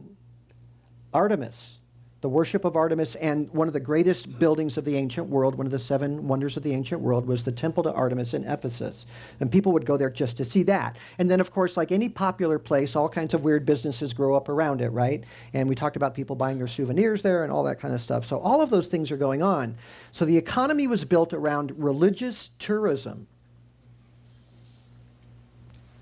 Artemis, 1.13 1.76
the 2.21 2.29
worship 2.29 2.65
of 2.65 2.75
Artemis. 2.75 3.15
And 3.15 3.51
one 3.51 3.67
of 3.67 3.73
the 3.73 3.79
greatest 3.79 4.39
buildings 4.39 4.77
of 4.77 4.85
the 4.85 4.95
ancient 4.95 5.27
world, 5.27 5.55
one 5.55 5.67
of 5.67 5.71
the 5.71 5.79
seven 5.79 6.27
wonders 6.27 6.57
of 6.57 6.63
the 6.63 6.73
ancient 6.73 7.01
world, 7.01 7.27
was 7.27 7.43
the 7.43 7.51
temple 7.51 7.83
to 7.83 7.93
Artemis 7.93 8.33
in 8.33 8.43
Ephesus. 8.45 9.05
And 9.39 9.51
people 9.51 9.71
would 9.73 9.85
go 9.85 9.97
there 9.97 10.09
just 10.09 10.37
to 10.37 10.45
see 10.45 10.63
that. 10.63 10.97
And 11.19 11.29
then, 11.29 11.39
of 11.39 11.51
course, 11.51 11.77
like 11.77 11.91
any 11.91 12.09
popular 12.09 12.59
place, 12.59 12.95
all 12.95 13.09
kinds 13.09 13.33
of 13.33 13.43
weird 13.43 13.65
businesses 13.65 14.13
grow 14.13 14.35
up 14.35 14.49
around 14.49 14.81
it, 14.81 14.89
right? 14.89 15.23
And 15.53 15.69
we 15.69 15.75
talked 15.75 15.95
about 15.95 16.13
people 16.13 16.35
buying 16.35 16.57
their 16.57 16.67
souvenirs 16.67 17.21
there 17.21 17.43
and 17.43 17.51
all 17.51 17.63
that 17.63 17.79
kind 17.79 17.93
of 17.93 18.01
stuff. 18.01 18.25
So 18.25 18.39
all 18.39 18.61
of 18.61 18.69
those 18.69 18.87
things 18.87 19.11
are 19.11 19.17
going 19.17 19.41
on. 19.41 19.75
So 20.11 20.25
the 20.25 20.37
economy 20.37 20.87
was 20.87 21.05
built 21.05 21.33
around 21.33 21.73
religious 21.77 22.49
tourism 22.59 23.27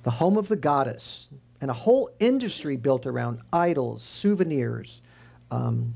the 0.05 0.11
home 0.11 0.37
of 0.37 0.47
the 0.47 0.55
goddess, 0.55 1.27
and 1.59 1.71
a 1.71 1.73
whole 1.73 2.11
industry 2.19 2.75
built 2.75 3.07
around 3.07 3.41
idols, 3.51 4.03
souvenirs, 4.03 5.01
um, 5.49 5.95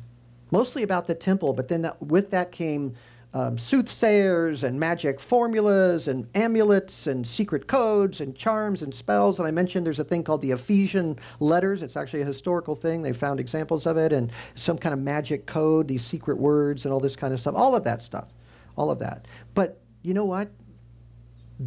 mostly 0.52 0.84
about 0.84 1.08
the 1.08 1.16
temple. 1.16 1.54
But 1.54 1.68
then 1.68 1.82
that, 1.84 2.02
with 2.02 2.32
that 2.32 2.52
came 2.52 2.96
um, 3.34 3.58
soothsayers 3.58 4.64
and 4.64 4.80
magic 4.80 5.20
formulas 5.20 6.08
and 6.08 6.28
amulets 6.34 7.06
and 7.06 7.26
secret 7.26 7.68
codes 7.68 8.22
and 8.22 8.36
charms 8.36 8.82
and 8.82 8.94
spells. 8.94 9.40
And 9.40 9.48
I 9.48 9.52
mentioned 9.52 9.86
there's 9.86 10.00
a 10.00 10.04
thing 10.04 10.24
called 10.24 10.42
the 10.42 10.52
Ephesian 10.52 11.18
letters. 11.40 11.84
It's 11.84 11.96
actually 11.96 12.22
a 12.22 12.26
historical 12.26 12.76
thing. 12.76 13.02
They 13.02 13.14
found 13.14 13.40
examples 13.40 13.86
of 13.86 13.98
it 13.98 14.12
and 14.12 14.32
some 14.56 14.78
kind 14.78 14.94
of 14.94 15.00
magic 15.00 15.46
code, 15.46 15.88
these 15.88 16.04
secret 16.04 16.38
words 16.38 16.86
and 16.86 16.94
all 16.94 17.00
this 17.00 17.16
kind 17.16 17.34
of 17.34 17.40
stuff. 17.40 17.56
All 17.56 17.76
of 17.76 17.84
that 17.84 18.02
stuff. 18.02 18.30
All 18.76 18.90
of 18.90 19.00
that. 19.00 19.28
But 19.54 19.80
you 20.02 20.14
know 20.14 20.26
what? 20.26 20.50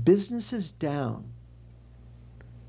Business 0.05 0.53
is 0.53 0.73
down 0.73 1.33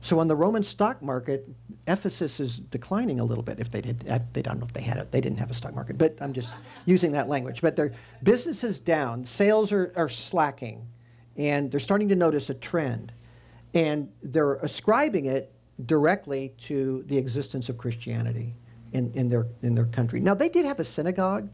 so 0.03 0.19
on 0.19 0.27
the 0.27 0.35
Roman 0.35 0.63
stock 0.63 1.01
market, 1.01 1.47
Ephesus 1.87 2.39
is 2.39 2.59
declining 2.59 3.19
a 3.19 3.23
little 3.23 3.43
bit. 3.43 3.59
If 3.59 3.71
they 3.71 3.81
did, 3.81 3.99
they 4.33 4.41
don't 4.41 4.59
know 4.59 4.65
if 4.65 4.73
they 4.73 4.81
had 4.81 4.97
it. 4.97 5.11
They 5.11 5.19
didn't 5.19 5.39
have 5.39 5.51
a 5.51 5.53
stock 5.53 5.75
market, 5.75 5.97
but 5.97 6.15
I'm 6.21 6.33
just 6.33 6.53
using 6.85 7.11
that 7.11 7.27
language. 7.27 7.61
But 7.61 7.75
their 7.75 7.91
business 8.23 8.63
is 8.63 8.79
down. 8.79 9.25
Sales 9.25 9.71
are, 9.71 9.91
are 9.95 10.09
slacking, 10.09 10.87
and 11.35 11.69
they're 11.69 11.79
starting 11.79 12.07
to 12.09 12.15
notice 12.15 12.49
a 12.49 12.53
trend, 12.53 13.11
and 13.73 14.09
they're 14.21 14.55
ascribing 14.55 15.25
it 15.25 15.51
directly 15.85 16.53
to 16.59 17.03
the 17.07 17.17
existence 17.17 17.67
of 17.67 17.77
Christianity 17.77 18.55
in, 18.93 19.11
in 19.13 19.27
their 19.27 19.47
in 19.61 19.75
their 19.75 19.85
country. 19.85 20.21
Now 20.21 20.35
they 20.35 20.49
did 20.49 20.65
have 20.65 20.79
a 20.79 20.83
synagogue 20.83 21.49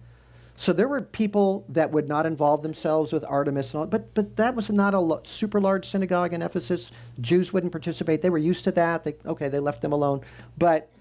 so 0.59 0.73
there 0.73 0.89
were 0.89 0.99
people 0.99 1.63
that 1.69 1.89
would 1.91 2.09
not 2.09 2.25
involve 2.25 2.63
themselves 2.63 3.13
with 3.13 3.23
Artemis, 3.23 3.73
and 3.73 3.79
all, 3.79 3.87
but 3.87 4.13
but 4.13 4.35
that 4.35 4.55
was 4.55 4.69
not 4.69 4.93
a 4.93 4.99
lo- 4.99 5.21
super 5.23 5.61
large 5.61 5.85
synagogue 5.85 6.33
in 6.33 6.41
Ephesus. 6.41 6.91
Jews 7.21 7.53
wouldn't 7.53 7.71
participate. 7.71 8.21
They 8.21 8.29
were 8.29 8.37
used 8.37 8.65
to 8.65 8.73
that. 8.73 9.05
They, 9.05 9.15
okay, 9.25 9.47
they 9.47 9.59
left 9.59 9.81
them 9.81 9.93
alone. 9.93 10.19
But 10.57 10.91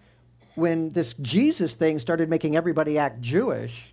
when 0.55 0.91
this 0.91 1.15
Jesus 1.15 1.75
thing 1.75 1.99
started 1.99 2.31
making 2.31 2.55
everybody 2.55 2.99
act 2.99 3.21
Jewish 3.21 3.93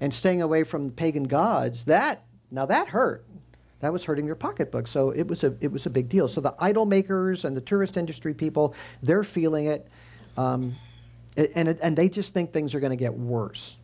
and 0.00 0.12
staying 0.12 0.40
away 0.40 0.64
from 0.64 0.90
pagan 0.90 1.24
gods, 1.24 1.84
that 1.84 2.24
now 2.50 2.64
that 2.64 2.88
hurt. 2.88 3.26
That 3.80 3.92
was 3.92 4.04
hurting 4.04 4.24
their 4.24 4.36
pocketbook. 4.36 4.86
So 4.86 5.10
it 5.10 5.28
was 5.28 5.44
a 5.44 5.54
it 5.60 5.70
was 5.70 5.84
a 5.84 5.90
big 5.90 6.08
deal. 6.08 6.28
So 6.28 6.40
the 6.40 6.54
idol 6.58 6.86
makers 6.86 7.44
and 7.44 7.54
the 7.54 7.60
tourist 7.60 7.98
industry 7.98 8.32
people, 8.32 8.74
they're 9.02 9.22
feeling 9.22 9.66
it, 9.66 9.86
um, 10.38 10.76
and 11.36 11.68
and 11.68 11.94
they 11.94 12.08
just 12.08 12.32
think 12.32 12.54
things 12.54 12.74
are 12.74 12.80
going 12.80 12.88
to 12.88 12.96
get 12.96 13.12
worse 13.12 13.76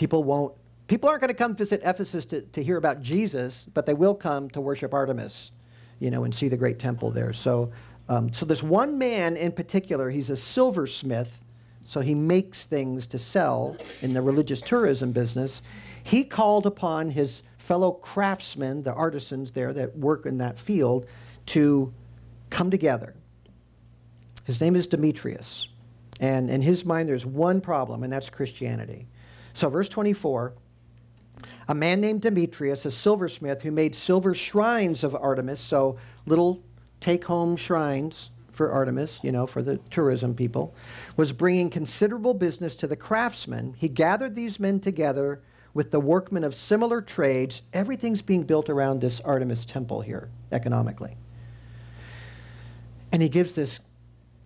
people 0.00 0.24
won't 0.24 0.52
people 0.88 1.08
aren't 1.08 1.20
going 1.20 1.28
to 1.28 1.34
come 1.34 1.54
visit 1.54 1.80
ephesus 1.84 2.24
to, 2.26 2.40
to 2.40 2.62
hear 2.62 2.76
about 2.76 3.00
jesus 3.00 3.68
but 3.74 3.86
they 3.86 3.94
will 3.94 4.14
come 4.14 4.50
to 4.50 4.60
worship 4.60 4.92
artemis 4.92 5.52
you 6.00 6.10
know, 6.10 6.24
and 6.24 6.34
see 6.34 6.48
the 6.48 6.56
great 6.56 6.80
temple 6.80 7.12
there. 7.12 7.32
So, 7.32 7.70
um, 8.08 8.32
so 8.32 8.44
this 8.44 8.62
one 8.62 8.98
man 8.98 9.36
in 9.36 9.52
particular, 9.52 10.10
he's 10.10 10.30
a 10.30 10.36
silversmith, 10.36 11.38
so 11.84 12.00
he 12.00 12.14
makes 12.14 12.64
things 12.64 13.06
to 13.08 13.18
sell 13.18 13.76
in 14.00 14.12
the 14.12 14.22
religious 14.22 14.60
tourism 14.60 15.12
business. 15.12 15.62
He 16.02 16.24
called 16.24 16.66
upon 16.66 17.10
his 17.10 17.42
fellow 17.58 17.92
craftsmen, 17.92 18.82
the 18.82 18.92
artisans 18.92 19.52
there 19.52 19.72
that 19.74 19.96
work 19.96 20.26
in 20.26 20.38
that 20.38 20.58
field, 20.58 21.06
to 21.46 21.92
come 22.48 22.70
together. 22.70 23.14
His 24.44 24.60
name 24.60 24.74
is 24.74 24.86
Demetrius. 24.86 25.68
And 26.20 26.50
in 26.50 26.60
his 26.60 26.84
mind, 26.84 27.08
there's 27.08 27.24
one 27.24 27.60
problem, 27.60 28.02
and 28.02 28.12
that's 28.12 28.28
Christianity. 28.28 29.06
So, 29.60 29.68
verse 29.68 29.90
24 29.90 30.54
a 31.68 31.74
man 31.74 32.00
named 32.00 32.22
Demetrius, 32.22 32.86
a 32.86 32.90
silversmith, 32.90 33.60
who 33.60 33.70
made 33.70 33.94
silver 33.94 34.34
shrines 34.34 35.04
of 35.04 35.14
Artemis, 35.14 35.60
so 35.60 35.98
little 36.24 36.62
take 37.00 37.26
home 37.26 37.56
shrines 37.56 38.30
for 38.50 38.72
Artemis, 38.72 39.20
you 39.22 39.30
know, 39.30 39.46
for 39.46 39.60
the 39.60 39.76
tourism 39.90 40.34
people, 40.34 40.74
was 41.18 41.30
bringing 41.30 41.68
considerable 41.68 42.32
business 42.32 42.74
to 42.76 42.86
the 42.86 42.96
craftsmen. 42.96 43.74
He 43.76 43.90
gathered 43.90 44.34
these 44.34 44.58
men 44.58 44.80
together 44.80 45.42
with 45.74 45.90
the 45.90 46.00
workmen 46.00 46.42
of 46.42 46.54
similar 46.54 47.02
trades. 47.02 47.60
Everything's 47.74 48.22
being 48.22 48.44
built 48.44 48.70
around 48.70 49.02
this 49.02 49.20
Artemis 49.20 49.66
temple 49.66 50.00
here, 50.00 50.30
economically. 50.52 51.18
And 53.12 53.20
he 53.20 53.28
gives 53.28 53.52
this 53.52 53.80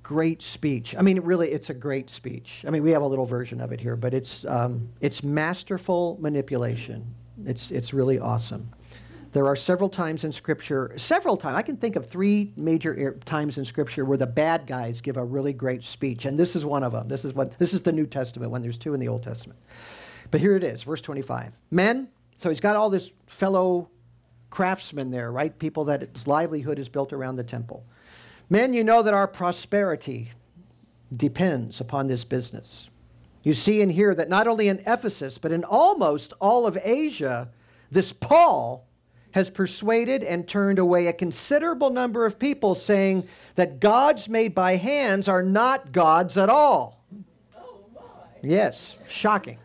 great 0.05 0.43
speech. 0.43 0.95
I 0.97 1.03
mean, 1.03 1.19
really, 1.21 1.51
it's 1.51 1.71
a 1.71 1.75
great 1.75 2.11
speech. 2.11 2.63
I 2.67 2.71
mean, 2.71 2.85
we 2.85 2.91
have 2.91 3.03
a 3.03 3.07
little 3.07 3.27
version 3.27 3.61
of 3.61 3.73
it 3.73 3.81
here, 3.81 3.97
but 3.97 4.15
it's, 4.15 4.45
um, 4.45 4.91
it's 5.01 5.25
masterful 5.25 6.19
manipulation. 6.21 7.13
It's, 7.45 7.71
it's 7.73 7.93
really 7.93 8.21
awesome. 8.21 8.69
There 9.33 9.47
are 9.47 9.57
several 9.57 9.89
times 9.89 10.23
in 10.23 10.31
Scripture, 10.31 10.93
several 10.97 11.37
times, 11.37 11.57
I 11.57 11.63
can 11.63 11.77
think 11.77 11.97
of 11.97 12.09
three 12.09 12.53
major 12.57 13.19
times 13.25 13.59
in 13.59 13.65
Scripture 13.65 14.05
where 14.05 14.19
the 14.19 14.27
bad 14.27 14.67
guys 14.67 15.01
give 15.01 15.17
a 15.17 15.25
really 15.25 15.53
great 15.53 15.83
speech, 15.83 16.27
and 16.27 16.39
this 16.39 16.55
is 16.55 16.65
one 16.65 16.85
of 16.85 16.93
them. 16.93 17.09
This 17.09 17.25
is, 17.25 17.33
what, 17.33 17.59
this 17.59 17.75
is 17.75 17.83
the 17.83 17.91
New 17.91 18.07
Testament 18.07 18.53
when 18.53 18.63
there's 18.63 18.79
two 18.79 18.95
in 18.95 19.01
the 19.01 19.09
Old 19.09 19.25
Testament. 19.25 19.59
But 20.31 20.41
here 20.41 20.55
it 20.55 20.63
is, 20.63 20.85
verse 20.85 21.01
25. 21.01 21.53
Men, 21.71 22.09
so 22.37 22.51
he's 22.51 22.61
got 22.61 22.77
all 22.77 22.91
this 22.91 23.11
fellow 23.27 23.89
craftsmen 24.51 25.11
there, 25.11 25.33
right? 25.33 25.59
People 25.59 25.85
that 25.87 26.11
his 26.13 26.29
livelihood 26.29 26.79
is 26.79 26.89
built 26.89 27.13
around 27.13 27.37
the 27.37 27.45
temple. 27.45 27.85
Men, 28.51 28.75
you 28.75 28.85
know 28.85 29.03
that 29.03 29.15
our 29.15 29.27
prosperity 29.27 30.33
depends 31.17 31.81
upon 31.81 32.07
this 32.07 32.25
business. 32.25 32.91
You 33.43 33.55
see 33.55 33.83
and 33.83 33.93
hear 33.93 34.15
that 34.15 34.29
not 34.29 34.47
only 34.47 34.69
in 34.69 34.81
Ephesus, 34.87 35.39
but 35.39 35.53
in 35.53 35.65
almost 35.65 36.33
all 36.41 36.67
of 36.67 36.79
Asia, 36.83 37.51
this 37.91 38.13
Paul 38.13 38.87
has 39.33 39.51
persuaded 39.51 40.23
and 40.23 40.47
turned 40.47 40.79
away 40.79 41.07
a 41.07 41.13
considerable 41.13 41.91
number 41.91 42.25
of 42.25 42.39
people, 42.39 42.75
saying 42.75 43.27
that 43.57 43.81
gods 43.81 44.29
made 44.29 44.55
by 44.55 44.77
hands 44.77 45.29
are 45.29 45.43
not 45.43 45.93
gods 45.93 46.37
at 46.37 46.49
all. 46.49 47.05
Oh 47.57 47.81
yes, 48.43 48.99
shocking. 49.09 49.59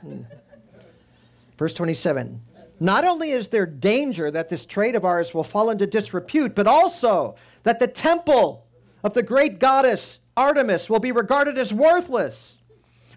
Verse 1.57 1.73
27 1.73 2.41
Not 2.79 3.05
only 3.05 3.31
is 3.31 3.49
there 3.49 3.65
danger 3.65 4.31
that 4.31 4.49
this 4.49 4.65
trade 4.65 4.95
of 4.95 5.05
ours 5.05 5.33
will 5.33 5.43
fall 5.43 5.69
into 5.69 5.85
disrepute, 5.85 6.55
but 6.55 6.65
also 6.65 7.35
that 7.63 7.79
the 7.79 7.87
temple 7.87 8.65
of 9.03 9.13
the 9.13 9.23
great 9.23 9.59
goddess 9.59 10.19
Artemis 10.35 10.89
will 10.89 10.99
be 10.99 11.12
regarded 11.12 11.57
as 11.57 11.73
worthless, 11.73 12.59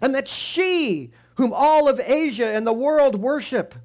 and 0.01 0.13
that 0.13 0.27
she, 0.27 1.11
whom 1.35 1.53
all 1.53 1.87
of 1.87 1.99
Asia 1.99 2.47
and 2.47 2.67
the 2.67 2.73
world 2.73 3.15
worship, 3.15 3.75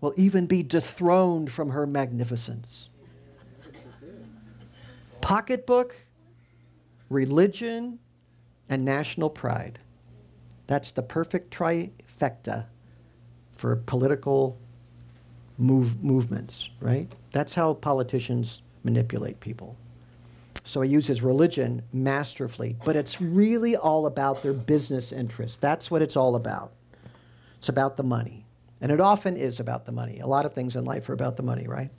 will 0.00 0.12
even 0.16 0.46
be 0.46 0.62
dethroned 0.62 1.50
from 1.50 1.70
her 1.70 1.86
magnificence. 1.86 2.90
Pocketbook, 5.20 5.96
religion, 7.08 7.98
and 8.68 8.84
national 8.84 9.30
pride. 9.30 9.78
That's 10.66 10.92
the 10.92 11.02
perfect 11.02 11.54
trifecta 11.54 12.66
for 13.52 13.76
political 13.76 14.58
move, 15.56 16.02
movements, 16.02 16.70
right? 16.80 17.10
That's 17.30 17.54
how 17.54 17.74
politicians 17.74 18.62
manipulate 18.82 19.40
people. 19.40 19.76
So 20.64 20.80
he 20.80 20.90
uses 20.90 21.22
religion 21.22 21.82
masterfully, 21.92 22.76
but 22.84 22.96
it's 22.96 23.20
really 23.20 23.76
all 23.76 24.06
about 24.06 24.42
their 24.42 24.52
business 24.52 25.12
interests. 25.12 25.58
That's 25.58 25.90
what 25.90 26.02
it's 26.02 26.16
all 26.16 26.36
about. 26.36 26.72
It's 27.58 27.68
about 27.68 27.96
the 27.96 28.02
money. 28.02 28.46
And 28.80 28.90
it 28.90 29.00
often 29.00 29.36
is 29.36 29.60
about 29.60 29.86
the 29.86 29.92
money. 29.92 30.20
A 30.20 30.26
lot 30.26 30.46
of 30.46 30.54
things 30.54 30.74
in 30.76 30.84
life 30.84 31.08
are 31.08 31.12
about 31.12 31.36
the 31.36 31.42
money, 31.42 31.66
right? 31.66 31.90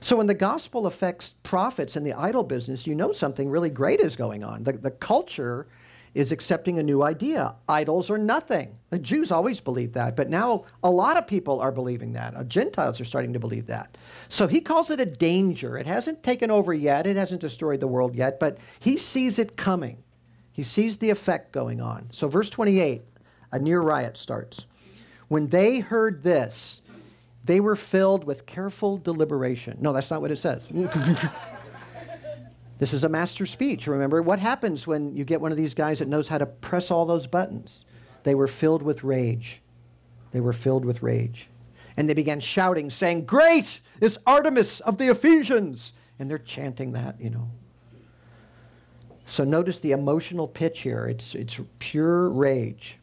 So 0.00 0.16
when 0.16 0.26
the 0.26 0.34
gospel 0.34 0.86
affects 0.86 1.34
profits 1.42 1.96
in 1.96 2.04
the 2.04 2.12
idol 2.12 2.44
business, 2.44 2.86
you 2.86 2.94
know 2.94 3.12
something 3.12 3.48
really 3.48 3.70
great 3.70 4.00
is 4.00 4.16
going 4.16 4.42
on. 4.42 4.64
The, 4.64 4.72
the 4.72 4.90
culture 4.90 5.66
is 6.14 6.30
accepting 6.30 6.78
a 6.78 6.82
new 6.82 7.02
idea. 7.02 7.54
Idols 7.68 8.08
are 8.08 8.18
nothing. 8.18 8.78
The 8.90 8.98
Jews 8.98 9.30
always 9.30 9.60
believed 9.60 9.94
that, 9.94 10.14
but 10.14 10.30
now 10.30 10.64
a 10.82 10.90
lot 10.90 11.16
of 11.16 11.26
people 11.26 11.60
are 11.60 11.72
believing 11.72 12.12
that. 12.12 12.36
Uh, 12.36 12.44
Gentiles 12.44 13.00
are 13.00 13.04
starting 13.04 13.32
to 13.32 13.40
believe 13.40 13.66
that. 13.66 13.98
So 14.28 14.46
he 14.46 14.60
calls 14.60 14.90
it 14.90 15.00
a 15.00 15.06
danger. 15.06 15.76
It 15.76 15.86
hasn't 15.86 16.22
taken 16.22 16.50
over 16.50 16.72
yet, 16.72 17.06
it 17.06 17.16
hasn't 17.16 17.40
destroyed 17.40 17.80
the 17.80 17.88
world 17.88 18.14
yet, 18.14 18.38
but 18.38 18.58
he 18.78 18.96
sees 18.96 19.38
it 19.38 19.56
coming. 19.56 20.02
He 20.52 20.62
sees 20.62 20.98
the 20.98 21.10
effect 21.10 21.50
going 21.50 21.80
on. 21.80 22.06
So, 22.12 22.28
verse 22.28 22.48
28, 22.48 23.02
a 23.50 23.58
near 23.58 23.80
riot 23.80 24.16
starts. 24.16 24.66
When 25.26 25.48
they 25.48 25.80
heard 25.80 26.22
this, 26.22 26.80
they 27.44 27.58
were 27.58 27.74
filled 27.74 28.22
with 28.22 28.46
careful 28.46 28.96
deliberation. 28.96 29.78
No, 29.80 29.92
that's 29.92 30.12
not 30.12 30.22
what 30.22 30.30
it 30.30 30.36
says. 30.36 30.70
This 32.78 32.92
is 32.92 33.04
a 33.04 33.08
master 33.08 33.46
speech. 33.46 33.86
Remember, 33.86 34.20
what 34.20 34.38
happens 34.38 34.86
when 34.86 35.14
you 35.14 35.24
get 35.24 35.40
one 35.40 35.52
of 35.52 35.56
these 35.56 35.74
guys 35.74 36.00
that 36.00 36.08
knows 36.08 36.28
how 36.28 36.38
to 36.38 36.46
press 36.46 36.90
all 36.90 37.06
those 37.06 37.26
buttons? 37.26 37.84
They 38.24 38.34
were 38.34 38.48
filled 38.48 38.82
with 38.82 39.04
rage. 39.04 39.60
They 40.32 40.40
were 40.40 40.52
filled 40.52 40.84
with 40.84 41.02
rage. 41.02 41.48
And 41.96 42.08
they 42.08 42.14
began 42.14 42.40
shouting, 42.40 42.90
saying, 42.90 43.26
Great 43.26 43.80
is 44.00 44.18
Artemis 44.26 44.80
of 44.80 44.98
the 44.98 45.08
Ephesians! 45.08 45.92
And 46.18 46.28
they're 46.30 46.38
chanting 46.38 46.92
that, 46.92 47.20
you 47.20 47.30
know. 47.30 47.48
So 49.26 49.44
notice 49.44 49.78
the 49.80 49.92
emotional 49.92 50.48
pitch 50.48 50.80
here. 50.80 51.06
It's, 51.06 51.34
it's 51.34 51.60
pure 51.78 52.28
rage. 52.28 52.98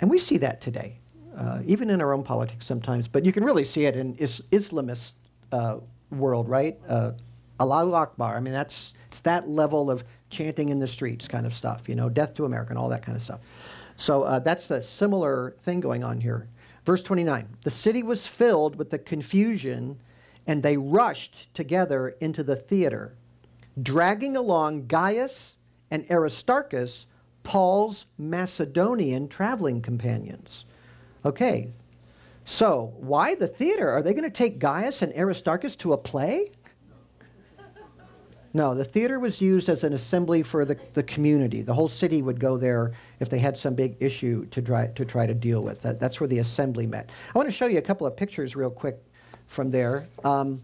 And 0.00 0.10
we 0.10 0.18
see 0.18 0.36
that 0.38 0.60
today, 0.60 0.98
uh, 1.36 1.60
even 1.64 1.90
in 1.90 2.00
our 2.00 2.12
own 2.12 2.22
politics 2.22 2.66
sometimes. 2.66 3.08
But 3.08 3.24
you 3.24 3.32
can 3.32 3.44
really 3.44 3.64
see 3.64 3.86
it 3.86 3.96
in 3.96 4.14
is- 4.16 4.42
Islamist 4.52 5.14
uh, 5.50 5.78
world, 6.10 6.48
right? 6.48 6.78
Uh, 6.86 7.12
Allahu 7.60 7.92
Akbar. 7.92 8.36
I 8.36 8.40
mean, 8.40 8.52
that's 8.52 8.94
it's 9.08 9.20
that 9.20 9.48
level 9.48 9.90
of 9.90 10.04
chanting 10.30 10.68
in 10.68 10.78
the 10.78 10.86
streets 10.86 11.26
kind 11.26 11.46
of 11.46 11.54
stuff, 11.54 11.88
you 11.88 11.94
know, 11.94 12.08
death 12.08 12.34
to 12.34 12.44
America 12.44 12.70
and 12.70 12.78
all 12.78 12.88
that 12.90 13.02
kind 13.02 13.16
of 13.16 13.22
stuff. 13.22 13.40
So 13.96 14.22
uh, 14.22 14.38
that's 14.38 14.70
a 14.70 14.82
similar 14.82 15.54
thing 15.62 15.80
going 15.80 16.04
on 16.04 16.20
here. 16.20 16.46
Verse 16.84 17.02
29 17.02 17.48
The 17.62 17.70
city 17.70 18.02
was 18.02 18.26
filled 18.26 18.76
with 18.76 18.90
the 18.90 18.98
confusion, 18.98 19.98
and 20.46 20.62
they 20.62 20.76
rushed 20.76 21.52
together 21.54 22.16
into 22.20 22.42
the 22.42 22.56
theater, 22.56 23.14
dragging 23.82 24.36
along 24.36 24.86
Gaius 24.86 25.56
and 25.90 26.04
Aristarchus, 26.10 27.06
Paul's 27.42 28.06
Macedonian 28.18 29.28
traveling 29.28 29.80
companions. 29.80 30.64
Okay, 31.24 31.68
so 32.44 32.94
why 32.96 33.34
the 33.34 33.48
theater? 33.48 33.90
Are 33.90 34.00
they 34.00 34.14
going 34.14 34.24
to 34.24 34.30
take 34.30 34.58
Gaius 34.58 35.02
and 35.02 35.12
Aristarchus 35.14 35.76
to 35.76 35.92
a 35.92 35.98
play? 35.98 36.52
No, 38.54 38.74
the 38.74 38.84
theater 38.84 39.20
was 39.20 39.40
used 39.40 39.68
as 39.68 39.84
an 39.84 39.92
assembly 39.92 40.42
for 40.42 40.64
the, 40.64 40.74
the 40.94 41.02
community. 41.02 41.60
The 41.62 41.74
whole 41.74 41.88
city 41.88 42.22
would 42.22 42.40
go 42.40 42.56
there 42.56 42.92
if 43.20 43.28
they 43.28 43.38
had 43.38 43.56
some 43.56 43.74
big 43.74 43.96
issue 44.00 44.46
to 44.46 44.62
try 44.62 44.86
to, 44.86 45.04
try 45.04 45.26
to 45.26 45.34
deal 45.34 45.62
with. 45.62 45.80
That, 45.82 46.00
that's 46.00 46.20
where 46.20 46.28
the 46.28 46.38
assembly 46.38 46.86
met. 46.86 47.10
I 47.34 47.38
want 47.38 47.48
to 47.48 47.52
show 47.52 47.66
you 47.66 47.78
a 47.78 47.82
couple 47.82 48.06
of 48.06 48.16
pictures 48.16 48.56
real 48.56 48.70
quick 48.70 48.96
from 49.46 49.70
there. 49.70 50.08
Um, 50.24 50.62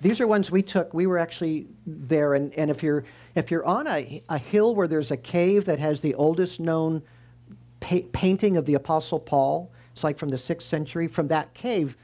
these 0.00 0.20
are 0.20 0.26
ones 0.26 0.50
we 0.50 0.62
took. 0.62 0.94
We 0.94 1.06
were 1.06 1.18
actually 1.18 1.66
there, 1.86 2.34
and, 2.34 2.52
and 2.54 2.70
if 2.70 2.82
you're 2.82 3.04
if 3.34 3.50
you're 3.50 3.64
on 3.64 3.86
a, 3.86 4.22
a 4.28 4.38
hill 4.38 4.74
where 4.74 4.88
there's 4.88 5.10
a 5.10 5.16
cave 5.16 5.64
that 5.64 5.78
has 5.78 6.00
the 6.00 6.14
oldest 6.14 6.60
known 6.60 7.02
pa- 7.80 8.00
painting 8.12 8.56
of 8.56 8.66
the 8.66 8.74
Apostle 8.74 9.18
Paul, 9.18 9.70
it's 9.92 10.04
like 10.04 10.18
from 10.18 10.28
the 10.28 10.38
sixth 10.38 10.68
century. 10.68 11.08
From 11.08 11.28
that 11.28 11.54
cave, 11.54 11.96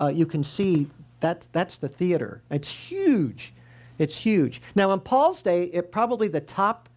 uh, 0.00 0.08
you 0.08 0.26
can 0.26 0.42
see 0.42 0.88
that 1.20 1.46
that's 1.52 1.78
the 1.78 1.88
theater. 1.88 2.42
It's 2.50 2.70
huge. 2.70 3.52
It's 4.00 4.16
huge. 4.16 4.62
Now, 4.74 4.92
in 4.92 5.00
Paul's 5.00 5.42
day, 5.42 5.64
it 5.64 5.92
probably 5.92 6.26
the 6.26 6.40
top 6.40 6.88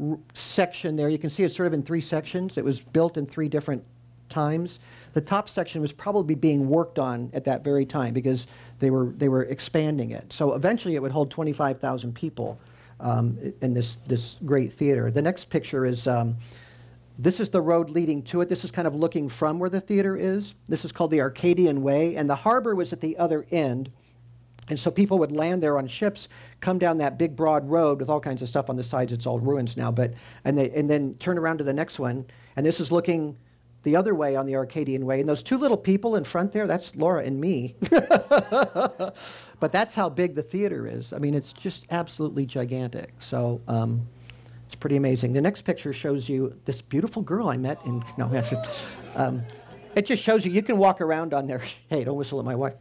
r- 0.00 0.18
section 0.32 0.96
there, 0.96 1.10
you 1.10 1.18
can 1.18 1.28
see 1.28 1.44
it's 1.44 1.54
sort 1.54 1.66
of 1.66 1.74
in 1.74 1.82
three 1.82 2.00
sections. 2.00 2.56
It 2.56 2.64
was 2.64 2.80
built 2.80 3.18
in 3.18 3.26
three 3.26 3.46
different 3.46 3.84
times. 4.30 4.78
The 5.12 5.20
top 5.20 5.50
section 5.50 5.82
was 5.82 5.92
probably 5.92 6.34
being 6.34 6.66
worked 6.66 6.98
on 6.98 7.28
at 7.34 7.44
that 7.44 7.62
very 7.62 7.84
time 7.84 8.14
because 8.14 8.46
they 8.78 8.90
were, 8.90 9.12
they 9.18 9.28
were 9.28 9.42
expanding 9.42 10.12
it. 10.12 10.32
So 10.32 10.54
eventually 10.54 10.94
it 10.94 11.02
would 11.02 11.12
hold 11.12 11.30
25,000 11.30 12.14
people 12.14 12.58
um, 13.00 13.38
in 13.60 13.74
this, 13.74 13.96
this 14.06 14.38
great 14.46 14.72
theater. 14.72 15.10
The 15.10 15.20
next 15.20 15.50
picture 15.50 15.84
is 15.84 16.06
um, 16.06 16.38
this 17.18 17.38
is 17.38 17.50
the 17.50 17.60
road 17.60 17.90
leading 17.90 18.22
to 18.24 18.40
it. 18.40 18.48
This 18.48 18.64
is 18.64 18.70
kind 18.70 18.88
of 18.88 18.94
looking 18.94 19.28
from 19.28 19.58
where 19.58 19.68
the 19.68 19.82
theater 19.82 20.16
is. 20.16 20.54
This 20.68 20.86
is 20.86 20.92
called 20.92 21.10
the 21.10 21.20
Arcadian 21.20 21.82
Way, 21.82 22.16
and 22.16 22.30
the 22.30 22.36
harbor 22.36 22.74
was 22.74 22.94
at 22.94 23.02
the 23.02 23.18
other 23.18 23.44
end. 23.50 23.90
And 24.68 24.78
so 24.78 24.90
people 24.90 25.18
would 25.18 25.32
land 25.32 25.62
there 25.62 25.78
on 25.78 25.86
ships, 25.86 26.28
come 26.60 26.78
down 26.78 26.98
that 26.98 27.18
big 27.18 27.36
broad 27.36 27.68
road 27.68 28.00
with 28.00 28.10
all 28.10 28.20
kinds 28.20 28.42
of 28.42 28.48
stuff 28.48 28.68
on 28.68 28.76
the 28.76 28.82
sides. 28.82 29.12
It's 29.12 29.26
all 29.26 29.38
ruins 29.38 29.76
now, 29.76 29.90
but 29.90 30.14
and 30.44 30.58
they 30.58 30.70
and 30.70 30.90
then 30.90 31.14
turn 31.14 31.38
around 31.38 31.58
to 31.58 31.64
the 31.64 31.72
next 31.72 31.98
one, 31.98 32.26
and 32.56 32.66
this 32.66 32.80
is 32.80 32.90
looking 32.90 33.36
the 33.86 33.94
other 33.94 34.16
way 34.16 34.34
on 34.34 34.46
the 34.46 34.56
Arcadian 34.56 35.06
way. 35.06 35.20
And 35.20 35.28
those 35.28 35.44
two 35.44 35.56
little 35.56 35.76
people 35.76 36.16
in 36.16 36.24
front 36.24 36.52
there, 36.52 36.66
that's 36.66 36.96
Laura 36.96 37.22
and 37.22 37.40
me. 37.40 37.76
but 37.90 39.14
that's 39.70 39.94
how 39.94 40.08
big 40.08 40.34
the 40.34 40.42
theater 40.42 40.88
is. 40.88 41.12
I 41.12 41.18
mean, 41.18 41.34
it's 41.34 41.52
just 41.52 41.86
absolutely 41.92 42.46
gigantic. 42.46 43.14
So 43.20 43.60
um, 43.68 44.04
it's 44.64 44.74
pretty 44.74 44.96
amazing. 44.96 45.34
The 45.34 45.40
next 45.40 45.62
picture 45.62 45.92
shows 45.92 46.28
you 46.28 46.58
this 46.64 46.82
beautiful 46.82 47.22
girl 47.22 47.48
I 47.48 47.56
met 47.58 47.78
in. 47.86 48.04
No, 48.18 48.28
um, 49.14 49.44
it 49.94 50.04
just 50.04 50.20
shows 50.20 50.44
you 50.44 50.50
you 50.50 50.62
can 50.62 50.78
walk 50.78 51.00
around 51.00 51.32
on 51.32 51.46
there. 51.46 51.62
Hey, 51.88 52.02
don't 52.02 52.16
whistle 52.16 52.40
at 52.40 52.44
my 52.44 52.56
wife. 52.56 52.74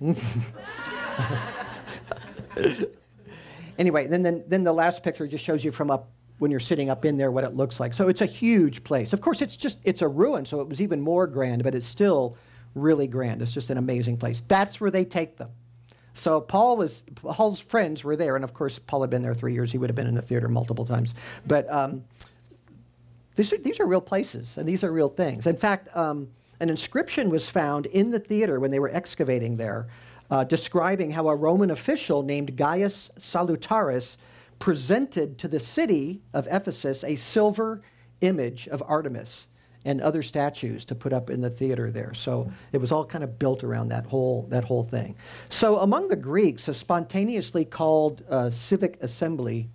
anyway, 3.77 4.07
then, 4.07 4.21
then, 4.23 4.43
then 4.47 4.63
the 4.63 4.73
last 4.73 5.03
picture 5.03 5.27
just 5.27 5.43
shows 5.43 5.63
you 5.63 5.71
from 5.71 5.91
up 5.91 6.09
when 6.39 6.51
you're 6.51 6.59
sitting 6.59 6.89
up 6.89 7.05
in 7.05 7.17
there 7.17 7.31
what 7.31 7.43
it 7.43 7.55
looks 7.55 7.79
like. 7.79 7.93
So 7.93 8.07
it's 8.07 8.21
a 8.21 8.25
huge 8.25 8.83
place. 8.83 9.13
Of 9.13 9.21
course, 9.21 9.41
it's 9.41 9.55
just 9.55 9.79
it's 9.83 10.01
a 10.01 10.07
ruin, 10.07 10.45
so 10.45 10.59
it 10.61 10.67
was 10.67 10.81
even 10.81 10.99
more 10.99 11.27
grand, 11.27 11.63
but 11.63 11.73
it's 11.73 11.85
still 11.85 12.37
really 12.73 13.07
grand. 13.07 13.41
It's 13.41 13.53
just 13.53 13.69
an 13.69 13.77
amazing 13.77 14.17
place. 14.17 14.43
That's 14.47 14.81
where 14.81 14.91
they 14.91 15.05
take 15.05 15.37
them. 15.37 15.49
So 16.13 16.41
Paul 16.41 16.77
was 16.77 17.03
Paul's 17.15 17.59
friends 17.59 18.03
were 18.03 18.15
there, 18.15 18.35
and 18.35 18.43
of 18.43 18.53
course 18.53 18.79
Paul 18.79 19.01
had 19.01 19.09
been 19.09 19.21
there 19.21 19.33
three 19.33 19.53
years. 19.53 19.71
He 19.71 19.77
would 19.77 19.89
have 19.89 19.95
been 19.95 20.07
in 20.07 20.15
the 20.15 20.21
theater 20.21 20.47
multiple 20.47 20.85
times. 20.85 21.13
But 21.45 21.71
um, 21.71 22.03
these 23.35 23.51
are 23.53 23.57
these 23.57 23.79
are 23.79 23.85
real 23.85 24.01
places, 24.01 24.57
and 24.57 24.67
these 24.67 24.83
are 24.83 24.91
real 24.91 25.09
things. 25.09 25.47
In 25.47 25.57
fact, 25.57 25.95
um, 25.95 26.29
an 26.59 26.69
inscription 26.69 27.29
was 27.29 27.49
found 27.49 27.85
in 27.87 28.11
the 28.11 28.19
theater 28.19 28.59
when 28.59 28.71
they 28.71 28.79
were 28.79 28.89
excavating 28.89 29.57
there, 29.57 29.87
uh, 30.29 30.43
describing 30.43 31.11
how 31.11 31.27
a 31.27 31.35
Roman 31.35 31.71
official 31.71 32.23
named 32.23 32.55
Gaius 32.55 33.11
Salutaris 33.17 34.17
presented 34.59 35.37
to 35.39 35.47
the 35.47 35.59
city 35.59 36.21
of 36.33 36.47
Ephesus 36.49 37.03
a 37.03 37.15
silver 37.15 37.81
image 38.21 38.67
of 38.67 38.81
Artemis 38.87 39.47
and 39.85 40.01
other 40.01 40.23
statues 40.23 40.83
to 40.85 40.95
put 40.95 41.13
up 41.13 41.29
in 41.29 41.41
the 41.41 41.49
theater 41.49 41.91
there. 41.91 42.13
So 42.13 42.51
it 42.71 42.79
was 42.79 42.91
all 42.91 43.05
kind 43.05 43.23
of 43.23 43.37
built 43.37 43.63
around 43.63 43.89
that 43.89 44.05
whole 44.05 44.47
that 44.49 44.63
whole 44.63 44.83
thing. 44.83 45.15
So 45.49 45.79
among 45.79 46.07
the 46.07 46.15
Greeks, 46.15 46.67
a 46.67 46.73
spontaneously 46.73 47.65
called 47.65 48.23
uh, 48.29 48.49
civic 48.49 48.97
assembly 49.01 49.69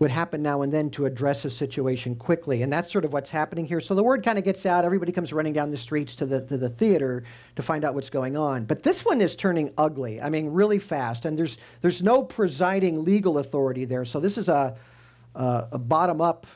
would 0.00 0.10
happen 0.10 0.42
now 0.42 0.62
and 0.62 0.72
then 0.72 0.90
to 0.90 1.04
address 1.04 1.44
a 1.44 1.50
situation 1.50 2.16
quickly. 2.16 2.62
And 2.62 2.72
that's 2.72 2.90
sort 2.90 3.04
of 3.04 3.12
what's 3.12 3.30
happening 3.30 3.66
here. 3.66 3.80
So 3.80 3.94
the 3.94 4.02
word 4.02 4.24
kind 4.24 4.38
of 4.38 4.44
gets 4.44 4.64
out. 4.64 4.84
Everybody 4.84 5.12
comes 5.12 5.30
running 5.30 5.52
down 5.52 5.70
the 5.70 5.76
streets 5.76 6.16
to 6.16 6.26
the, 6.26 6.40
to 6.46 6.56
the 6.56 6.70
theater 6.70 7.22
to 7.56 7.62
find 7.62 7.84
out 7.84 7.94
what's 7.94 8.08
going 8.08 8.34
on. 8.34 8.64
But 8.64 8.82
this 8.82 9.04
one 9.04 9.20
is 9.20 9.36
turning 9.36 9.72
ugly. 9.76 10.20
I 10.20 10.30
mean, 10.30 10.48
really 10.48 10.78
fast. 10.78 11.26
And 11.26 11.36
there's, 11.36 11.58
there's 11.82 12.02
no 12.02 12.22
presiding 12.22 13.04
legal 13.04 13.38
authority 13.38 13.84
there. 13.84 14.06
So 14.06 14.20
this 14.20 14.38
is 14.38 14.48
a, 14.48 14.74
a, 15.34 15.68
a 15.72 15.78
bottom 15.78 16.22
up 16.22 16.46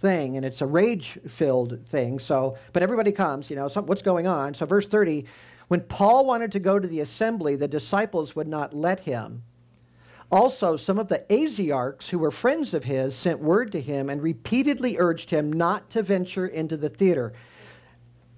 thing 0.00 0.36
and 0.36 0.44
it's 0.44 0.62
a 0.62 0.66
rage 0.66 1.18
filled 1.28 1.86
thing. 1.88 2.18
So, 2.18 2.56
but 2.72 2.82
everybody 2.82 3.12
comes, 3.12 3.50
you 3.50 3.56
know, 3.56 3.68
so 3.68 3.82
what's 3.82 4.02
going 4.02 4.26
on? 4.26 4.54
So, 4.54 4.64
verse 4.66 4.86
30 4.86 5.26
when 5.68 5.82
Paul 5.82 6.24
wanted 6.24 6.50
to 6.52 6.60
go 6.60 6.78
to 6.78 6.88
the 6.88 7.00
assembly, 7.00 7.54
the 7.54 7.68
disciples 7.68 8.34
would 8.34 8.48
not 8.48 8.72
let 8.72 9.00
him. 9.00 9.42
Also, 10.30 10.76
some 10.76 10.98
of 10.98 11.08
the 11.08 11.24
Asiarchs 11.30 12.10
who 12.10 12.18
were 12.18 12.30
friends 12.30 12.74
of 12.74 12.84
his 12.84 13.16
sent 13.16 13.40
word 13.40 13.72
to 13.72 13.80
him 13.80 14.10
and 14.10 14.22
repeatedly 14.22 14.98
urged 14.98 15.30
him 15.30 15.50
not 15.50 15.88
to 15.90 16.02
venture 16.02 16.46
into 16.46 16.76
the 16.76 16.90
theater. 16.90 17.32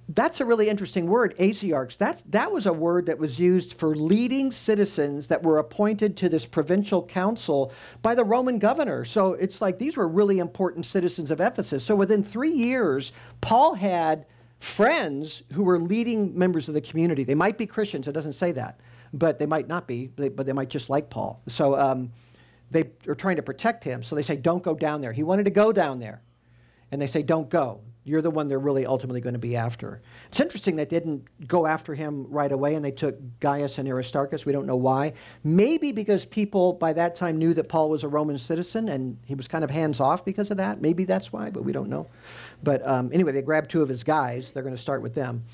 That's 0.09 0.41
a 0.41 0.45
really 0.45 0.69
interesting 0.69 1.07
word, 1.07 1.37
Asiarchs. 1.39 1.97
That's, 1.97 2.23
that 2.23 2.51
was 2.51 2.67
a 2.67 2.73
word 2.73 3.07
that 3.07 3.19
was 3.19 3.39
used 3.39 3.75
for 3.75 3.95
leading 3.95 4.51
citizens 4.51 5.29
that 5.29 5.43
were 5.43 5.59
appointed 5.59 6.17
to 6.19 6.29
this 6.29 6.47
provincial 6.47 7.05
council 7.05 7.73
by 8.03 8.15
the 8.15 8.25
Roman 8.25 8.59
governor. 8.59 9.05
So 9.05 9.35
it's 9.35 9.61
like 9.61 9.79
these 9.79 9.97
were 9.97 10.09
really 10.09 10.39
important 10.39 10.87
citizens 10.87 11.31
of 11.31 11.41
Ephesus. 11.41 11.85
So 11.85 11.95
within 11.95 12.25
three 12.25 12.53
years, 12.53 13.13
Paul 13.41 13.75
had 13.75 14.27
friends 14.59 15.43
who 15.53 15.63
were 15.63 15.79
leading 15.79 16.37
members 16.37 16.69
of 16.69 16.75
the 16.75 16.81
community. 16.81 17.25
They 17.25 17.35
might 17.35 17.57
be 17.57 17.67
Christians, 17.67 18.07
it 18.07 18.13
doesn't 18.13 18.35
say 18.35 18.53
that 18.53 18.81
but 19.13 19.39
they 19.39 19.47
might 19.47 19.69
not 19.69 19.87
be, 19.87 20.07
but 20.07 20.47
they 20.47 20.53
might 20.53 20.71
just 20.71 20.91
like 20.91 21.11
Paul. 21.11 21.43
So 21.49 21.79
um, 21.79 22.13
they 22.71 22.91
are 23.09 23.15
trying 23.15 23.37
to 23.37 23.43
protect 23.43 23.85
him. 23.85 24.03
So 24.03 24.15
they 24.15 24.23
say, 24.23 24.37
don't 24.37 24.63
go 24.63 24.75
down 24.75 25.01
there. 25.01 25.13
He 25.13 25.23
wanted 25.23 25.45
to 25.45 25.51
go 25.51 25.73
down 25.73 25.99
there. 25.99 26.23
And 26.93 27.01
they 27.01 27.07
say, 27.07 27.23
don't 27.23 27.49
go. 27.49 27.81
You're 28.03 28.23
the 28.23 28.31
one 28.31 28.49
they're 28.49 28.59
really 28.59 28.87
ultimately 28.87 29.21
going 29.21 29.35
to 29.35 29.39
be 29.39 29.57
after. 29.57 30.01
It's 30.29 30.41
interesting 30.41 30.75
they 30.75 30.87
didn't 30.87 31.27
go 31.47 31.67
after 31.67 31.95
him 31.95 32.27
right 32.31 32.51
away 32.51 32.75
and 32.75 32.85
they 32.85 32.91
took 32.91 33.19
Gaius 33.41 33.79
and 33.79 33.87
Aristarchus. 33.89 34.47
We 34.47 34.53
don't 34.53 34.67
know 34.67 34.77
why. 34.77 35.13
Maybe 35.45 35.93
because 35.93 36.25
people 36.25 36.73
by 36.73 36.95
that 36.95 37.15
time 37.15 37.37
knew 37.37 37.53
that 37.55 37.69
Paul 37.69 37.91
was 37.91 38.03
a 38.03 38.09
Roman 38.09 38.39
citizen 38.39 38.89
and 38.89 39.19
he 39.27 39.35
was 39.35 39.47
kind 39.47 39.63
of 39.63 39.71
hands 39.71 40.01
off 40.01 40.25
because 40.25 40.51
of 40.51 40.57
that. 40.57 40.81
Maybe 40.81 41.05
that's 41.05 41.31
why, 41.31 41.51
but 41.51 41.63
we 41.63 41.73
don't 41.73 41.91
know. 41.91 42.09
But 42.63 42.87
um, 42.89 43.11
anyway, 43.13 43.33
they 43.33 43.43
grabbed 43.43 43.71
two 43.71 43.83
of 43.83 43.89
his 43.89 44.03
guys. 44.03 44.53
They're 44.53 44.63
going 44.63 44.75
to 44.75 44.81
start 44.81 45.03
with 45.03 45.15
them. 45.15 45.45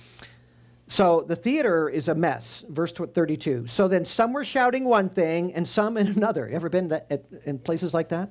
So 0.89 1.23
the 1.23 1.37
theater 1.37 1.89
is 1.89 2.09
a 2.09 2.15
mess. 2.15 2.65
Verse 2.69 2.93
32. 2.93 3.67
So 3.67 3.89
then 3.89 4.05
some 4.05 4.33
were 4.33 4.45
shouting 4.45 4.85
one 4.85 5.09
thing 5.09 5.53
and 5.55 5.67
some 5.67 5.97
in 5.97 6.07
another. 6.17 6.49
Ever 6.49 6.69
been 6.69 6.89
that, 6.89 7.07
at, 7.11 7.25
in 7.45 7.59
places 7.59 7.93
like 7.93 8.09
that? 8.11 8.31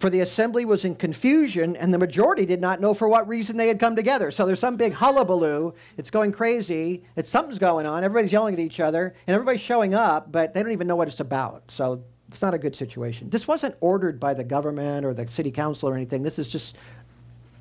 For 0.00 0.10
the 0.10 0.20
assembly 0.20 0.64
was 0.64 0.84
in 0.84 0.94
confusion, 0.94 1.74
and 1.74 1.92
the 1.92 1.98
majority 1.98 2.46
did 2.46 2.60
not 2.60 2.80
know 2.80 2.94
for 2.94 3.08
what 3.08 3.26
reason 3.26 3.56
they 3.56 3.66
had 3.66 3.80
come 3.80 3.96
together. 3.96 4.30
So 4.30 4.46
there's 4.46 4.60
some 4.60 4.76
big 4.76 4.92
hullabaloo. 4.92 5.74
It's 5.96 6.10
going 6.10 6.30
crazy. 6.30 7.02
It's 7.16 7.28
something's 7.28 7.58
going 7.58 7.84
on. 7.84 8.04
Everybody's 8.04 8.30
yelling 8.30 8.54
at 8.54 8.60
each 8.60 8.78
other, 8.78 9.16
and 9.26 9.34
everybody's 9.34 9.60
showing 9.60 9.94
up, 9.94 10.30
but 10.30 10.54
they 10.54 10.62
don't 10.62 10.70
even 10.70 10.86
know 10.86 10.94
what 10.94 11.08
it's 11.08 11.18
about. 11.18 11.68
So 11.68 12.04
it's 12.28 12.40
not 12.40 12.54
a 12.54 12.58
good 12.58 12.76
situation. 12.76 13.28
This 13.28 13.48
wasn't 13.48 13.74
ordered 13.80 14.20
by 14.20 14.34
the 14.34 14.44
government 14.44 15.04
or 15.04 15.14
the 15.14 15.26
city 15.26 15.50
council 15.50 15.88
or 15.88 15.96
anything. 15.96 16.22
This 16.22 16.38
is 16.38 16.48
just 16.48 16.76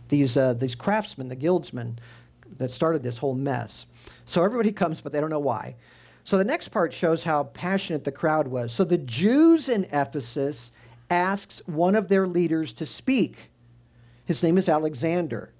these 0.09 0.37
uh, 0.37 0.53
these 0.53 0.75
craftsmen, 0.75 1.29
the 1.29 1.35
guildsmen, 1.35 1.97
that 2.57 2.69
started 2.69 3.01
this 3.01 3.17
whole 3.17 3.33
mess. 3.33 3.87
So 4.27 4.43
everybody 4.43 4.71
comes, 4.71 5.01
but 5.01 5.13
they 5.13 5.21
don't 5.21 5.29
know 5.29 5.39
why. 5.39 5.75
So 6.25 6.37
the 6.37 6.43
next 6.43 6.67
part 6.67 6.93
shows 6.93 7.23
how 7.23 7.45
passionate 7.45 8.03
the 8.03 8.11
crowd 8.11 8.49
was. 8.49 8.73
So 8.73 8.83
the 8.83 8.97
Jews 8.97 9.69
in 9.69 9.85
Ephesus 9.85 10.71
asks 11.09 11.61
one 11.65 11.95
of 11.95 12.09
their 12.09 12.27
leaders 12.27 12.73
to 12.73 12.85
speak. 12.85 13.49
His 14.25 14.43
name 14.43 14.57
is 14.57 14.67
Alexander. 14.67 15.53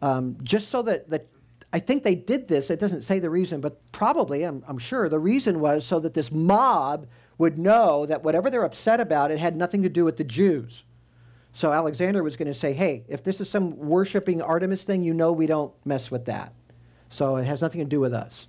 Um, 0.00 0.36
just 0.44 0.68
so 0.68 0.82
that, 0.82 1.10
that 1.10 1.26
I 1.72 1.80
think 1.80 2.04
they 2.04 2.14
did 2.14 2.46
this, 2.46 2.70
it 2.70 2.78
doesn't 2.78 3.02
say 3.02 3.18
the 3.18 3.28
reason, 3.28 3.60
but 3.60 3.80
probably, 3.90 4.44
I'm, 4.44 4.62
I'm 4.68 4.78
sure, 4.78 5.08
the 5.08 5.18
reason 5.18 5.58
was 5.58 5.84
so 5.84 5.98
that 5.98 6.14
this 6.14 6.30
mob 6.30 7.08
would 7.38 7.58
know 7.58 8.06
that 8.06 8.22
whatever 8.22 8.48
they're 8.48 8.62
upset 8.62 9.00
about, 9.00 9.32
it 9.32 9.40
had 9.40 9.56
nothing 9.56 9.82
to 9.82 9.88
do 9.88 10.04
with 10.04 10.16
the 10.16 10.24
Jews. 10.24 10.84
So 11.54 11.72
Alexander 11.72 12.22
was 12.22 12.36
going 12.36 12.46
to 12.46 12.54
say, 12.54 12.72
hey, 12.72 13.02
if 13.08 13.24
this 13.24 13.40
is 13.40 13.50
some 13.50 13.76
worshiping 13.76 14.40
Artemis 14.40 14.84
thing, 14.84 15.02
you 15.02 15.12
know 15.12 15.32
we 15.32 15.46
don't 15.46 15.74
mess 15.84 16.08
with 16.08 16.26
that. 16.26 16.52
So 17.12 17.36
it 17.36 17.44
has 17.44 17.60
nothing 17.60 17.80
to 17.80 17.86
do 17.86 18.00
with 18.00 18.14
us. 18.14 18.48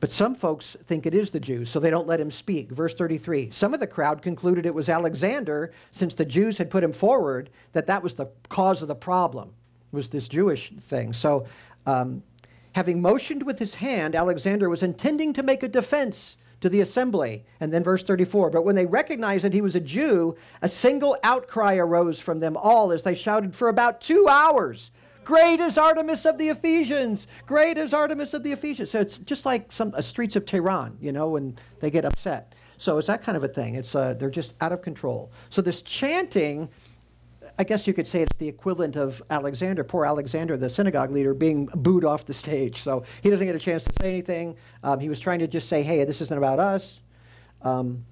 But 0.00 0.10
some 0.10 0.34
folks 0.34 0.76
think 0.86 1.06
it 1.06 1.14
is 1.14 1.30
the 1.30 1.40
Jews, 1.40 1.68
so 1.68 1.80
they 1.80 1.90
don't 1.90 2.06
let 2.06 2.20
him 2.20 2.30
speak. 2.30 2.70
Verse 2.70 2.94
33 2.94 3.50
Some 3.50 3.74
of 3.74 3.80
the 3.80 3.86
crowd 3.86 4.22
concluded 4.22 4.64
it 4.64 4.74
was 4.74 4.88
Alexander, 4.88 5.72
since 5.90 6.14
the 6.14 6.24
Jews 6.24 6.56
had 6.56 6.70
put 6.70 6.84
him 6.84 6.92
forward, 6.92 7.50
that 7.72 7.86
that 7.88 8.02
was 8.02 8.14
the 8.14 8.26
cause 8.48 8.80
of 8.80 8.88
the 8.88 8.94
problem, 8.94 9.52
was 9.92 10.08
this 10.08 10.28
Jewish 10.28 10.70
thing. 10.80 11.12
So, 11.12 11.46
um, 11.86 12.22
having 12.72 13.02
motioned 13.02 13.42
with 13.42 13.58
his 13.58 13.74
hand, 13.74 14.14
Alexander 14.14 14.68
was 14.68 14.82
intending 14.82 15.32
to 15.32 15.42
make 15.42 15.62
a 15.62 15.68
defense 15.68 16.36
to 16.60 16.68
the 16.68 16.80
assembly. 16.80 17.44
And 17.60 17.72
then 17.72 17.82
verse 17.82 18.04
34 18.04 18.50
But 18.50 18.64
when 18.64 18.76
they 18.76 18.86
recognized 18.86 19.44
that 19.44 19.52
he 19.52 19.60
was 19.60 19.74
a 19.74 19.80
Jew, 19.80 20.36
a 20.62 20.68
single 20.68 21.16
outcry 21.24 21.76
arose 21.76 22.20
from 22.20 22.38
them 22.38 22.56
all 22.56 22.92
as 22.92 23.02
they 23.02 23.14
shouted 23.14 23.56
for 23.56 23.68
about 23.68 24.00
two 24.00 24.28
hours. 24.28 24.92
Great 25.28 25.60
is 25.60 25.76
Artemis 25.76 26.24
of 26.24 26.38
the 26.38 26.48
Ephesians. 26.48 27.26
Great 27.44 27.76
is 27.76 27.92
Artemis 27.92 28.32
of 28.32 28.42
the 28.42 28.50
Ephesians. 28.50 28.90
So 28.90 28.98
it's 28.98 29.18
just 29.18 29.44
like 29.44 29.70
some 29.70 29.92
uh, 29.94 30.00
streets 30.00 30.36
of 30.36 30.46
Tehran, 30.46 30.96
you 31.02 31.12
know, 31.12 31.28
when 31.28 31.54
they 31.80 31.90
get 31.90 32.06
upset. 32.06 32.54
So 32.78 32.96
it's 32.96 33.08
that 33.08 33.20
kind 33.20 33.36
of 33.36 33.44
a 33.44 33.48
thing. 33.48 33.74
It's 33.74 33.94
uh, 33.94 34.14
they're 34.14 34.30
just 34.30 34.54
out 34.62 34.72
of 34.72 34.80
control. 34.80 35.30
So 35.50 35.60
this 35.60 35.82
chanting, 35.82 36.70
I 37.58 37.64
guess 37.64 37.86
you 37.86 37.92
could 37.92 38.06
say 38.06 38.22
it's 38.22 38.34
the 38.38 38.48
equivalent 38.48 38.96
of 38.96 39.22
Alexander, 39.28 39.84
poor 39.84 40.06
Alexander, 40.06 40.56
the 40.56 40.70
synagogue 40.70 41.10
leader, 41.10 41.34
being 41.34 41.66
booed 41.74 42.06
off 42.06 42.24
the 42.24 42.32
stage. 42.32 42.80
So 42.80 43.04
he 43.22 43.28
doesn't 43.28 43.46
get 43.46 43.54
a 43.54 43.58
chance 43.58 43.84
to 43.84 43.92
say 44.00 44.08
anything. 44.08 44.56
Um, 44.82 44.98
he 44.98 45.10
was 45.10 45.20
trying 45.20 45.40
to 45.40 45.46
just 45.46 45.68
say, 45.68 45.82
"Hey, 45.82 46.02
this 46.04 46.22
isn't 46.22 46.38
about 46.38 46.58
us." 46.58 47.02
Um, 47.60 48.06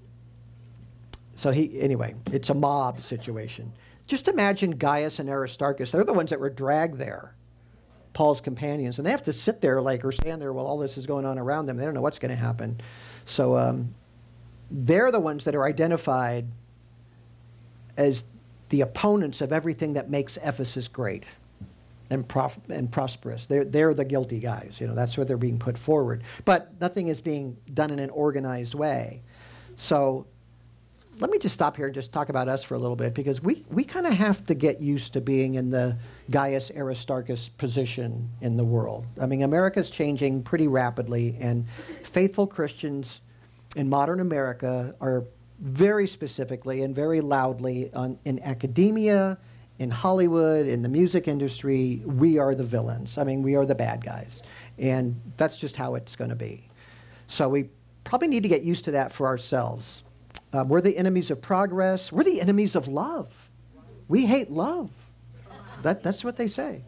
so 1.35 1.51
he 1.51 1.81
anyway, 1.81 2.15
it's 2.31 2.51
a 2.51 2.55
mob 2.55 3.03
situation. 3.03 3.73
Just 4.07 4.29
imagine 4.29 4.73
Gaius 4.73 5.19
and 5.19 5.29
Aristarchus. 5.29 5.91
They're 5.91 6.05
the 6.05 6.13
ones 6.13 6.31
that 6.31 6.41
were 6.41 6.51
dragged 6.51 6.99
there, 6.99 7.35
Paul's 8.13 8.41
companions. 8.41 8.99
And 8.99 9.07
they 9.07 9.11
have 9.11 9.25
to 9.25 9.33
sit 9.33 9.61
there 9.61 9.81
like 9.81 10.05
or 10.05 10.13
stand 10.13 10.41
there 10.41 10.53
while 10.53 10.67
all 10.67 10.79
this 10.79 10.97
is 10.97 11.07
going 11.07 11.25
on 11.25 11.39
around 11.39 11.67
them. 11.67 11.77
They 11.77 11.85
don't 11.85 11.95
know 11.95 12.03
what's 12.03 12.19
going 12.19 12.31
to 12.31 12.37
happen. 12.37 12.81
So 13.25 13.57
um, 13.57 13.95
they're 14.71 15.11
the 15.11 15.21
ones 15.21 15.45
that 15.45 15.55
are 15.55 15.65
identified 15.65 16.47
as 17.97 18.25
the 18.69 18.83
opponents 18.83 19.41
of 19.41 19.53
everything 19.53 19.95
that 19.95 20.11
makes 20.11 20.37
Ephesus 20.39 20.89
great. 20.89 21.25
and, 22.11 22.29
prof- 22.29 22.61
and 22.69 22.91
prosperous. 22.93 23.47
They're, 23.47 23.65
they're 23.65 23.95
the 23.95 24.05
guilty 24.05 24.39
guys. 24.39 24.77
You 24.81 24.87
know, 24.87 24.95
that's 24.95 25.17
where 25.17 25.25
they're 25.25 25.37
being 25.37 25.59
put 25.59 25.77
forward. 25.77 26.23
But 26.45 26.81
nothing 26.81 27.09
is 27.09 27.21
being 27.21 27.57
done 27.75 27.91
in 27.91 27.99
an 27.99 28.11
organized 28.11 28.75
way. 28.75 29.23
So 29.77 30.27
let 31.19 31.31
me 31.31 31.39
just 31.39 31.55
stop 31.55 31.77
here 31.77 31.87
and 31.87 31.95
just 31.95 32.13
talk 32.13 32.29
about 32.29 32.49
us 32.49 32.63
for 32.63 32.75
a 32.75 32.79
little 32.79 32.97
bit 32.97 33.15
because 33.15 33.43
we, 33.43 33.65
we 33.71 33.85
kind 33.85 34.07
of 34.07 34.13
have 34.13 34.45
to 34.47 34.55
get 34.55 34.81
used 34.81 35.13
to 35.15 35.21
being 35.21 35.55
in 35.55 35.71
the 35.71 35.97
Gaius 36.31 36.71
Aristarchus 36.71 37.49
position 37.49 38.29
in 38.41 38.57
the 38.57 38.65
world. 38.65 39.07
I 39.21 39.27
mean, 39.27 39.43
America's 39.43 39.91
changing 39.91 40.43
pretty 40.43 40.69
rapidly, 40.69 41.37
and 41.41 41.67
faithful 42.05 42.47
Christians 42.47 43.21
in 43.77 43.89
modern 43.89 44.21
America 44.21 44.95
are 45.01 45.25
very 45.61 46.07
specifically 46.07 46.83
and 46.83 46.95
very 46.95 47.21
loudly 47.21 47.91
on, 47.95 48.19
in 48.25 48.43
academia, 48.43 49.39
in 49.79 49.91
Hollywood, 49.91 50.67
in 50.67 50.83
the 50.83 50.89
music 50.89 51.29
industry, 51.29 52.03
we 52.05 52.39
are 52.39 52.55
the 52.55 52.65
villains. 52.65 53.19
I 53.19 53.25
mean, 53.25 53.43
we 53.43 53.57
are 53.57 53.67
the 53.67 53.75
bad 53.75 54.05
guys. 54.05 54.43
And 54.79 55.21
that's 55.37 55.59
just 55.59 55.77
how 55.77 55.95
it's 55.95 56.17
going 56.17 56.31
to 56.31 56.37
be. 56.37 56.69
So 57.27 57.49
we 57.49 57.69
probably 58.05 58.29
need 58.29 58.43
to 58.43 58.49
get 58.49 58.63
used 58.63 58.85
to 58.87 58.93
that 58.93 59.13
for 59.13 59.27
ourselves. 59.27 60.03
Uh, 60.57 60.65
we're 60.65 60.81
the 60.81 60.97
enemies 60.97 61.31
of 61.31 61.43
progress. 61.43 62.11
We're 62.11 62.25
the 62.25 62.41
enemies 62.41 62.77
of 62.77 62.89
love. 62.89 63.51
We 64.09 64.25
hate 64.25 64.51
love. 64.51 64.91
That, 65.83 66.03
that's 66.03 66.25
what 66.25 66.39
they 66.39 66.49
say. 66.49 66.83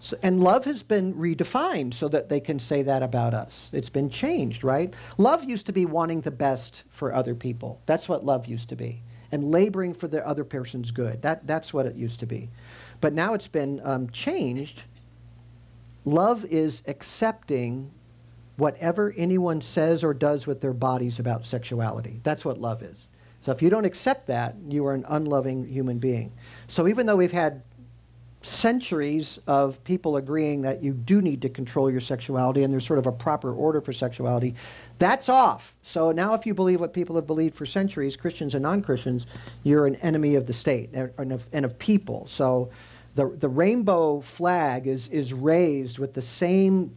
So, 0.00 0.18
and 0.24 0.42
love 0.42 0.64
has 0.64 0.82
been 0.82 1.14
redefined 1.14 1.94
so 1.94 2.08
that 2.08 2.28
they 2.28 2.40
can 2.40 2.58
say 2.58 2.82
that 2.82 3.04
about 3.04 3.32
us. 3.32 3.70
It's 3.72 3.88
been 3.88 4.10
changed, 4.10 4.64
right? 4.64 4.92
Love 5.18 5.44
used 5.44 5.66
to 5.66 5.72
be 5.72 5.86
wanting 5.86 6.22
the 6.22 6.32
best 6.32 6.82
for 6.88 7.14
other 7.14 7.34
people. 7.36 7.80
That's 7.86 8.08
what 8.08 8.24
love 8.24 8.46
used 8.46 8.70
to 8.70 8.76
be. 8.76 9.02
And 9.30 9.52
laboring 9.52 9.94
for 9.94 10.08
the 10.08 10.26
other 10.26 10.44
person's 10.44 10.90
good. 10.90 11.22
That, 11.22 11.46
that's 11.46 11.72
what 11.72 11.86
it 11.86 11.94
used 11.94 12.18
to 12.20 12.26
be. 12.26 12.50
But 13.00 13.12
now 13.12 13.34
it's 13.34 13.48
been 13.48 13.80
um, 13.84 14.10
changed. 14.10 14.82
Love 16.04 16.44
is 16.44 16.82
accepting 16.88 17.92
whatever 18.56 19.14
anyone 19.16 19.60
says 19.60 20.02
or 20.02 20.14
does 20.14 20.46
with 20.46 20.60
their 20.60 20.72
bodies 20.72 21.18
about 21.18 21.44
sexuality. 21.44 22.20
That's 22.22 22.44
what 22.44 22.58
love 22.58 22.82
is. 22.82 23.06
So 23.42 23.52
if 23.52 23.62
you 23.62 23.70
don't 23.70 23.84
accept 23.84 24.26
that, 24.26 24.56
you 24.68 24.84
are 24.86 24.94
an 24.94 25.04
unloving 25.08 25.66
human 25.66 25.98
being. 25.98 26.32
So 26.68 26.88
even 26.88 27.06
though 27.06 27.16
we've 27.16 27.30
had 27.30 27.62
centuries 28.42 29.40
of 29.46 29.82
people 29.84 30.16
agreeing 30.16 30.62
that 30.62 30.82
you 30.82 30.92
do 30.92 31.20
need 31.20 31.42
to 31.42 31.48
control 31.48 31.90
your 31.90 32.00
sexuality 32.00 32.62
and 32.62 32.72
there's 32.72 32.86
sort 32.86 32.98
of 32.98 33.06
a 33.06 33.12
proper 33.12 33.52
order 33.52 33.80
for 33.80 33.92
sexuality, 33.92 34.54
that's 34.98 35.28
off. 35.28 35.76
So 35.82 36.12
now, 36.12 36.34
if 36.34 36.46
you 36.46 36.54
believe 36.54 36.80
what 36.80 36.92
people 36.92 37.16
have 37.16 37.26
believed 37.26 37.54
for 37.54 37.66
centuries, 37.66 38.16
Christians 38.16 38.54
and 38.54 38.62
non 38.62 38.82
Christians, 38.82 39.26
you're 39.64 39.86
an 39.86 39.96
enemy 39.96 40.36
of 40.36 40.46
the 40.46 40.52
state 40.52 40.90
and 40.92 41.32
of, 41.32 41.46
and 41.52 41.64
of 41.64 41.78
people. 41.78 42.26
So 42.26 42.70
the, 43.14 43.28
the 43.28 43.48
rainbow 43.48 44.20
flag 44.20 44.86
is, 44.86 45.08
is 45.08 45.32
raised 45.32 45.98
with 45.98 46.14
the 46.14 46.22
same 46.22 46.94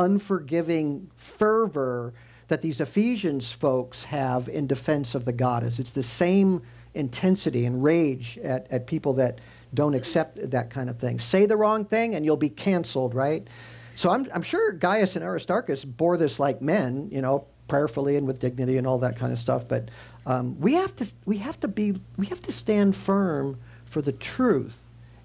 unforgiving 0.00 1.10
fervor 1.16 2.12
that 2.48 2.62
these 2.62 2.80
Ephesians 2.80 3.52
folks 3.52 4.04
have 4.04 4.48
in 4.48 4.66
defense 4.66 5.14
of 5.14 5.24
the 5.24 5.32
goddess. 5.32 5.78
It's 5.78 5.92
the 5.92 6.02
same 6.02 6.62
intensity 6.94 7.64
and 7.64 7.82
rage 7.82 8.38
at, 8.42 8.66
at 8.72 8.86
people 8.86 9.12
that 9.14 9.40
don't 9.72 9.94
accept 9.94 10.50
that 10.50 10.70
kind 10.70 10.90
of 10.90 10.98
thing. 10.98 11.18
Say 11.20 11.46
the 11.46 11.56
wrong 11.56 11.84
thing 11.84 12.14
and 12.14 12.24
you'll 12.24 12.36
be 12.36 12.48
canceled, 12.48 13.14
right? 13.14 13.46
So 13.94 14.10
I'm, 14.10 14.26
I'm 14.34 14.42
sure 14.42 14.72
Gaius 14.72 15.14
and 15.14 15.24
Aristarchus 15.24 15.84
bore 15.84 16.16
this 16.16 16.40
like 16.40 16.60
men, 16.60 17.08
you 17.12 17.20
know, 17.20 17.46
prayerfully 17.68 18.16
and 18.16 18.26
with 18.26 18.40
dignity 18.40 18.76
and 18.76 18.86
all 18.86 18.98
that 18.98 19.16
kind 19.16 19.32
of 19.32 19.38
stuff. 19.38 19.68
But 19.68 19.90
um, 20.26 20.58
we 20.60 20.74
have 20.74 20.94
to 20.96 21.06
we 21.24 21.38
have 21.38 21.60
to 21.60 21.68
be 21.68 22.00
we 22.16 22.26
have 22.26 22.42
to 22.42 22.52
stand 22.52 22.96
firm 22.96 23.58
for 23.84 24.02
the 24.02 24.12
truth, 24.12 24.78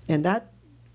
and 0.07 0.23
that 0.25 0.51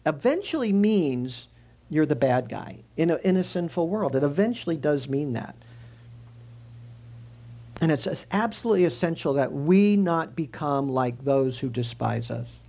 eventually 0.06 0.72
means 0.72 1.48
you're 1.90 2.06
the 2.06 2.16
bad 2.16 2.48
guy 2.48 2.78
in 2.96 3.10
a, 3.10 3.16
in 3.16 3.36
a 3.36 3.44
sinful 3.44 3.88
world. 3.88 4.16
It 4.16 4.22
eventually 4.22 4.76
does 4.76 5.08
mean 5.08 5.34
that. 5.34 5.54
And 7.80 7.90
it's, 7.90 8.06
it's 8.06 8.26
absolutely 8.30 8.84
essential 8.84 9.34
that 9.34 9.52
we 9.52 9.96
not 9.96 10.36
become 10.36 10.90
like 10.90 11.24
those 11.24 11.58
who 11.58 11.68
despise 11.68 12.30
us. 12.30 12.60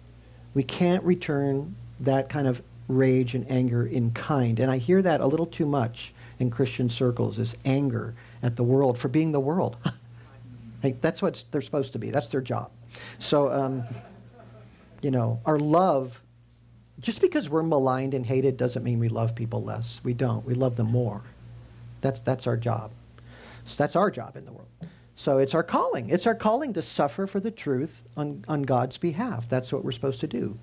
We 0.54 0.64
can't 0.64 1.04
return 1.04 1.76
that 2.00 2.30
kind 2.30 2.48
of 2.48 2.62
rage 2.88 3.36
and 3.36 3.50
anger 3.50 3.86
in 3.86 4.12
kind. 4.12 4.60
And 4.60 4.72
I 4.72 4.78
hear 4.78 5.02
that 5.02 5.22
a 5.22 5.26
little 5.26 5.46
too 5.46 5.66
much 5.66 6.14
in 6.40 6.50
Christian 6.50 6.90
circles 6.90 7.40
is 7.40 7.56
anger 7.66 8.14
at 8.42 8.56
the 8.56 8.64
world 8.64 8.98
for 8.98 9.08
being 9.08 9.32
the 9.32 9.40
world. 9.40 9.78
that's 11.02 11.22
what 11.22 11.44
they're 11.52 11.62
supposed 11.62 11.94
to 11.94 12.00
be. 12.00 12.10
That's 12.10 12.28
their 12.28 12.42
job. 12.42 12.72
So, 13.20 13.52
um, 13.52 13.84
you 15.02 15.12
know, 15.12 15.40
our 15.46 15.60
love, 15.60 16.22
just 17.02 17.20
because 17.20 17.50
we're 17.50 17.64
maligned 17.64 18.14
and 18.14 18.26
hated 18.26 18.58
doesn't 18.58 18.84
mean 18.84 19.00
we 19.00 19.10
love 19.10 19.36
people 19.36 19.64
less. 19.64 20.00
We 20.04 20.14
don't. 20.14 20.46
We 20.46 20.54
love 20.54 20.76
them 20.76 20.92
more. 20.92 21.24
That's, 22.02 22.20
that's 22.20 22.48
our 22.48 22.58
job. 22.58 22.92
So 23.66 23.84
that's 23.84 23.96
our 23.96 24.12
job 24.12 24.38
in 24.38 24.46
the 24.46 24.52
world. 24.52 24.68
So 25.16 25.38
it's 25.38 25.54
our 25.54 25.64
calling. 25.64 26.10
It's 26.10 26.26
our 26.26 26.36
calling 26.36 26.74
to 26.74 26.82
suffer 26.82 27.28
for 27.28 27.40
the 27.40 27.52
truth 27.52 28.02
on, 28.18 28.44
on 28.48 28.64
God's 28.64 28.98
behalf. 28.98 29.48
That's 29.50 29.72
what 29.72 29.84
we're 29.84 29.92
supposed 29.92 30.20
to 30.22 30.28
do. 30.28 30.58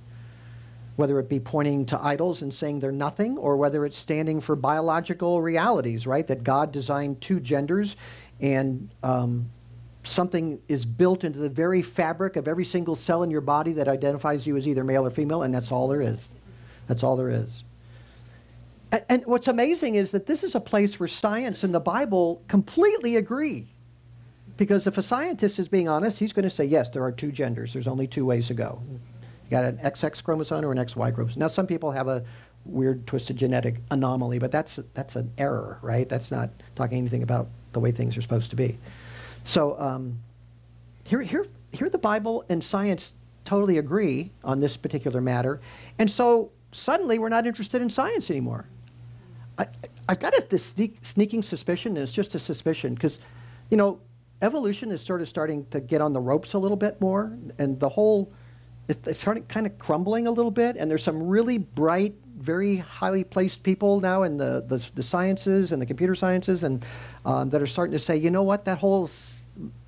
Whether 0.96 1.18
it 1.20 1.28
be 1.28 1.38
pointing 1.38 1.86
to 1.86 2.04
idols 2.04 2.42
and 2.42 2.52
saying 2.52 2.80
they're 2.80 2.90
nothing, 2.90 3.38
or 3.38 3.56
whether 3.56 3.84
it's 3.84 3.96
standing 3.96 4.40
for 4.40 4.56
biological 4.56 5.40
realities, 5.42 6.08
right? 6.08 6.26
That 6.26 6.42
God 6.42 6.72
designed 6.72 7.20
two 7.20 7.38
genders 7.38 7.94
and 8.40 8.90
um, 9.04 9.48
something 10.04 10.60
is 10.68 10.84
built 10.84 11.24
into 11.24 11.38
the 11.38 11.48
very 11.48 11.82
fabric 11.82 12.36
of 12.36 12.48
every 12.48 12.64
single 12.64 12.96
cell 12.96 13.22
in 13.22 13.30
your 13.30 13.40
body 13.40 13.72
that 13.74 13.88
identifies 13.88 14.46
you 14.46 14.56
as 14.56 14.66
either 14.66 14.84
male 14.84 15.06
or 15.06 15.10
female, 15.10 15.42
and 15.42 15.52
that's 15.52 15.72
all 15.72 15.88
there 15.88 16.02
is. 16.02 16.30
That's 16.86 17.02
all 17.02 17.16
there 17.16 17.30
is. 17.30 17.64
And, 18.90 19.04
and 19.08 19.26
what's 19.26 19.48
amazing 19.48 19.96
is 19.96 20.10
that 20.12 20.26
this 20.26 20.44
is 20.44 20.54
a 20.54 20.60
place 20.60 20.98
where 20.98 21.08
science 21.08 21.62
and 21.64 21.74
the 21.74 21.80
Bible 21.80 22.42
completely 22.48 23.16
agree. 23.16 23.66
Because 24.56 24.86
if 24.88 24.98
a 24.98 25.02
scientist 25.02 25.58
is 25.58 25.68
being 25.68 25.88
honest, 25.88 26.18
he's 26.18 26.32
going 26.32 26.42
to 26.42 26.50
say, 26.50 26.64
yes, 26.64 26.90
there 26.90 27.04
are 27.04 27.12
two 27.12 27.30
genders. 27.30 27.72
There's 27.72 27.86
only 27.86 28.08
two 28.08 28.24
ways 28.24 28.48
to 28.48 28.54
go. 28.54 28.82
You 28.90 29.50
got 29.50 29.64
an 29.64 29.78
XX 29.78 30.22
chromosome 30.24 30.64
or 30.64 30.72
an 30.72 30.78
XY 30.78 31.14
chromosome. 31.14 31.38
Now, 31.38 31.48
some 31.48 31.66
people 31.66 31.92
have 31.92 32.08
a 32.08 32.24
weird, 32.64 33.06
twisted 33.06 33.36
genetic 33.36 33.76
anomaly, 33.90 34.40
but 34.40 34.50
that's, 34.50 34.76
that's 34.94 35.14
an 35.14 35.32
error, 35.38 35.78
right? 35.80 36.08
That's 36.08 36.32
not 36.32 36.50
talking 36.74 36.98
anything 36.98 37.22
about 37.22 37.48
the 37.72 37.80
way 37.80 37.92
things 37.92 38.16
are 38.16 38.22
supposed 38.22 38.50
to 38.50 38.56
be. 38.56 38.78
So 39.48 39.80
um, 39.80 40.18
here, 41.06 41.22
here, 41.22 41.46
here 41.72 41.88
the 41.88 41.96
Bible 41.96 42.44
and 42.50 42.62
science 42.62 43.14
totally 43.46 43.78
agree 43.78 44.30
on 44.44 44.60
this 44.60 44.76
particular 44.76 45.22
matter. 45.22 45.62
And 45.98 46.10
so 46.10 46.50
suddenly 46.72 47.18
we're 47.18 47.30
not 47.30 47.46
interested 47.46 47.80
in 47.80 47.88
science 47.88 48.28
anymore. 48.28 48.66
I, 49.56 49.66
I 50.06 50.16
got 50.16 50.34
this 50.50 50.66
sneak, 50.66 50.98
sneaking 51.00 51.40
suspicion, 51.40 51.96
and 51.96 52.02
it's 52.02 52.12
just 52.12 52.34
a 52.34 52.38
suspicion, 52.38 52.92
because, 52.92 53.20
you 53.70 53.78
know, 53.78 53.98
evolution 54.42 54.92
is 54.92 55.00
sort 55.00 55.22
of 55.22 55.28
starting 55.28 55.64
to 55.70 55.80
get 55.80 56.02
on 56.02 56.12
the 56.12 56.20
ropes 56.20 56.52
a 56.52 56.58
little 56.58 56.76
bit 56.76 57.00
more, 57.00 57.32
and 57.58 57.80
the 57.80 57.88
whole 57.88 58.30
it's 58.86 59.18
starting 59.18 59.44
kind 59.44 59.66
of 59.66 59.78
crumbling 59.78 60.26
a 60.26 60.30
little 60.30 60.50
bit. 60.50 60.76
And 60.76 60.90
there's 60.90 61.02
some 61.02 61.26
really 61.26 61.56
bright, 61.56 62.14
very 62.38 62.76
highly 62.76 63.24
placed 63.24 63.62
people 63.62 64.00
now 64.00 64.22
in 64.22 64.36
the 64.36 64.64
the, 64.66 64.90
the 64.94 65.02
sciences 65.02 65.72
and 65.72 65.82
the 65.82 65.86
computer 65.86 66.14
sciences, 66.14 66.62
and 66.62 66.84
um, 67.24 67.50
that 67.50 67.60
are 67.60 67.66
starting 67.66 67.92
to 67.92 67.98
say, 67.98 68.16
you 68.16 68.30
know 68.30 68.42
what, 68.42 68.64
that 68.64 68.78
whole 68.78 69.10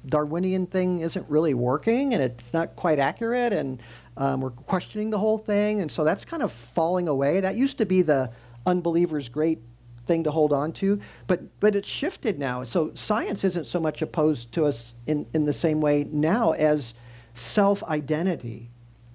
Darwinian 0.06 0.66
thing 0.66 1.00
isn't 1.00 1.28
really 1.28 1.54
working, 1.54 2.14
and 2.14 2.22
it's 2.22 2.52
not 2.52 2.74
quite 2.76 2.98
accurate, 2.98 3.52
and 3.52 3.82
um, 4.16 4.40
we're 4.40 4.50
questioning 4.50 5.10
the 5.10 5.18
whole 5.18 5.38
thing, 5.38 5.80
and 5.80 5.90
so 5.90 6.04
that's 6.04 6.24
kind 6.24 6.42
of 6.42 6.50
falling 6.50 7.08
away. 7.08 7.40
That 7.40 7.56
used 7.56 7.78
to 7.78 7.86
be 7.86 8.02
the 8.02 8.30
unbelievers' 8.66 9.28
great 9.28 9.58
thing 10.06 10.24
to 10.24 10.30
hold 10.30 10.52
on 10.52 10.72
to. 10.72 11.00
But 11.26 11.60
but 11.60 11.76
it's 11.76 11.88
shifted 11.88 12.38
now. 12.38 12.64
So 12.64 12.90
science 12.94 13.44
isn't 13.44 13.66
so 13.66 13.78
much 13.78 14.02
opposed 14.02 14.52
to 14.54 14.64
us 14.66 14.94
in, 15.06 15.26
in 15.34 15.44
the 15.44 15.52
same 15.52 15.80
way 15.80 16.06
now 16.10 16.52
as 16.52 16.94
self-identity, 17.34 18.70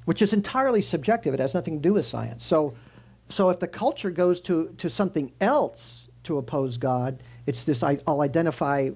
which 0.06 0.22
is 0.22 0.32
entirely 0.32 0.82
subjective. 0.82 1.34
It 1.34 1.40
has 1.42 1.54
nothing 1.54 1.82
to 1.82 1.90
do 1.90 1.94
with 1.94 2.06
science. 2.06 2.46
So 2.46 2.74
so 3.30 3.50
if 3.50 3.60
the 3.60 3.68
culture 3.68 4.12
goes 4.12 4.42
to, 4.42 4.74
to 4.78 4.90
something 4.90 5.32
else 5.42 6.10
to 6.24 6.38
oppose 6.38 6.78
God, 6.78 7.22
it's 7.46 7.64
this 7.64 7.84
I, 7.84 8.00
I'll 8.08 8.22
identify 8.22 8.90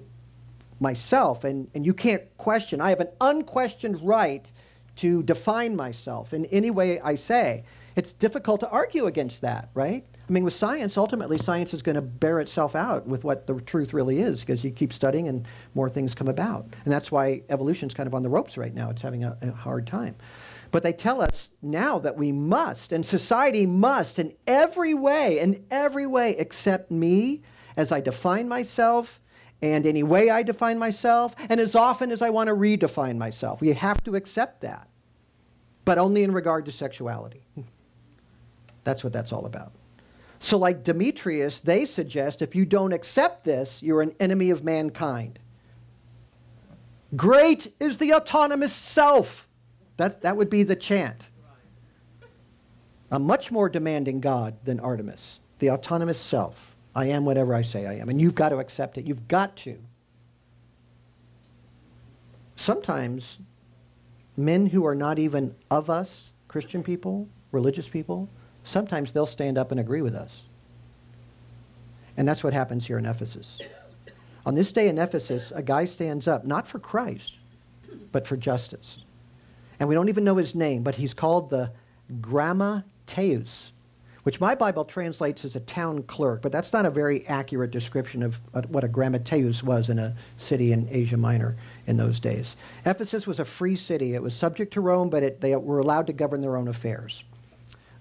myself 0.80 1.44
and, 1.44 1.68
and 1.74 1.84
you 1.84 1.94
can't 1.94 2.22
question. 2.38 2.80
I 2.80 2.90
have 2.90 3.00
an 3.00 3.08
unquestioned 3.20 4.00
right 4.02 4.50
to 4.96 5.22
define 5.22 5.76
myself 5.76 6.32
in 6.32 6.46
any 6.46 6.70
way 6.70 7.00
I 7.00 7.14
say. 7.14 7.64
It's 7.96 8.12
difficult 8.12 8.60
to 8.60 8.68
argue 8.70 9.06
against 9.06 9.42
that, 9.42 9.70
right? 9.74 10.04
I 10.28 10.32
mean, 10.32 10.44
with 10.44 10.54
science, 10.54 10.96
ultimately, 10.96 11.38
science 11.38 11.74
is 11.74 11.82
going 11.82 11.96
to 11.96 12.02
bear 12.02 12.38
itself 12.38 12.76
out 12.76 13.06
with 13.06 13.24
what 13.24 13.46
the 13.46 13.60
truth 13.60 13.92
really 13.92 14.20
is 14.20 14.40
because 14.40 14.62
you 14.62 14.70
keep 14.70 14.92
studying 14.92 15.26
and 15.26 15.46
more 15.74 15.88
things 15.88 16.14
come 16.14 16.28
about. 16.28 16.66
And 16.84 16.92
that's 16.92 17.10
why 17.10 17.42
evolution's 17.48 17.94
kind 17.94 18.06
of 18.06 18.14
on 18.14 18.22
the 18.22 18.28
ropes 18.28 18.56
right 18.56 18.72
now. 18.72 18.90
It's 18.90 19.02
having 19.02 19.24
a, 19.24 19.36
a 19.42 19.50
hard 19.50 19.88
time. 19.88 20.14
But 20.70 20.82
they 20.82 20.92
tell 20.92 21.20
us 21.20 21.50
now 21.62 21.98
that 21.98 22.16
we 22.16 22.32
must, 22.32 22.92
and 22.92 23.04
society 23.04 23.66
must, 23.66 24.18
in 24.18 24.34
every 24.46 24.94
way, 24.94 25.38
in 25.40 25.64
every 25.70 26.06
way, 26.06 26.36
accept 26.36 26.90
me 26.90 27.42
as 27.76 27.90
I 27.90 28.00
define 28.00 28.48
myself 28.48 29.20
and 29.62 29.86
any 29.86 30.02
way 30.02 30.30
I 30.30 30.42
define 30.42 30.78
myself, 30.78 31.34
and 31.50 31.60
as 31.60 31.74
often 31.74 32.12
as 32.12 32.22
I 32.22 32.30
want 32.30 32.48
to 32.48 32.54
redefine 32.54 33.18
myself. 33.18 33.60
We 33.60 33.72
have 33.72 34.02
to 34.04 34.16
accept 34.16 34.62
that, 34.62 34.88
but 35.84 35.98
only 35.98 36.22
in 36.22 36.32
regard 36.32 36.64
to 36.64 36.72
sexuality. 36.72 37.44
That's 38.84 39.04
what 39.04 39.12
that's 39.12 39.30
all 39.30 39.44
about. 39.44 39.72
So, 40.38 40.56
like 40.56 40.84
Demetrius, 40.84 41.60
they 41.60 41.84
suggest 41.84 42.40
if 42.40 42.56
you 42.56 42.64
don't 42.64 42.94
accept 42.94 43.44
this, 43.44 43.82
you're 43.82 44.00
an 44.00 44.14
enemy 44.18 44.48
of 44.48 44.64
mankind. 44.64 45.38
Great 47.14 47.70
is 47.78 47.98
the 47.98 48.14
autonomous 48.14 48.72
self. 48.72 49.49
That, 50.00 50.22
that 50.22 50.38
would 50.38 50.48
be 50.48 50.62
the 50.62 50.76
chant. 50.76 51.28
A 53.10 53.18
much 53.18 53.50
more 53.50 53.68
demanding 53.68 54.22
God 54.22 54.54
than 54.64 54.80
Artemis, 54.80 55.40
the 55.58 55.68
autonomous 55.68 56.18
self. 56.18 56.74
I 56.94 57.08
am 57.08 57.26
whatever 57.26 57.54
I 57.54 57.60
say 57.60 57.84
I 57.84 57.96
am. 57.96 58.08
And 58.08 58.18
you've 58.18 58.34
got 58.34 58.48
to 58.48 58.60
accept 58.60 58.96
it. 58.96 59.06
You've 59.06 59.28
got 59.28 59.56
to. 59.56 59.78
Sometimes 62.56 63.40
men 64.38 64.64
who 64.64 64.86
are 64.86 64.94
not 64.94 65.18
even 65.18 65.54
of 65.70 65.90
us, 65.90 66.30
Christian 66.48 66.82
people, 66.82 67.28
religious 67.52 67.86
people, 67.86 68.26
sometimes 68.64 69.12
they'll 69.12 69.26
stand 69.26 69.58
up 69.58 69.70
and 69.70 69.78
agree 69.78 70.00
with 70.00 70.14
us. 70.14 70.44
And 72.16 72.26
that's 72.26 72.42
what 72.42 72.54
happens 72.54 72.86
here 72.86 72.96
in 72.96 73.04
Ephesus. 73.04 73.60
On 74.46 74.54
this 74.54 74.72
day 74.72 74.88
in 74.88 74.96
Ephesus, 74.96 75.52
a 75.54 75.62
guy 75.62 75.84
stands 75.84 76.26
up, 76.26 76.46
not 76.46 76.66
for 76.66 76.78
Christ, 76.78 77.36
but 78.12 78.26
for 78.26 78.38
justice. 78.38 79.00
And 79.80 79.88
we 79.88 79.94
don't 79.94 80.10
even 80.10 80.24
know 80.24 80.36
his 80.36 80.54
name, 80.54 80.82
but 80.82 80.96
he's 80.96 81.14
called 81.14 81.48
the 81.48 81.72
Grammateus, 82.20 83.72
which 84.24 84.38
my 84.38 84.54
Bible 84.54 84.84
translates 84.84 85.44
as 85.46 85.56
a 85.56 85.60
town 85.60 86.02
clerk, 86.02 86.42
but 86.42 86.52
that's 86.52 86.72
not 86.74 86.84
a 86.84 86.90
very 86.90 87.26
accurate 87.26 87.70
description 87.70 88.22
of 88.22 88.40
uh, 88.52 88.60
what 88.68 88.84
a 88.84 88.88
Grammateus 88.88 89.62
was 89.62 89.88
in 89.88 89.98
a 89.98 90.14
city 90.36 90.72
in 90.72 90.86
Asia 90.90 91.16
Minor 91.16 91.56
in 91.86 91.96
those 91.96 92.20
days. 92.20 92.56
Ephesus 92.84 93.26
was 93.26 93.40
a 93.40 93.44
free 93.44 93.74
city. 93.74 94.14
It 94.14 94.22
was 94.22 94.36
subject 94.36 94.74
to 94.74 94.82
Rome, 94.82 95.08
but 95.08 95.22
it, 95.22 95.40
they 95.40 95.56
were 95.56 95.78
allowed 95.78 96.06
to 96.08 96.12
govern 96.12 96.42
their 96.42 96.56
own 96.56 96.68
affairs 96.68 97.24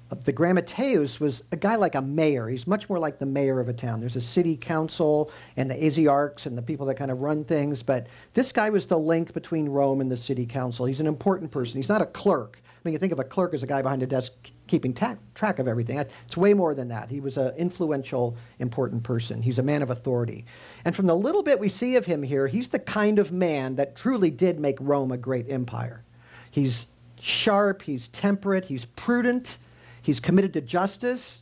the 0.10 0.34
Grammateus 0.34 1.20
was 1.20 1.44
a 1.52 1.56
guy 1.56 1.76
like 1.76 1.96
a 1.96 2.02
mayor. 2.02 2.48
He's 2.48 2.66
much 2.66 2.90
more 2.90 2.98
like 2.98 3.20
the 3.20 3.26
mayor 3.28 3.60
of 3.60 3.70
a 3.70 3.74
town. 3.74 4.00
There's 4.00 4.16
a 4.16 4.22
city 4.22 4.58
council 4.58 5.32
and 5.56 5.70
the 5.70 5.76
Asiarchs 5.76 6.48
and 6.48 6.58
the 6.58 6.64
people 6.64 6.88
that 6.88 6.96
kind 6.96 7.12
of 7.12 7.22
run 7.22 7.44
things, 7.44 7.84
but 7.84 8.08
this 8.34 8.52
guy 8.52 8.72
was 8.72 8.88
the 8.88 8.98
link 8.98 9.34
between 9.34 9.70
Rome 9.70 10.02
and 10.02 10.10
the 10.10 10.18
city 10.18 10.48
council. 10.48 10.86
He's 10.86 11.00
an 11.00 11.08
important 11.08 11.52
person. 11.52 11.78
He's 11.78 11.90
not 11.90 12.02
a 12.02 12.08
clerk. 12.08 12.60
I 12.66 12.82
mean, 12.84 12.94
you 12.94 13.00
think 13.00 13.12
of 13.12 13.20
a 13.20 13.24
clerk 13.26 13.54
as 13.54 13.62
a 13.62 13.68
guy 13.68 13.82
behind 13.82 14.02
a 14.02 14.08
desk 14.08 14.32
keeping 14.68 14.94
ta- 14.94 15.18
track 15.36 15.60
of 15.60 15.68
everything. 15.68 16.00
It's 16.00 16.38
way 16.38 16.54
more 16.54 16.74
than 16.74 16.88
that. 16.88 17.10
He 17.10 17.20
was 17.20 17.38
an 17.38 17.54
influential, 17.56 18.38
important 18.58 19.04
person. 19.04 19.42
He's 19.42 19.60
a 19.60 19.64
man 19.64 19.82
of 19.82 19.90
authority. 19.90 20.46
And 20.86 20.96
from 20.96 21.06
the 21.06 21.16
little 21.16 21.44
bit 21.44 21.60
we 21.60 21.70
see 21.70 21.98
of 21.98 22.06
him 22.06 22.24
here, 22.24 22.48
he's 22.48 22.70
the 22.70 22.80
kind 22.80 23.20
of 23.20 23.32
man 23.32 23.76
that 23.76 23.96
truly 23.96 24.30
did 24.30 24.60
make 24.60 24.78
Rome 24.80 25.12
a 25.12 25.18
great 25.18 25.52
empire. 25.52 26.04
He's 26.50 26.88
sharp, 27.20 27.82
he's 27.82 28.08
temperate, 28.08 28.66
he's 28.66 28.86
prudent 28.86 29.58
He's 30.02 30.20
committed 30.20 30.54
to 30.54 30.62
justice 30.62 31.42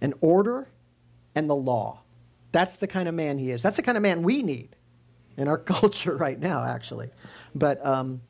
and 0.00 0.14
order 0.20 0.68
and 1.34 1.48
the 1.48 1.56
law. 1.56 2.00
That's 2.52 2.76
the 2.76 2.86
kind 2.86 3.08
of 3.08 3.14
man 3.14 3.38
he 3.38 3.50
is. 3.50 3.62
That's 3.62 3.76
the 3.76 3.82
kind 3.82 3.96
of 3.96 4.02
man 4.02 4.22
we 4.22 4.42
need 4.42 4.76
in 5.36 5.48
our 5.48 5.58
culture 5.76 6.16
right 6.16 6.38
now, 6.38 6.64
actually. 6.64 7.10
But 7.54 7.84
um, 7.84 8.20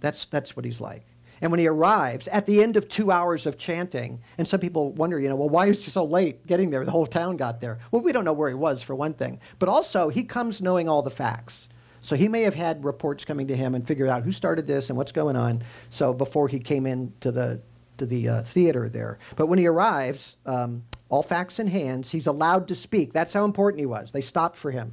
that's, 0.00 0.26
that's 0.26 0.56
what 0.56 0.64
he's 0.64 0.80
like. 0.80 1.04
And 1.40 1.50
when 1.50 1.58
he 1.58 1.66
arrives 1.66 2.28
at 2.28 2.46
the 2.46 2.62
end 2.62 2.76
of 2.76 2.88
two 2.88 3.10
hours 3.10 3.46
of 3.46 3.58
chanting, 3.58 4.20
and 4.38 4.46
some 4.46 4.60
people 4.60 4.92
wonder, 4.92 5.18
you 5.18 5.28
know, 5.28 5.34
well, 5.34 5.48
why 5.48 5.66
is 5.66 5.84
he 5.84 5.90
so 5.90 6.04
late 6.04 6.46
getting 6.46 6.70
there? 6.70 6.84
The 6.84 6.92
whole 6.92 7.06
town 7.06 7.36
got 7.36 7.60
there. 7.60 7.80
Well, 7.90 8.00
we 8.00 8.12
don't 8.12 8.24
know 8.24 8.32
where 8.32 8.48
he 8.48 8.54
was, 8.54 8.80
for 8.80 8.94
one 8.94 9.12
thing. 9.12 9.40
But 9.58 9.68
also, 9.68 10.08
he 10.08 10.22
comes 10.22 10.62
knowing 10.62 10.88
all 10.88 11.02
the 11.02 11.10
facts. 11.10 11.68
So 12.00 12.14
he 12.14 12.28
may 12.28 12.42
have 12.42 12.54
had 12.54 12.84
reports 12.84 13.24
coming 13.24 13.48
to 13.48 13.56
him 13.56 13.74
and 13.74 13.84
figured 13.86 14.08
out 14.08 14.22
who 14.22 14.30
started 14.30 14.68
this 14.68 14.88
and 14.88 14.96
what's 14.96 15.10
going 15.10 15.34
on. 15.34 15.62
So 15.90 16.14
before 16.14 16.46
he 16.46 16.60
came 16.60 16.86
into 16.86 17.32
the 17.32 17.60
the 18.06 18.28
uh, 18.28 18.42
theater 18.42 18.88
there. 18.88 19.18
But 19.36 19.46
when 19.46 19.58
he 19.58 19.66
arrives, 19.66 20.36
um, 20.46 20.84
all 21.08 21.22
facts 21.22 21.58
in 21.58 21.66
hands, 21.66 22.10
he's 22.10 22.26
allowed 22.26 22.68
to 22.68 22.74
speak. 22.74 23.12
That's 23.12 23.32
how 23.32 23.44
important 23.44 23.80
he 23.80 23.86
was. 23.86 24.12
They 24.12 24.20
stopped 24.20 24.56
for 24.56 24.70
him. 24.70 24.92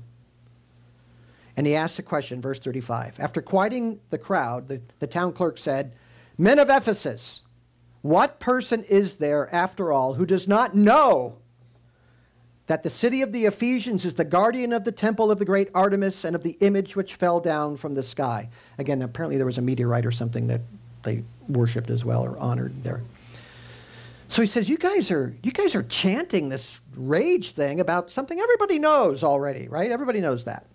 And 1.55 1.67
he 1.67 1.75
asked 1.75 1.99
a 1.99 2.03
question, 2.03 2.41
verse 2.41 2.59
35. 2.59 3.19
After 3.19 3.41
quieting 3.41 3.99
the 4.09 4.17
crowd, 4.17 4.67
the, 4.67 4.81
the 4.99 5.07
town 5.07 5.33
clerk 5.33 5.57
said, 5.57 5.93
Men 6.37 6.57
of 6.57 6.69
Ephesus, 6.69 7.41
what 8.01 8.39
person 8.39 8.83
is 8.83 9.17
there, 9.17 9.53
after 9.53 9.91
all, 9.91 10.13
who 10.13 10.25
does 10.25 10.47
not 10.47 10.75
know 10.75 11.37
that 12.67 12.83
the 12.83 12.89
city 12.89 13.21
of 13.21 13.33
the 13.33 13.45
Ephesians 13.45 14.05
is 14.05 14.13
the 14.13 14.23
guardian 14.23 14.71
of 14.71 14.83
the 14.83 14.91
temple 14.91 15.31
of 15.31 15.39
the 15.39 15.45
great 15.45 15.69
Artemis 15.73 16.23
and 16.23 16.35
of 16.35 16.43
the 16.43 16.55
image 16.61 16.95
which 16.95 17.15
fell 17.15 17.39
down 17.39 17.75
from 17.75 17.95
the 17.95 18.03
sky? 18.03 18.47
Again, 18.77 19.01
apparently 19.01 19.37
there 19.37 19.45
was 19.45 19.57
a 19.57 19.61
meteorite 19.61 20.05
or 20.05 20.11
something 20.11 20.47
that 20.47 20.61
they 21.03 21.23
worshipped 21.49 21.89
as 21.89 22.05
well 22.05 22.23
or 22.23 22.37
honored 22.37 22.83
there. 22.83 23.01
So 24.27 24.41
he 24.43 24.47
says, 24.47 24.69
"You 24.69 24.77
guys 24.77 25.09
are 25.09 25.35
you 25.41 25.51
guys 25.51 25.73
are 25.75 25.83
chanting 25.83 26.49
this 26.49 26.79
rage 26.95 27.51
thing 27.51 27.79
about 27.79 28.09
something 28.09 28.39
everybody 28.39 28.77
knows 28.77 29.23
already, 29.23 29.67
right? 29.67 29.91
Everybody 29.91 30.21
knows 30.21 30.45
that." 30.45 30.67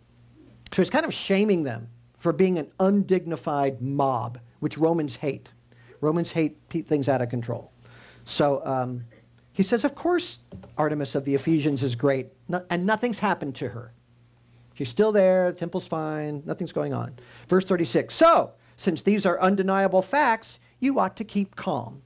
So 0.73 0.83
he's 0.83 0.91
kind 0.91 1.07
of 1.07 1.15
shaming 1.15 1.63
them 1.63 1.89
for 2.17 2.33
being 2.33 2.59
an 2.59 2.71
undignified 2.81 3.81
mob, 3.81 4.41
which 4.59 4.77
Romans 4.77 5.17
hate. 5.17 5.51
Romans 6.01 6.33
hate 6.33 6.57
things 6.69 7.09
out 7.09 7.23
of 7.23 7.29
control. 7.29 7.71
So 8.25 8.65
um, 8.67 9.05
he 9.53 9.63
says, 9.63 9.85
"Of 9.85 9.95
course, 9.95 10.41
Artemis 10.77 11.15
of 11.15 11.25
the 11.25 11.35
Ephesians 11.37 11.85
is 11.85 11.95
great, 11.95 12.29
and 12.71 12.85
nothing's 12.85 13.21
happened 13.21 13.55
to 13.57 13.69
her. 13.69 13.93
She's 14.75 14.89
still 14.89 15.13
there. 15.13 15.53
The 15.53 15.59
temple's 15.59 15.87
fine. 15.87 16.43
Nothing's 16.45 16.73
going 16.73 16.93
on." 16.93 17.15
Verse 17.47 17.65
thirty-six. 17.65 18.15
So 18.15 18.51
since 18.77 19.03
these 19.03 19.25
are 19.25 19.41
undeniable 19.41 20.03
facts, 20.03 20.59
you 20.81 20.99
ought 20.99 21.17
to 21.17 21.25
keep 21.25 21.57
calm 21.57 22.03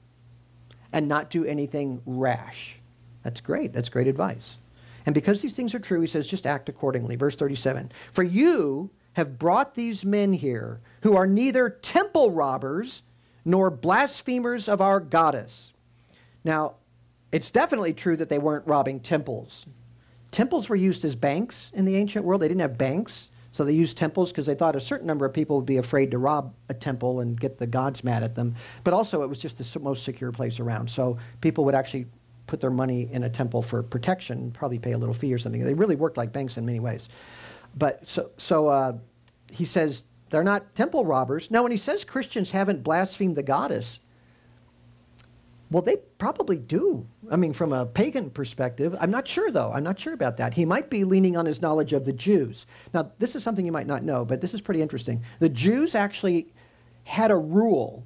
and 0.91 1.07
not 1.07 1.29
do 1.29 1.45
anything 1.45 2.01
rash. 2.05 2.77
That's 3.23 3.41
great. 3.41 3.73
That's 3.73 3.89
great 3.89 4.07
advice. 4.07 4.57
And 5.05 5.13
because 5.13 5.41
these 5.41 5.55
things 5.55 5.73
are 5.73 5.79
true, 5.79 6.01
he 6.01 6.07
says, 6.07 6.27
just 6.27 6.47
act 6.47 6.69
accordingly. 6.69 7.15
Verse 7.15 7.35
37 7.35 7.91
For 8.11 8.23
you 8.23 8.89
have 9.13 9.39
brought 9.39 9.75
these 9.75 10.05
men 10.05 10.33
here 10.33 10.79
who 11.01 11.15
are 11.15 11.27
neither 11.27 11.69
temple 11.69 12.31
robbers 12.31 13.01
nor 13.45 13.69
blasphemers 13.69 14.67
of 14.67 14.81
our 14.81 14.99
goddess. 14.99 15.73
Now, 16.43 16.75
it's 17.31 17.51
definitely 17.51 17.93
true 17.93 18.17
that 18.17 18.29
they 18.29 18.39
weren't 18.39 18.67
robbing 18.67 18.99
temples. 18.99 19.65
Temples 20.31 20.69
were 20.69 20.75
used 20.75 21.03
as 21.05 21.15
banks 21.15 21.71
in 21.73 21.85
the 21.85 21.95
ancient 21.95 22.25
world. 22.25 22.41
They 22.41 22.47
didn't 22.47 22.61
have 22.61 22.77
banks. 22.77 23.29
So 23.59 23.65
they 23.65 23.73
used 23.73 23.97
temples 23.97 24.31
because 24.31 24.45
they 24.45 24.55
thought 24.55 24.77
a 24.77 24.79
certain 24.79 25.05
number 25.05 25.25
of 25.25 25.33
people 25.33 25.57
would 25.57 25.65
be 25.65 25.75
afraid 25.75 26.11
to 26.11 26.17
rob 26.17 26.53
a 26.69 26.73
temple 26.73 27.19
and 27.19 27.37
get 27.37 27.57
the 27.57 27.67
gods 27.67 28.05
mad 28.05 28.23
at 28.23 28.33
them. 28.33 28.55
But 28.85 28.93
also, 28.93 29.21
it 29.21 29.27
was 29.27 29.37
just 29.37 29.57
the 29.57 29.79
most 29.81 30.05
secure 30.05 30.31
place 30.31 30.61
around. 30.61 30.89
So 30.89 31.17
people 31.41 31.65
would 31.65 31.75
actually 31.75 32.05
put 32.47 32.61
their 32.61 32.69
money 32.69 33.09
in 33.11 33.25
a 33.25 33.29
temple 33.29 33.61
for 33.61 33.83
protection, 33.83 34.51
probably 34.51 34.79
pay 34.79 34.93
a 34.93 34.97
little 34.97 35.13
fee 35.13 35.33
or 35.33 35.37
something. 35.37 35.61
They 35.61 35.73
really 35.73 35.97
worked 35.97 36.15
like 36.15 36.31
banks 36.31 36.55
in 36.55 36.65
many 36.65 36.79
ways. 36.79 37.09
But 37.77 38.07
so, 38.07 38.29
so 38.37 38.69
uh, 38.69 38.93
he 39.51 39.65
says 39.65 40.05
they're 40.29 40.41
not 40.41 40.73
temple 40.75 41.03
robbers. 41.03 41.51
Now, 41.51 41.63
when 41.63 41.73
he 41.73 41.77
says 41.77 42.05
Christians 42.05 42.51
haven't 42.51 42.81
blasphemed 42.81 43.35
the 43.35 43.43
goddess, 43.43 43.99
well, 45.71 45.83
they 45.83 45.97
probably 46.17 46.57
do. 46.57 47.07
I 47.29 47.35
mean, 47.35 47.53
from 47.53 47.73
a 47.73 47.85
pagan 47.85 48.31
perspective, 48.31 48.95
I'm 48.99 49.11
not 49.11 49.27
sure 49.27 49.51
though. 49.51 49.71
I'm 49.71 49.83
not 49.83 49.99
sure 49.99 50.13
about 50.13 50.37
that. 50.37 50.53
He 50.53 50.65
might 50.65 50.89
be 50.89 51.03
leaning 51.03 51.37
on 51.37 51.45
his 51.45 51.61
knowledge 51.61 51.93
of 51.93 52.05
the 52.05 52.13
Jews. 52.13 52.65
Now, 52.93 53.11
this 53.19 53.35
is 53.35 53.43
something 53.43 53.65
you 53.65 53.71
might 53.71 53.87
not 53.87 54.03
know, 54.03 54.25
but 54.25 54.41
this 54.41 54.53
is 54.53 54.61
pretty 54.61 54.81
interesting. 54.81 55.23
The 55.39 55.49
Jews 55.49 55.93
actually 55.93 56.47
had 57.03 57.29
a 57.29 57.37
rule 57.37 58.03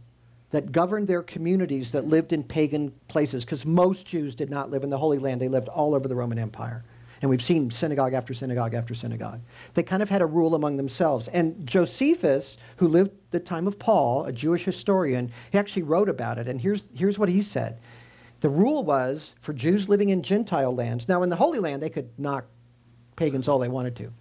that 0.52 0.72
governed 0.72 1.08
their 1.08 1.24
communities 1.24 1.94
that 1.94 2.06
lived 2.06 2.32
in 2.32 2.44
pagan 2.44 2.94
places 3.08 3.44
because 3.44 3.66
most 3.66 4.06
Jews 4.06 4.36
did 4.36 4.50
not 4.50 4.70
live 4.70 4.84
in 4.84 4.90
the 4.90 4.98
Holy 4.98 5.18
Land. 5.18 5.42
They 5.42 5.48
lived 5.48 5.68
all 5.68 5.96
over 5.96 6.08
the 6.08 6.16
Roman 6.16 6.38
Empire. 6.38 6.84
And 7.22 7.30
we've 7.30 7.42
seen 7.42 7.72
synagogue 7.72 8.14
after 8.14 8.34
synagogue 8.34 8.74
after 8.74 8.94
synagogue. 8.94 9.40
They 9.74 9.84
kind 9.84 10.04
of 10.04 10.10
had 10.10 10.22
a 10.22 10.26
rule 10.26 10.54
among 10.54 10.76
themselves. 10.76 11.30
And 11.30 11.66
Josephus, 11.66 12.58
who 12.78 12.88
lived 12.90 13.12
the 13.34 13.40
time 13.42 13.68
of 13.68 13.78
Paul, 13.78 14.24
a 14.26 14.32
Jewish 14.32 14.64
historian, 14.64 15.30
he 15.52 15.58
actually 15.58 15.84
wrote 15.84 16.08
about 16.08 16.38
it. 16.38 16.48
And 16.48 16.62
here's, 16.62 16.86
here's 16.96 17.20
what 17.20 17.28
he 17.28 17.42
said. 17.42 17.80
The 18.40 18.50
rule 18.50 18.84
was 18.84 19.34
for 19.42 19.52
Jews 19.52 19.90
living 19.90 20.10
in 20.10 20.24
Gentile 20.24 20.74
lands. 20.74 21.10
Now, 21.10 21.24
in 21.24 21.30
the 21.30 21.36
Holy 21.36 21.60
Land, 21.60 21.84
they 21.84 21.90
could 21.90 22.10
knock 22.18 22.46
pagans 23.16 23.48
all 23.48 23.60
they 23.60 23.68
wanted 23.68 23.96
to. 23.98 24.12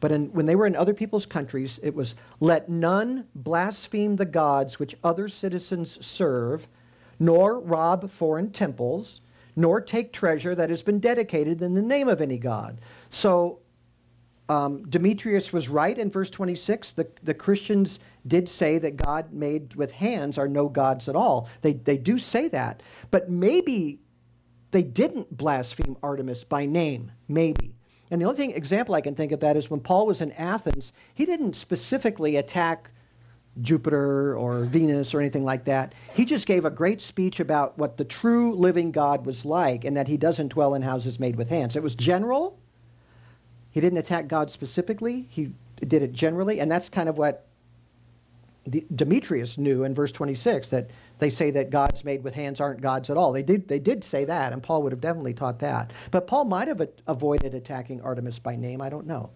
But 0.00 0.12
in, 0.12 0.32
when 0.32 0.46
they 0.46 0.56
were 0.56 0.66
in 0.66 0.76
other 0.76 0.94
people's 0.94 1.26
countries, 1.26 1.80
it 1.82 1.94
was 1.94 2.14
let 2.40 2.68
none 2.68 3.26
blaspheme 3.34 4.16
the 4.16 4.24
gods 4.24 4.78
which 4.78 4.96
other 5.02 5.28
citizens 5.28 6.04
serve, 6.04 6.68
nor 7.18 7.58
rob 7.58 8.10
foreign 8.10 8.50
temples, 8.50 9.20
nor 9.56 9.80
take 9.80 10.12
treasure 10.12 10.54
that 10.54 10.70
has 10.70 10.82
been 10.82 11.00
dedicated 11.00 11.62
in 11.62 11.74
the 11.74 11.82
name 11.82 12.08
of 12.08 12.20
any 12.20 12.38
god. 12.38 12.80
So 13.10 13.58
um, 14.48 14.88
Demetrius 14.88 15.52
was 15.52 15.68
right 15.68 15.98
in 15.98 16.10
verse 16.10 16.30
26. 16.30 16.92
The, 16.92 17.08
the 17.22 17.34
Christians 17.34 17.98
did 18.28 18.48
say 18.48 18.78
that 18.78 18.96
God 18.96 19.32
made 19.32 19.74
with 19.74 19.90
hands 19.92 20.38
are 20.38 20.48
no 20.48 20.68
gods 20.68 21.08
at 21.08 21.16
all. 21.16 21.48
They, 21.62 21.72
they 21.72 21.96
do 21.96 22.18
say 22.18 22.48
that. 22.48 22.82
But 23.10 23.30
maybe 23.30 24.00
they 24.70 24.82
didn't 24.82 25.36
blaspheme 25.36 25.96
Artemis 26.02 26.44
by 26.44 26.66
name. 26.66 27.10
Maybe. 27.26 27.74
And 28.10 28.20
the 28.20 28.26
only 28.26 28.36
thing, 28.36 28.50
example 28.52 28.94
I 28.94 29.00
can 29.00 29.14
think 29.14 29.32
of 29.32 29.40
that 29.40 29.56
is 29.56 29.70
when 29.70 29.80
Paul 29.80 30.06
was 30.06 30.20
in 30.20 30.32
Athens, 30.32 30.92
he 31.14 31.26
didn't 31.26 31.54
specifically 31.54 32.36
attack 32.36 32.90
Jupiter 33.60 34.36
or 34.36 34.64
Venus 34.64 35.14
or 35.14 35.20
anything 35.20 35.44
like 35.44 35.64
that. 35.64 35.94
He 36.14 36.24
just 36.24 36.46
gave 36.46 36.64
a 36.64 36.70
great 36.70 37.00
speech 37.00 37.40
about 37.40 37.76
what 37.76 37.96
the 37.96 38.04
true 38.04 38.54
living 38.54 38.92
God 38.92 39.26
was 39.26 39.44
like 39.44 39.84
and 39.84 39.96
that 39.96 40.08
he 40.08 40.16
doesn't 40.16 40.48
dwell 40.48 40.74
in 40.74 40.82
houses 40.82 41.18
made 41.18 41.36
with 41.36 41.48
hands. 41.48 41.76
It 41.76 41.82
was 41.82 41.94
general. 41.94 42.58
He 43.70 43.80
didn't 43.80 43.98
attack 43.98 44.28
God 44.28 44.50
specifically, 44.50 45.26
he 45.30 45.52
did 45.86 46.02
it 46.02 46.12
generally, 46.12 46.60
and 46.60 46.70
that's 46.70 46.88
kind 46.88 47.08
of 47.08 47.18
what 47.18 47.47
the, 48.70 48.86
Demetrius 48.94 49.58
knew 49.58 49.84
in 49.84 49.94
verse 49.94 50.12
26 50.12 50.70
that 50.70 50.90
they 51.18 51.30
say 51.30 51.50
that 51.50 51.70
gods 51.70 52.04
made 52.04 52.22
with 52.22 52.34
hands 52.34 52.60
aren't 52.60 52.80
gods 52.80 53.10
at 53.10 53.16
all. 53.16 53.32
They 53.32 53.42
did, 53.42 53.68
they 53.68 53.78
did 53.78 54.04
say 54.04 54.24
that, 54.24 54.52
and 54.52 54.62
Paul 54.62 54.82
would 54.82 54.92
have 54.92 55.00
definitely 55.00 55.34
taught 55.34 55.58
that. 55.60 55.92
But 56.10 56.26
Paul 56.26 56.44
might 56.44 56.68
have 56.68 56.86
avoided 57.06 57.54
attacking 57.54 58.00
Artemis 58.02 58.38
by 58.38 58.56
name. 58.56 58.80
I 58.80 58.88
don't 58.88 59.06
know. 59.06 59.30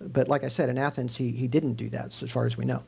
But 0.00 0.28
like 0.28 0.44
I 0.44 0.48
said, 0.48 0.68
in 0.68 0.76
Athens, 0.76 1.16
he, 1.16 1.30
he 1.30 1.46
didn't 1.46 1.74
do 1.74 1.88
that, 1.90 2.22
as 2.22 2.30
far 2.30 2.46
as 2.46 2.56
we 2.56 2.64
know. 2.64 2.82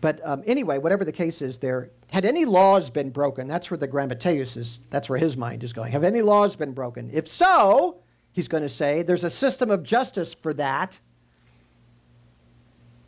But 0.00 0.20
um, 0.24 0.42
anyway, 0.46 0.78
whatever 0.78 1.04
the 1.04 1.12
case 1.12 1.42
is, 1.42 1.58
there 1.58 1.90
had 2.10 2.24
any 2.24 2.44
laws 2.44 2.90
been 2.90 3.10
broken? 3.10 3.48
That's 3.48 3.70
where 3.70 3.78
the 3.78 3.88
Grammateus 3.88 4.56
is. 4.56 4.80
That's 4.90 5.08
where 5.08 5.18
his 5.18 5.36
mind 5.36 5.64
is 5.64 5.72
going. 5.72 5.92
Have 5.92 6.04
any 6.04 6.22
laws 6.22 6.56
been 6.56 6.72
broken? 6.72 7.10
If 7.12 7.28
so, 7.28 7.98
he's 8.32 8.48
going 8.48 8.62
to 8.62 8.68
say 8.68 9.02
there's 9.02 9.24
a 9.24 9.30
system 9.30 9.70
of 9.70 9.82
justice 9.82 10.34
for 10.34 10.52
that. 10.54 10.98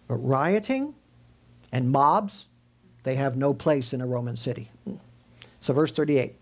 But 0.09 0.17
rioting 0.17 0.95
and 1.73 1.91
mobs, 1.91 2.49
they 3.03 3.17
have 3.17 3.37
no 3.37 3.53
place 3.53 3.93
in 3.93 4.01
a 4.01 4.07
Roman 4.07 4.37
city. 4.37 4.71
So, 5.61 5.73
verse 5.73 5.93
38. 5.93 6.35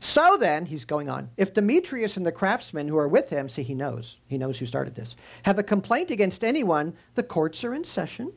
So 0.00 0.38
then, 0.38 0.64
he's 0.64 0.86
going 0.86 1.10
on, 1.10 1.28
if 1.36 1.52
Demetrius 1.52 2.16
and 2.16 2.24
the 2.24 2.32
craftsmen 2.32 2.88
who 2.88 2.96
are 2.96 3.08
with 3.08 3.28
him, 3.28 3.50
see, 3.50 3.62
he 3.62 3.74
knows, 3.74 4.16
he 4.28 4.38
knows 4.38 4.58
who 4.58 4.64
started 4.64 4.94
this, 4.94 5.14
have 5.42 5.58
a 5.58 5.62
complaint 5.62 6.10
against 6.10 6.42
anyone, 6.42 6.94
the 7.14 7.22
courts 7.22 7.62
are 7.64 7.74
in 7.74 7.84
session, 7.84 8.32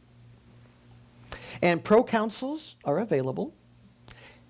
and 1.61 1.81
proconsuls 1.81 2.75
are 2.83 2.99
available. 2.99 3.53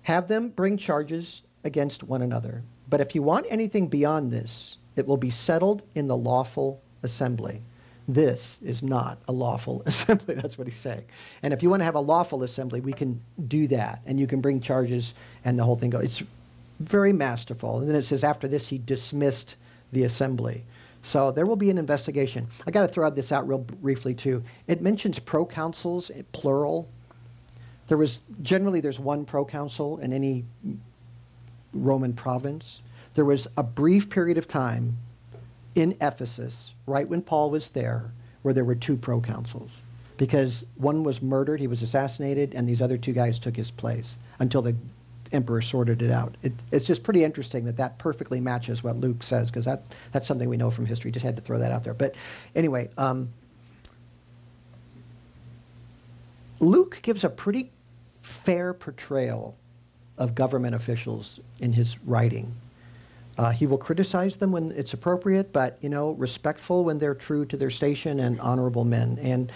Have 0.02 0.26
them 0.26 0.48
bring 0.48 0.76
charges 0.76 1.42
against 1.62 2.02
one 2.02 2.22
another. 2.22 2.62
But 2.88 3.00
if 3.00 3.14
you 3.14 3.22
want 3.22 3.46
anything 3.48 3.86
beyond 3.86 4.32
this, 4.32 4.78
it 4.96 5.06
will 5.06 5.16
be 5.16 5.30
settled 5.30 5.82
in 5.94 6.08
the 6.08 6.16
lawful 6.16 6.82
assembly. 7.02 7.60
This 8.06 8.58
is 8.62 8.82
not 8.82 9.18
a 9.28 9.32
lawful 9.32 9.82
assembly. 9.86 10.34
That's 10.34 10.58
what 10.58 10.66
he's 10.66 10.76
saying. 10.76 11.04
And 11.42 11.52
if 11.52 11.62
you 11.62 11.70
want 11.70 11.80
to 11.80 11.84
have 11.84 11.94
a 11.94 12.00
lawful 12.00 12.42
assembly, 12.42 12.80
we 12.80 12.92
can 12.92 13.20
do 13.48 13.68
that. 13.68 14.00
And 14.06 14.20
you 14.20 14.26
can 14.26 14.40
bring 14.40 14.60
charges 14.60 15.14
and 15.44 15.58
the 15.58 15.64
whole 15.64 15.76
thing 15.76 15.90
goes. 15.90 16.04
It's 16.04 16.22
very 16.80 17.12
masterful. 17.12 17.78
And 17.78 17.88
then 17.88 17.96
it 17.96 18.02
says, 18.02 18.24
after 18.24 18.48
this, 18.48 18.68
he 18.68 18.78
dismissed 18.78 19.56
the 19.92 20.04
assembly. 20.04 20.64
So 21.02 21.30
there 21.30 21.46
will 21.46 21.56
be 21.56 21.70
an 21.70 21.78
investigation. 21.78 22.48
I 22.66 22.70
got 22.70 22.86
to 22.86 22.92
throw 22.92 23.08
this 23.10 23.30
out 23.30 23.46
real 23.46 23.58
briefly, 23.58 24.14
too. 24.14 24.42
It 24.66 24.80
mentions 24.80 25.18
proconsuls, 25.20 26.10
plural. 26.32 26.88
There 27.88 27.98
was 27.98 28.20
generally 28.42 28.80
there's 28.80 28.98
one 28.98 29.26
proconsul 29.26 29.98
in 29.98 30.12
any 30.12 30.44
Roman 31.74 32.14
province. 32.14 32.80
There 33.14 33.24
was 33.24 33.46
a 33.56 33.62
brief 33.62 34.08
period 34.08 34.38
of 34.38 34.48
time 34.48 34.96
in 35.74 35.96
Ephesus, 36.00 36.72
right 36.86 37.08
when 37.08 37.22
Paul 37.22 37.50
was 37.50 37.70
there, 37.70 38.12
where 38.42 38.54
there 38.54 38.64
were 38.64 38.74
two 38.74 38.96
proconsuls. 38.96 39.70
Because 40.16 40.64
one 40.76 41.02
was 41.02 41.20
murdered, 41.20 41.58
he 41.60 41.66
was 41.66 41.82
assassinated, 41.82 42.54
and 42.54 42.68
these 42.68 42.80
other 42.80 42.96
two 42.96 43.12
guys 43.12 43.38
took 43.38 43.56
his 43.56 43.70
place 43.70 44.16
until 44.38 44.62
the 44.62 44.76
emperor 45.32 45.60
sorted 45.60 46.02
it 46.02 46.10
out. 46.10 46.36
It, 46.42 46.52
it's 46.70 46.84
just 46.84 47.02
pretty 47.02 47.24
interesting 47.24 47.64
that 47.64 47.76
that 47.78 47.98
perfectly 47.98 48.40
matches 48.40 48.84
what 48.84 48.96
Luke 48.96 49.22
says, 49.22 49.48
because 49.50 49.64
that, 49.64 49.82
that's 50.12 50.28
something 50.28 50.48
we 50.48 50.56
know 50.56 50.70
from 50.70 50.86
history. 50.86 51.10
Just 51.10 51.24
had 51.24 51.36
to 51.36 51.42
throw 51.42 51.58
that 51.58 51.72
out 51.72 51.82
there. 51.82 51.94
But 51.94 52.14
anyway, 52.54 52.90
um, 52.96 53.30
Luke 56.60 57.00
gives 57.02 57.24
a 57.24 57.28
pretty 57.28 57.72
fair 58.22 58.72
portrayal 58.72 59.56
of 60.16 60.34
government 60.34 60.76
officials 60.76 61.40
in 61.58 61.72
his 61.72 61.98
writing. 62.06 62.54
Uh, 63.36 63.50
he 63.50 63.66
will 63.66 63.78
criticize 63.78 64.36
them 64.36 64.52
when 64.52 64.70
it's 64.72 64.92
appropriate, 64.92 65.52
but 65.52 65.76
you 65.80 65.88
know, 65.88 66.12
respectful 66.12 66.84
when 66.84 66.98
they're 66.98 67.14
true 67.14 67.44
to 67.46 67.56
their 67.56 67.70
station 67.70 68.20
and 68.20 68.40
honorable 68.40 68.84
men. 68.84 69.18
And 69.20 69.50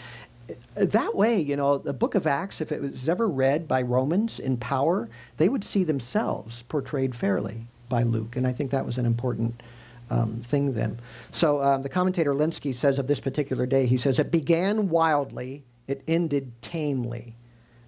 that 0.74 1.14
way, 1.14 1.40
you 1.40 1.56
know, 1.56 1.78
the 1.78 1.92
book 1.92 2.14
of 2.14 2.26
Acts, 2.26 2.60
if 2.60 2.72
it 2.72 2.80
was 2.80 3.08
ever 3.08 3.28
read 3.28 3.68
by 3.68 3.82
Romans 3.82 4.38
in 4.38 4.56
power, 4.56 5.08
they 5.36 5.48
would 5.48 5.64
see 5.64 5.84
themselves 5.84 6.62
portrayed 6.62 7.14
fairly 7.14 7.66
by 7.88 8.02
Luke. 8.02 8.36
And 8.36 8.46
I 8.46 8.52
think 8.52 8.70
that 8.70 8.86
was 8.86 8.98
an 8.98 9.06
important 9.06 9.62
um, 10.10 10.40
thing 10.40 10.74
then. 10.74 10.98
So 11.32 11.62
um, 11.62 11.82
the 11.82 11.88
commentator 11.88 12.32
Lenski 12.32 12.74
says 12.74 12.98
of 12.98 13.06
this 13.06 13.20
particular 13.20 13.66
day, 13.66 13.86
he 13.86 13.98
says, 13.98 14.18
It 14.18 14.30
began 14.30 14.88
wildly, 14.88 15.64
it 15.86 16.02
ended 16.08 16.52
tamely. 16.62 17.34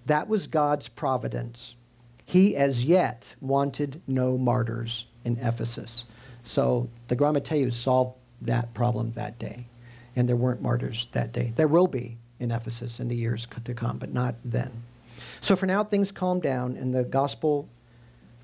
That 0.05 0.27
was 0.27 0.47
God's 0.47 0.87
providence. 0.87 1.75
He 2.25 2.55
as 2.55 2.85
yet 2.85 3.35
wanted 3.41 4.01
no 4.07 4.37
martyrs 4.37 5.05
in 5.25 5.37
Ephesus. 5.37 6.05
So 6.43 6.89
the 7.07 7.15
Grammateus 7.15 7.73
solved 7.73 8.15
that 8.41 8.73
problem 8.73 9.13
that 9.13 9.37
day. 9.39 9.65
And 10.15 10.27
there 10.27 10.35
weren't 10.35 10.61
martyrs 10.61 11.07
that 11.13 11.31
day. 11.31 11.53
There 11.55 11.67
will 11.67 11.87
be 11.87 12.17
in 12.39 12.51
Ephesus 12.51 12.99
in 12.99 13.07
the 13.07 13.15
years 13.15 13.47
to 13.63 13.73
come, 13.73 13.97
but 13.97 14.13
not 14.13 14.35
then. 14.43 14.71
So 15.39 15.55
for 15.55 15.65
now, 15.65 15.83
things 15.83 16.11
calm 16.11 16.39
down 16.39 16.75
and 16.75 16.93
the 16.93 17.03
gospel 17.03 17.69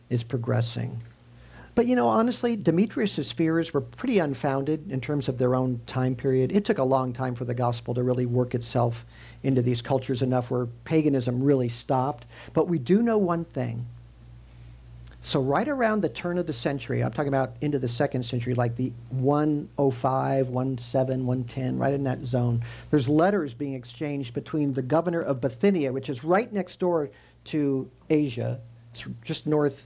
is 0.09 0.23
progressing. 0.23 1.01
But 1.75 1.85
you 1.85 1.95
know, 1.95 2.07
honestly, 2.07 2.55
Demetrius' 2.55 3.31
fears 3.31 3.71
were 3.71 3.81
pretty 3.81 4.17
unfounded 4.17 4.91
in 4.91 4.99
terms 4.99 5.27
of 5.27 5.37
their 5.37 5.53
own 5.53 5.81
time 5.85 6.15
period. 6.15 6.51
It 6.51 6.65
took 6.65 6.79
a 6.79 6.83
long 6.83 7.13
time 7.13 7.35
for 7.35 7.45
the 7.45 7.53
gospel 7.53 7.93
to 7.93 8.03
really 8.03 8.25
work 8.25 8.55
itself 8.55 9.05
into 9.43 9.61
these 9.61 9.81
cultures 9.81 10.23
enough 10.23 10.49
where 10.49 10.65
paganism 10.85 11.43
really 11.43 11.69
stopped. 11.69 12.25
But 12.53 12.67
we 12.67 12.79
do 12.79 13.03
know 13.03 13.19
one 13.19 13.45
thing 13.45 13.85
so 15.27 15.41
right 15.41 15.67
around 15.67 15.99
the 15.99 16.07
turn 16.07 16.37
of 16.37 16.47
the 16.47 16.53
century, 16.53 17.03
I'm 17.03 17.11
talking 17.11 17.27
about 17.27 17.57
into 17.59 17.79
the 17.79 17.87
second 17.89 18.23
century, 18.23 18.53
like 18.53 18.77
the 18.77 18.93
105, 19.09 20.47
17, 20.47 21.25
110, 21.25 21.77
right 21.77 21.93
in 21.93 22.05
that 22.05 22.23
zone, 22.23 22.63
there's 22.91 23.09
letters 23.09 23.53
being 23.53 23.73
exchanged 23.73 24.33
between 24.33 24.71
the 24.73 24.81
governor 24.81 25.19
of 25.19 25.41
Bithynia, 25.41 25.91
which 25.91 26.07
is 26.07 26.23
right 26.23 26.51
next 26.53 26.79
door 26.79 27.09
to 27.43 27.91
Asia. 28.09 28.61
It's 28.91 29.05
just 29.21 29.47
north 29.47 29.85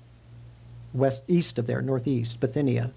west 0.94 1.24
east 1.28 1.58
of 1.58 1.66
there, 1.66 1.82
northeast, 1.82 2.40
Bithynia. 2.40 2.92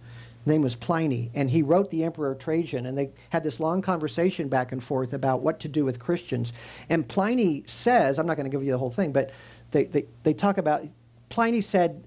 His 0.44 0.46
name 0.46 0.60
was 0.60 0.74
Pliny, 0.74 1.30
and 1.34 1.48
he 1.48 1.62
wrote 1.62 1.88
the 1.88 2.04
Emperor 2.04 2.34
Trajan, 2.34 2.84
and 2.84 2.98
they 2.98 3.08
had 3.30 3.42
this 3.42 3.58
long 3.58 3.80
conversation 3.80 4.50
back 4.50 4.70
and 4.70 4.82
forth 4.82 5.14
about 5.14 5.40
what 5.40 5.60
to 5.60 5.68
do 5.68 5.86
with 5.86 5.98
Christians. 5.98 6.52
And 6.90 7.08
Pliny 7.08 7.64
says, 7.66 8.18
I'm 8.18 8.26
not 8.26 8.36
going 8.36 8.44
to 8.44 8.54
give 8.54 8.62
you 8.62 8.72
the 8.72 8.76
whole 8.76 8.90
thing, 8.90 9.12
but 9.12 9.30
they, 9.70 9.84
they, 9.84 10.04
they 10.24 10.34
talk 10.34 10.58
about, 10.58 10.84
Pliny 11.30 11.62
said, 11.62 12.04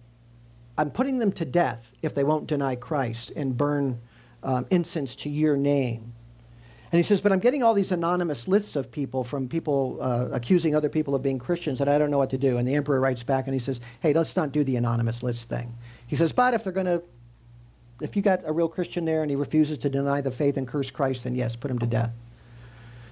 I'm 0.77 0.91
putting 0.91 1.19
them 1.19 1.31
to 1.33 1.45
death 1.45 1.91
if 2.01 2.13
they 2.13 2.23
won't 2.23 2.47
deny 2.47 2.75
Christ 2.75 3.31
and 3.35 3.57
burn 3.57 3.99
um, 4.43 4.67
incense 4.69 5.15
to 5.17 5.29
your 5.29 5.57
name. 5.57 6.13
And 6.91 6.99
he 6.99 7.03
says, 7.03 7.19
but 7.19 7.33
I'm 7.33 7.39
getting 7.39 7.63
all 7.63 7.73
these 7.73 7.91
anonymous 7.91 8.47
lists 8.47 8.77
of 8.77 8.91
people 8.91 9.23
from 9.25 9.49
people 9.49 9.97
uh, 9.99 10.29
accusing 10.31 10.73
other 10.73 10.87
people 10.87 11.15
of 11.15 11.21
being 11.21 11.37
Christians, 11.37 11.81
and 11.81 11.89
I 11.89 11.97
don't 11.97 12.09
know 12.09 12.17
what 12.17 12.29
to 12.29 12.37
do. 12.37 12.57
And 12.57 12.67
the 12.67 12.75
emperor 12.75 13.01
writes 13.01 13.23
back 13.23 13.47
and 13.47 13.53
he 13.53 13.59
says, 13.59 13.81
hey, 13.99 14.13
let's 14.13 14.35
not 14.37 14.53
do 14.53 14.63
the 14.63 14.77
anonymous 14.77 15.21
list 15.21 15.49
thing. 15.49 15.73
He 16.05 16.15
says, 16.15 16.31
but 16.31 16.53
if 16.53 16.63
they're 16.63 16.71
going 16.71 16.85
to, 16.85 17.03
if 17.99 18.15
you 18.15 18.21
got 18.21 18.41
a 18.45 18.53
real 18.53 18.69
Christian 18.69 19.03
there 19.03 19.21
and 19.21 19.29
he 19.29 19.35
refuses 19.35 19.79
to 19.79 19.89
deny 19.89 20.21
the 20.21 20.31
faith 20.31 20.55
and 20.55 20.67
curse 20.67 20.89
Christ, 20.89 21.25
then 21.25 21.35
yes, 21.35 21.57
put 21.57 21.69
him 21.69 21.79
to 21.79 21.87
death. 21.87 22.11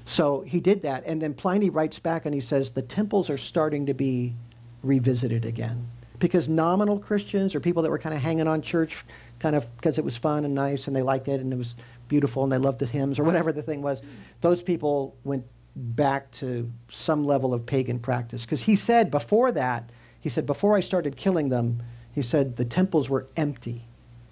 So 0.05 0.41
he 0.41 0.61
did 0.61 0.83
that. 0.83 1.03
And 1.05 1.21
then 1.21 1.33
Pliny 1.33 1.69
writes 1.69 1.99
back 1.99 2.25
and 2.25 2.33
he 2.33 2.41
says, 2.41 2.71
the 2.71 2.81
temples 2.83 3.29
are 3.29 3.37
starting 3.37 3.87
to 3.87 3.93
be 3.93 4.35
revisited 4.83 5.43
again 5.43 5.87
because 6.19 6.47
nominal 6.47 6.99
Christians 6.99 7.55
or 7.55 7.59
people 7.59 7.83
that 7.83 7.89
were 7.89 7.99
kind 7.99 8.15
of 8.15 8.21
hanging 8.21 8.47
on 8.47 8.61
church 8.61 9.03
kind 9.39 9.55
of 9.55 9.75
because 9.77 9.97
it 9.97 10.03
was 10.03 10.17
fun 10.17 10.45
and 10.45 10.55
nice 10.55 10.87
and 10.87 10.95
they 10.95 11.01
liked 11.01 11.27
it 11.27 11.41
and 11.41 11.51
it 11.51 11.57
was 11.57 11.75
beautiful 12.07 12.43
and 12.43 12.51
they 12.51 12.57
loved 12.57 12.79
the 12.79 12.85
hymns 12.85 13.19
or 13.19 13.23
whatever 13.23 13.51
the 13.51 13.61
thing 13.61 13.81
was, 13.81 14.01
those 14.41 14.61
people 14.61 15.15
went 15.23 15.45
back 15.75 16.31
to 16.31 16.71
some 16.89 17.23
level 17.23 17.53
of 17.53 17.65
pagan 17.65 17.99
practice. 17.99 18.43
Because 18.45 18.63
he 18.63 18.75
said 18.75 19.11
before 19.11 19.51
that, 19.51 19.89
he 20.19 20.29
said, 20.29 20.45
before 20.45 20.75
I 20.75 20.79
started 20.79 21.17
killing 21.17 21.49
them, 21.49 21.83
he 22.13 22.21
said 22.21 22.55
the 22.55 22.65
temples 22.65 23.09
were 23.09 23.27
empty 23.35 23.83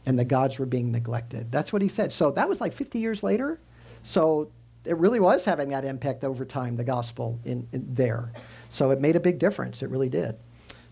and 0.06 0.18
the 0.18 0.26
gods 0.26 0.58
were 0.58 0.66
being 0.66 0.92
neglected. 0.92 1.52
That's 1.52 1.74
what 1.74 1.82
he 1.82 1.88
said. 1.88 2.12
So 2.12 2.32
that 2.32 2.48
was 2.48 2.62
like 2.62 2.74
50 2.74 3.00
years 3.00 3.24
later. 3.24 3.60
So 4.04 4.50
it 4.86 4.98
really 4.98 5.20
was 5.20 5.46
having 5.46 5.70
that 5.70 5.86
impact 5.86 6.24
over 6.24 6.46
time, 6.46 6.76
the 6.76 6.84
gospel 6.84 7.40
in, 7.46 7.68
in 7.72 7.94
there. 7.94 8.32
So 8.70 8.92
it 8.92 9.00
made 9.00 9.16
a 9.16 9.20
big 9.20 9.40
difference. 9.40 9.82
It 9.82 9.90
really 9.90 10.10
did. 10.10 10.36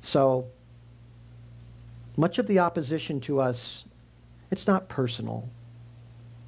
So 0.02 0.48
much 2.18 2.38
of 2.38 2.48
the 2.48 2.60
opposition 2.60 3.20
to 3.22 3.40
us, 3.40 3.86
it's 4.50 4.68
not 4.68 4.90
personal. 4.90 5.50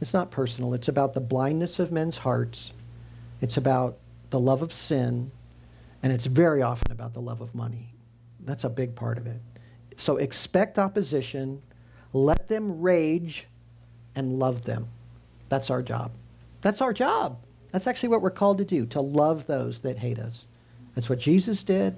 It's 0.01 0.13
not 0.13 0.31
personal. 0.31 0.73
It's 0.73 0.87
about 0.87 1.13
the 1.13 1.21
blindness 1.21 1.79
of 1.79 1.91
men's 1.91 2.17
hearts. 2.17 2.73
It's 3.41 3.57
about 3.57 3.97
the 4.29 4.39
love 4.39 4.61
of 4.61 4.73
sin. 4.73 5.31
And 6.01 6.11
it's 6.11 6.25
very 6.25 6.61
often 6.61 6.91
about 6.91 7.13
the 7.13 7.21
love 7.21 7.39
of 7.39 7.55
money. 7.55 7.93
That's 8.41 8.65
a 8.65 8.69
big 8.69 8.95
part 8.95 9.17
of 9.17 9.25
it. 9.25 9.39
So 9.95 10.17
expect 10.17 10.77
opposition, 10.77 11.61
let 12.11 12.49
them 12.49 12.81
rage, 12.81 13.47
and 14.15 14.37
love 14.39 14.65
them. 14.65 14.87
That's 15.49 15.69
our 15.69 15.81
job. 15.81 16.11
That's 16.61 16.81
our 16.81 16.93
job. 16.93 17.37
That's 17.71 17.87
actually 17.87 18.09
what 18.09 18.21
we're 18.21 18.31
called 18.31 18.57
to 18.57 18.65
do, 18.65 18.85
to 18.87 19.01
love 19.01 19.47
those 19.47 19.79
that 19.81 19.97
hate 19.97 20.19
us 20.19 20.45
That's 20.95 21.09
what 21.09 21.19
Jesus 21.19 21.63
did, 21.63 21.95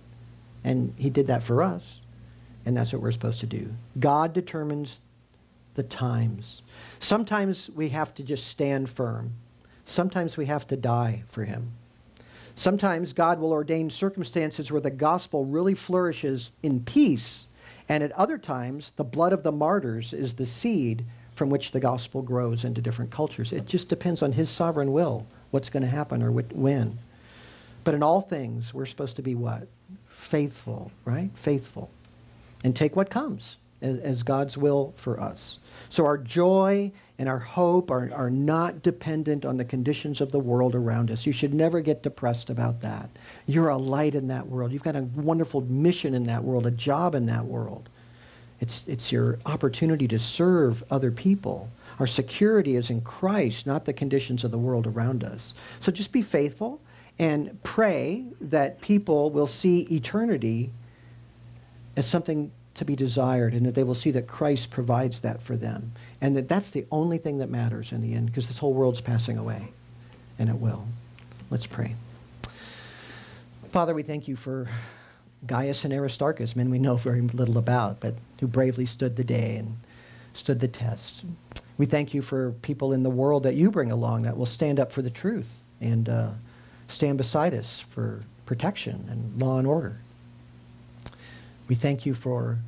and 0.63 0.93
he 0.97 1.09
did 1.09 1.28
that 1.28 1.43
for 1.43 1.61
us, 1.61 2.04
and 2.66 2.76
that's 2.76 2.93
what 2.93 3.01
we're 3.01 3.11
supposed 3.11 3.39
to 3.41 3.45
do. 3.45 3.70
God 3.99 4.34
determines 4.34 5.01
the 5.76 5.84
times. 5.84 6.61
Sometimes 6.99 7.70
we 7.76 7.89
have 7.89 8.13
to 8.16 8.24
just 8.24 8.47
stand 8.47 8.89
firm. 8.89 9.34
Sometimes 9.86 10.38
we 10.38 10.45
have 10.47 10.68
to 10.68 10.78
die 10.78 11.24
for 11.28 11.43
him. 11.43 11.72
Sometimes 12.55 13.13
God 13.13 13.39
will 13.39 13.51
ordain 13.51 13.89
circumstances 13.89 14.72
where 14.72 14.82
the 14.82 14.89
gospel 14.89 15.45
really 15.45 15.74
flourishes 15.74 16.51
in 16.63 16.80
peace, 16.84 17.47
and 17.89 18.03
at 18.03 18.13
other 18.13 18.38
times, 18.38 18.93
the 18.95 19.03
blood 19.03 19.34
of 19.34 19.43
the 19.43 19.51
martyrs 19.51 20.13
is 20.13 20.34
the 20.34 20.45
seed 20.45 21.05
from 21.36 21.49
which 21.49 21.72
the 21.72 21.82
gospel 21.82 22.22
grows 22.22 22.63
into 22.63 22.82
different 22.82 23.11
cultures. 23.11 23.51
It 23.51 23.66
just 23.66 23.89
depends 23.89 24.24
on 24.24 24.32
his 24.32 24.49
sovereign 24.49 24.93
will 24.93 25.28
what's 25.51 25.70
going 25.70 25.84
to 25.84 25.89
happen 25.89 26.24
or 26.24 26.32
when. 26.32 26.97
But 27.84 27.93
in 27.93 28.01
all 28.01 28.22
things, 28.22 28.74
we're 28.74 28.86
supposed 28.86 29.18
to 29.18 29.22
be 29.22 29.36
what? 29.36 29.68
Faithful, 30.07 30.91
right? 31.03 31.30
Faithful. 31.36 31.89
And 32.63 32.75
take 32.75 32.95
what 32.95 33.09
comes 33.09 33.57
as, 33.81 34.23
God's 34.23 34.57
will 34.57 34.93
for 34.95 35.19
us. 35.19 35.59
So 35.89 36.05
our 36.05 36.17
joy 36.17 36.91
and 37.19 37.29
our 37.29 37.39
hope 37.39 37.91
are, 37.91 38.11
are 38.13 38.29
not 38.29 38.81
dependent 38.81 39.45
on 39.45 39.57
the 39.57 39.65
conditions 39.65 40.21
of 40.21 40.31
the 40.31 40.39
world 40.39 40.75
around 40.75 41.11
us. 41.11 41.25
You 41.25 41.33
should 41.33 41.53
never 41.53 41.81
get 41.81 42.03
depressed 42.03 42.49
about 42.49 42.81
that. 42.81 43.09
You're 43.45 43.69
a 43.69 43.77
light 43.77 44.15
in 44.15 44.27
that 44.29 44.47
world. 44.47 44.71
You've 44.71 44.83
got 44.83 44.95
a 44.95 45.03
wonderful 45.03 45.61
mission 45.61 46.13
in 46.13 46.25
that 46.25 46.43
world, 46.43 46.65
a 46.65 46.71
job 46.71 47.15
in 47.15 47.27
that 47.27 47.45
world. 47.45 47.89
It's, 48.59 48.87
it's 48.87 49.11
your 49.11 49.39
opportunity 49.45 50.07
to 50.07 50.19
serve 50.19 50.83
other 50.89 51.11
people. 51.11 51.69
Our 51.99 52.07
security 52.07 52.75
is 52.75 52.89
in 52.89 53.01
Christ, 53.01 53.67
not 53.67 53.85
the 53.85 53.93
conditions 53.93 54.43
of 54.43 54.51
the 54.51 54.57
world 54.57 54.87
around 54.87 55.23
us. 55.23 55.53
So 55.79 55.91
just 55.91 56.11
be 56.11 56.21
faithful 56.21 56.81
and 57.19 57.61
pray 57.63 58.25
that 58.41 58.81
people 58.81 59.29
will 59.29 59.47
see 59.47 59.81
eternity 59.81 60.71
as 61.95 62.07
something 62.07 62.51
to 62.75 62.85
be 62.85 62.95
desired 62.95 63.53
and 63.53 63.65
that 63.65 63.73
they 63.73 63.83
will 63.83 63.95
see 63.95 64.11
that 64.11 64.27
Christ 64.27 64.69
provides 64.69 65.21
that 65.21 65.41
for 65.41 65.55
them. 65.55 65.93
And 66.21 66.35
that 66.35 66.49
that's 66.49 66.69
the 66.69 66.85
only 66.91 67.17
thing 67.17 67.37
that 67.37 67.49
matters 67.49 67.91
in 67.91 68.01
the 68.01 68.13
end 68.13 68.27
because 68.27 68.47
this 68.47 68.57
whole 68.57 68.73
world's 68.73 69.01
passing 69.01 69.37
away. 69.37 69.69
And 70.37 70.49
it 70.49 70.57
will. 70.57 70.85
Let's 71.49 71.65
pray. 71.65 71.95
Father, 73.69 73.93
we 73.93 74.03
thank 74.03 74.27
you 74.27 74.35
for 74.35 74.69
Gaius 75.45 75.85
and 75.85 75.93
Aristarchus, 75.93 76.55
men 76.55 76.69
we 76.69 76.79
know 76.79 76.95
very 76.95 77.21
little 77.21 77.57
about, 77.57 77.99
but 77.99 78.15
who 78.39 78.47
bravely 78.47 78.85
stood 78.85 79.15
the 79.15 79.23
day 79.23 79.57
and 79.57 79.77
stood 80.33 80.59
the 80.59 80.67
test. 80.67 81.23
We 81.77 81.85
thank 81.85 82.13
you 82.13 82.21
for 82.21 82.51
people 82.61 82.93
in 82.93 83.03
the 83.03 83.09
world 83.09 83.43
that 83.43 83.55
you 83.55 83.71
bring 83.71 83.91
along 83.91 84.23
that 84.23 84.37
will 84.37 84.45
stand 84.45 84.79
up 84.79 84.91
for 84.91 85.01
the 85.01 85.09
truth 85.09 85.61
and 85.81 86.07
uh, 86.09 86.29
stand 86.87 87.17
beside 87.17 87.53
us 87.53 87.79
for 87.79 88.21
protection 88.45 89.07
and 89.09 89.39
law 89.39 89.59
and 89.59 89.67
order. 89.67 89.99
We 91.68 91.76
thank 91.76 92.05
you 92.05 92.13
for 92.13 92.59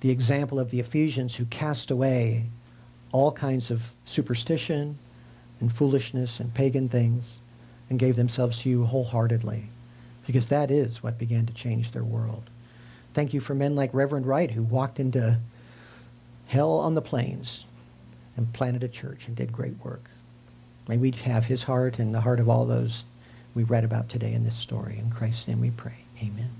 the 0.00 0.10
example 0.10 0.58
of 0.58 0.70
the 0.70 0.80
Ephesians 0.80 1.36
who 1.36 1.44
cast 1.46 1.90
away 1.90 2.46
all 3.12 3.32
kinds 3.32 3.70
of 3.70 3.92
superstition 4.04 4.98
and 5.60 5.72
foolishness 5.72 6.40
and 6.40 6.52
pagan 6.54 6.88
things 6.88 7.38
and 7.90 7.98
gave 7.98 8.16
themselves 8.16 8.60
to 8.62 8.68
you 8.68 8.84
wholeheartedly 8.84 9.64
because 10.26 10.48
that 10.48 10.70
is 10.70 11.02
what 11.02 11.18
began 11.18 11.46
to 11.46 11.54
change 11.54 11.92
their 11.92 12.04
world. 12.04 12.50
Thank 13.14 13.32
you 13.32 13.40
for 13.40 13.54
men 13.54 13.74
like 13.74 13.94
Reverend 13.94 14.26
Wright 14.26 14.50
who 14.50 14.62
walked 14.62 15.00
into 15.00 15.38
hell 16.48 16.72
on 16.72 16.94
the 16.94 17.02
plains 17.02 17.64
and 18.36 18.52
planted 18.52 18.84
a 18.84 18.88
church 18.88 19.26
and 19.26 19.34
did 19.34 19.52
great 19.52 19.82
work. 19.84 20.10
May 20.86 20.96
we 20.96 21.10
have 21.10 21.46
his 21.46 21.64
heart 21.64 21.98
and 21.98 22.14
the 22.14 22.20
heart 22.20 22.40
of 22.40 22.48
all 22.48 22.66
those 22.66 23.04
we 23.54 23.64
read 23.64 23.84
about 23.84 24.08
today 24.08 24.32
in 24.32 24.44
this 24.44 24.56
story. 24.56 24.98
In 24.98 25.10
Christ's 25.10 25.48
name 25.48 25.60
we 25.60 25.70
pray. 25.70 25.96
Amen. 26.22 26.57